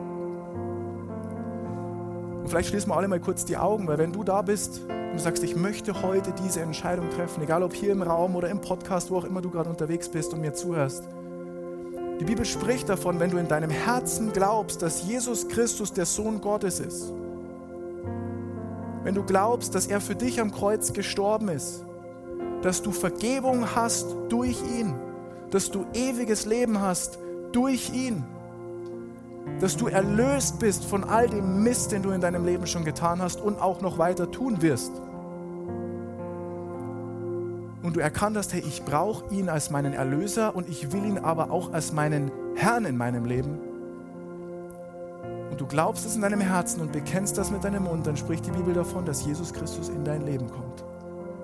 Und 2.48 2.52
vielleicht 2.52 2.70
schließen 2.70 2.90
wir 2.90 2.96
alle 2.96 3.10
mal 3.10 3.20
kurz 3.20 3.44
die 3.44 3.58
Augen, 3.58 3.90
weil 3.90 3.98
wenn 3.98 4.14
du 4.14 4.24
da 4.24 4.42
bist 4.42 4.80
und 4.88 5.12
du 5.12 5.20
sagst, 5.20 5.44
ich 5.44 5.58
möchte 5.58 6.02
heute 6.02 6.32
diese 6.46 6.62
Entscheidung 6.62 7.10
treffen, 7.10 7.44
egal 7.44 7.62
ob 7.62 7.74
hier 7.74 7.92
im 7.92 8.02
Raum 8.02 8.38
oder 8.38 8.50
im 8.50 8.62
Podcast, 8.62 9.12
wo 9.12 9.18
auch 9.18 9.26
immer 9.26 9.42
du 9.42 9.50
gerade 9.50 9.70
unterwegs 9.70 10.08
bist 10.08 10.34
und 10.34 10.40
mir 10.40 10.54
zuhörst. 10.54 11.04
Die 12.22 12.24
Bibel 12.24 12.46
spricht 12.46 12.88
davon, 12.88 13.20
wenn 13.20 13.32
du 13.32 13.38
in 13.38 13.50
deinem 13.50 13.70
Herzen 13.70 14.32
glaubst, 14.32 14.82
dass 14.82 15.06
Jesus 15.06 15.50
Christus 15.50 15.92
der 15.92 16.06
Sohn 16.06 16.40
Gottes 16.40 16.80
ist. 16.80 17.12
Wenn 19.04 19.14
du 19.14 19.24
glaubst, 19.24 19.76
dass 19.76 19.88
er 19.88 20.00
für 20.00 20.16
dich 20.16 20.40
am 20.40 20.54
Kreuz 20.54 20.94
gestorben 20.94 21.50
ist, 21.50 21.84
dass 22.62 22.82
du 22.82 22.94
Vergebung 22.94 23.76
hast 23.76 24.16
durch 24.30 24.58
ihn, 24.80 24.96
dass 25.52 25.70
du 25.70 25.86
ewiges 25.94 26.46
Leben 26.46 26.80
hast 26.80 27.20
durch 27.52 27.92
ihn. 27.94 28.24
Dass 29.60 29.76
du 29.76 29.88
erlöst 29.88 30.60
bist 30.60 30.86
von 30.86 31.04
all 31.04 31.28
dem 31.28 31.64
Mist, 31.64 31.92
den 31.92 32.04
du 32.04 32.12
in 32.12 32.22
deinem 32.22 32.46
Leben 32.46 32.68
schon 32.68 32.86
getan 32.86 33.22
hast 33.22 33.42
und 33.42 33.60
auch 33.60 33.82
noch 33.82 33.98
weiter 33.98 34.32
tun 34.32 34.62
wirst. 34.62 34.92
Und 37.82 37.96
du 37.96 38.00
erkannt 38.00 38.36
hast, 38.36 38.54
hey, 38.54 38.62
ich 38.68 38.84
brauche 38.84 39.34
ihn 39.34 39.50
als 39.50 39.70
meinen 39.70 39.94
Erlöser 39.94 40.56
und 40.56 40.68
ich 40.68 40.92
will 40.92 41.06
ihn 41.06 41.18
aber 41.18 41.52
auch 41.52 41.72
als 41.72 41.94
meinen 41.94 42.32
Herrn 42.56 42.86
in 42.86 42.98
meinem 42.98 43.26
Leben. 43.26 43.60
Und 45.50 45.62
du 45.62 45.66
glaubst 45.66 46.06
es 46.06 46.16
in 46.16 46.22
deinem 46.22 46.42
Herzen 46.42 46.82
und 46.82 46.92
bekennst 46.92 47.38
das 47.38 47.50
mit 47.50 47.64
deinem 47.64 47.84
Mund, 47.84 48.06
dann 48.06 48.18
spricht 48.18 48.46
die 48.46 48.52
Bibel 48.52 48.74
davon, 48.74 49.06
dass 49.06 49.26
Jesus 49.26 49.54
Christus 49.54 49.90
in 49.90 50.04
dein 50.04 50.26
Leben 50.26 50.48
kommt. 50.52 50.84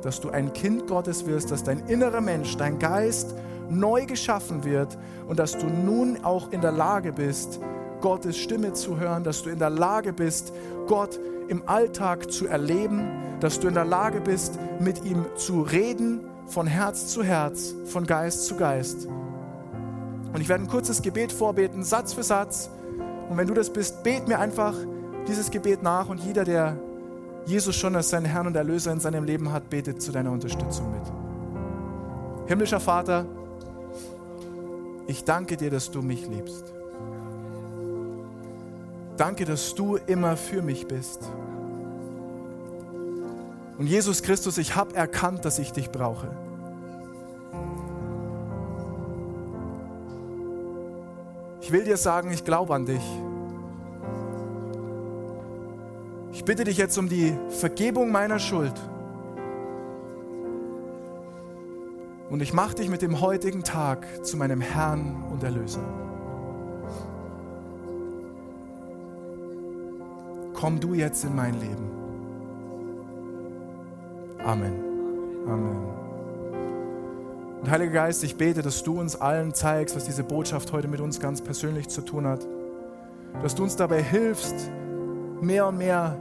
Dass 0.02 0.20
du 0.20 0.30
ein 0.30 0.52
Kind 0.54 0.88
Gottes 0.88 1.26
wirst, 1.26 1.50
dass 1.50 1.64
dein 1.64 1.80
innerer 1.88 2.22
Mensch, 2.22 2.58
dein 2.58 2.78
Geist 2.78 3.34
neu 3.70 4.06
geschaffen 4.06 4.66
wird 4.66 4.98
und 5.28 5.40
dass 5.40 5.58
du 5.58 5.66
nun 5.66 6.24
auch 6.24 6.52
in 6.52 6.62
der 6.62 6.74
Lage 6.74 7.14
bist, 7.14 7.60
Gottes 8.04 8.38
Stimme 8.38 8.74
zu 8.74 9.00
hören, 9.00 9.24
dass 9.24 9.44
du 9.44 9.50
in 9.50 9.60
der 9.60 9.70
Lage 9.70 10.12
bist, 10.12 10.52
Gott 10.88 11.18
im 11.48 11.64
Alltag 11.70 12.30
zu 12.34 12.46
erleben, 12.48 13.08
dass 13.40 13.62
du 13.62 13.70
in 13.70 13.76
der 13.76 13.86
Lage 13.86 14.20
bist, 14.20 14.60
mit 14.82 15.06
ihm 15.06 15.26
zu 15.38 15.62
reden, 15.62 16.20
von 16.46 16.68
Herz 16.68 17.08
zu 17.08 17.24
Herz, 17.24 17.74
von 17.86 18.06
Geist 18.06 18.46
zu 18.46 18.58
Geist. 18.58 19.08
Und 19.08 20.42
ich 20.42 20.50
werde 20.50 20.66
ein 20.66 20.68
kurzes 20.68 21.02
Gebet 21.02 21.32
vorbeten, 21.32 21.86
Satz 21.86 22.12
für 22.12 22.24
Satz. 22.24 22.70
Und 23.30 23.38
wenn 23.38 23.48
du 23.48 23.54
das 23.54 23.72
bist, 23.72 24.04
bet 24.04 24.28
mir 24.28 24.38
einfach 24.38 24.76
dieses 25.30 25.50
Gebet 25.50 25.82
nach 25.82 26.10
und 26.10 26.20
jeder, 26.20 26.44
der 26.44 26.76
Jesus 27.46 27.74
schon 27.74 27.96
als 27.96 28.10
seinen 28.10 28.26
Herrn 28.26 28.48
und 28.48 28.56
Erlöser 28.58 28.92
in 28.92 29.00
seinem 29.00 29.24
Leben 29.24 29.54
hat, 29.54 29.70
betet 29.70 30.02
zu 30.02 30.12
deiner 30.12 30.32
Unterstützung 30.32 30.92
mit. 30.92 32.50
Himmlischer 32.50 32.82
Vater, 32.82 33.26
ich 35.08 35.24
danke 35.24 35.56
dir, 35.56 35.70
dass 35.70 35.90
du 35.90 36.02
mich 36.02 36.28
liebst. 36.28 36.83
Danke, 39.18 39.46
dass 39.46 39.76
du 39.76 39.98
immer 39.98 40.36
für 40.36 40.62
mich 40.62 40.88
bist. 40.88 41.22
Und 43.78 43.88
Jesus 43.88 44.24
Christus, 44.24 44.58
ich 44.58 44.76
habe 44.76 44.96
erkannt, 44.96 45.46
dass 45.46 45.60
ich 45.60 45.72
dich 45.72 45.92
brauche. 45.92 46.30
Ich 51.62 51.72
will 51.72 51.84
dir 51.84 51.98
sagen, 51.98 52.32
ich 52.32 52.44
glaube 52.44 52.74
an 52.76 52.86
dich. 52.86 53.04
Ich 56.34 56.44
bitte 56.44 56.64
dich 56.64 56.78
jetzt 56.78 56.98
um 56.98 57.08
die 57.08 57.34
Vergebung 57.50 58.12
meiner 58.12 58.40
Schuld. 58.40 58.74
Und 62.30 62.42
ich 62.42 62.54
mache 62.54 62.76
dich 62.76 62.90
mit 62.90 63.02
dem 63.02 63.22
heutigen 63.22 63.64
Tag 63.64 64.26
zu 64.26 64.38
meinem 64.38 64.60
Herrn 64.60 65.24
und 65.32 65.44
Erlöser. 65.44 65.84
Komm 70.64 70.80
du 70.80 70.94
jetzt 70.94 71.26
in 71.26 71.36
mein 71.36 71.60
Leben. 71.60 71.92
Amen. 74.46 74.74
Amen. 75.46 75.76
Und 77.60 77.70
Heiliger 77.70 77.92
Geist, 77.92 78.24
ich 78.24 78.38
bete, 78.38 78.62
dass 78.62 78.82
du 78.82 78.98
uns 78.98 79.18
allen 79.18 79.54
zeigst, 79.54 79.94
was 79.94 80.06
diese 80.06 80.24
Botschaft 80.24 80.72
heute 80.72 80.88
mit 80.88 81.02
uns 81.02 81.20
ganz 81.20 81.42
persönlich 81.42 81.90
zu 81.90 82.00
tun 82.00 82.26
hat. 82.26 82.48
Dass 83.42 83.56
du 83.56 83.64
uns 83.64 83.76
dabei 83.76 84.02
hilfst, 84.02 84.56
mehr 85.42 85.68
und 85.68 85.80
mehr 85.80 86.18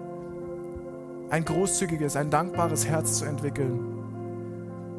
ein 1.30 1.44
großzügiges, 1.44 2.16
ein 2.16 2.28
dankbares 2.28 2.84
Herz 2.84 3.18
zu 3.18 3.26
entwickeln 3.26 3.78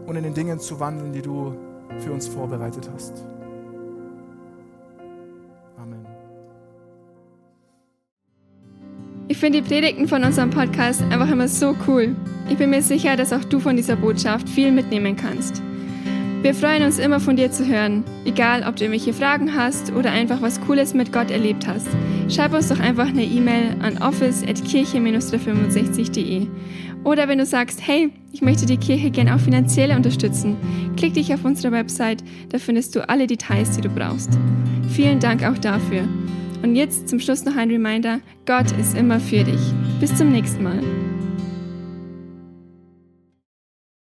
und 0.06 0.16
in 0.16 0.24
den 0.24 0.34
Dingen 0.34 0.62
zu 0.62 0.80
wandeln, 0.80 1.12
die 1.12 1.22
du 1.22 1.54
für 2.00 2.14
uns 2.14 2.30
vorbereitet 2.30 2.90
hast. 2.94 3.26
Ich 9.34 9.40
finde 9.40 9.64
die 9.64 9.68
Predigten 9.68 10.08
von 10.08 10.24
unserem 10.24 10.52
Podcast 10.52 11.02
einfach 11.10 11.32
immer 11.32 11.48
so 11.48 11.76
cool. 11.88 12.16
Ich 12.52 12.58
bin 12.58 12.70
mir 12.70 12.84
sicher, 12.84 13.16
dass 13.16 13.34
auch 13.34 13.44
du 13.44 13.60
von 13.60 13.76
dieser 13.76 13.96
Botschaft 13.96 14.48
viel 14.48 14.72
mitnehmen 14.72 15.16
kannst. 15.16 15.60
Wir 16.44 16.54
freuen 16.54 16.84
uns 16.84 17.00
immer 17.00 17.20
von 17.20 17.36
dir 17.36 17.52
zu 17.52 17.66
hören, 17.66 18.04
egal 18.26 18.62
ob 18.62 18.76
du 18.76 18.84
irgendwelche 18.84 19.12
Fragen 19.12 19.56
hast 19.56 19.92
oder 19.92 20.12
einfach 20.12 20.44
was 20.44 20.62
Cooles 20.62 20.94
mit 20.94 21.12
Gott 21.12 21.32
erlebt 21.32 21.66
hast. 21.66 21.88
Schreib 22.30 22.54
uns 22.54 22.70
doch 22.70 22.80
einfach 22.80 23.08
eine 23.08 23.24
E-Mail 23.24 23.76
an 23.82 24.04
office.kirche-365.de. 24.04 26.46
Oder 27.04 27.28
wenn 27.28 27.40
du 27.40 27.48
sagst, 27.48 27.88
hey, 27.88 28.12
ich 28.32 28.44
möchte 28.44 28.68
die 28.68 28.78
Kirche 28.78 29.10
gerne 29.10 29.34
auch 29.34 29.40
finanziell 29.40 29.96
unterstützen, 29.96 30.58
klick 30.96 31.16
dich 31.16 31.34
auf 31.34 31.44
unsere 31.44 31.74
Website, 31.74 32.24
da 32.50 32.60
findest 32.60 32.96
du 32.96 33.10
alle 33.10 33.26
Details, 33.26 33.72
die 33.72 33.82
du 33.82 33.90
brauchst. 33.90 34.38
Vielen 34.92 35.20
Dank 35.20 35.44
auch 35.44 35.58
dafür. 35.58 36.08
Und 36.64 36.76
jetzt 36.76 37.10
zum 37.10 37.20
Schluss 37.20 37.44
noch 37.44 37.58
ein 37.58 37.70
Reminder, 37.70 38.20
Gott 38.46 38.72
ist 38.80 38.98
immer 38.98 39.20
für 39.20 39.44
dich. 39.44 39.62
Bis 40.00 40.16
zum 40.16 40.32
nächsten 40.32 40.64
Mal. 40.64 40.82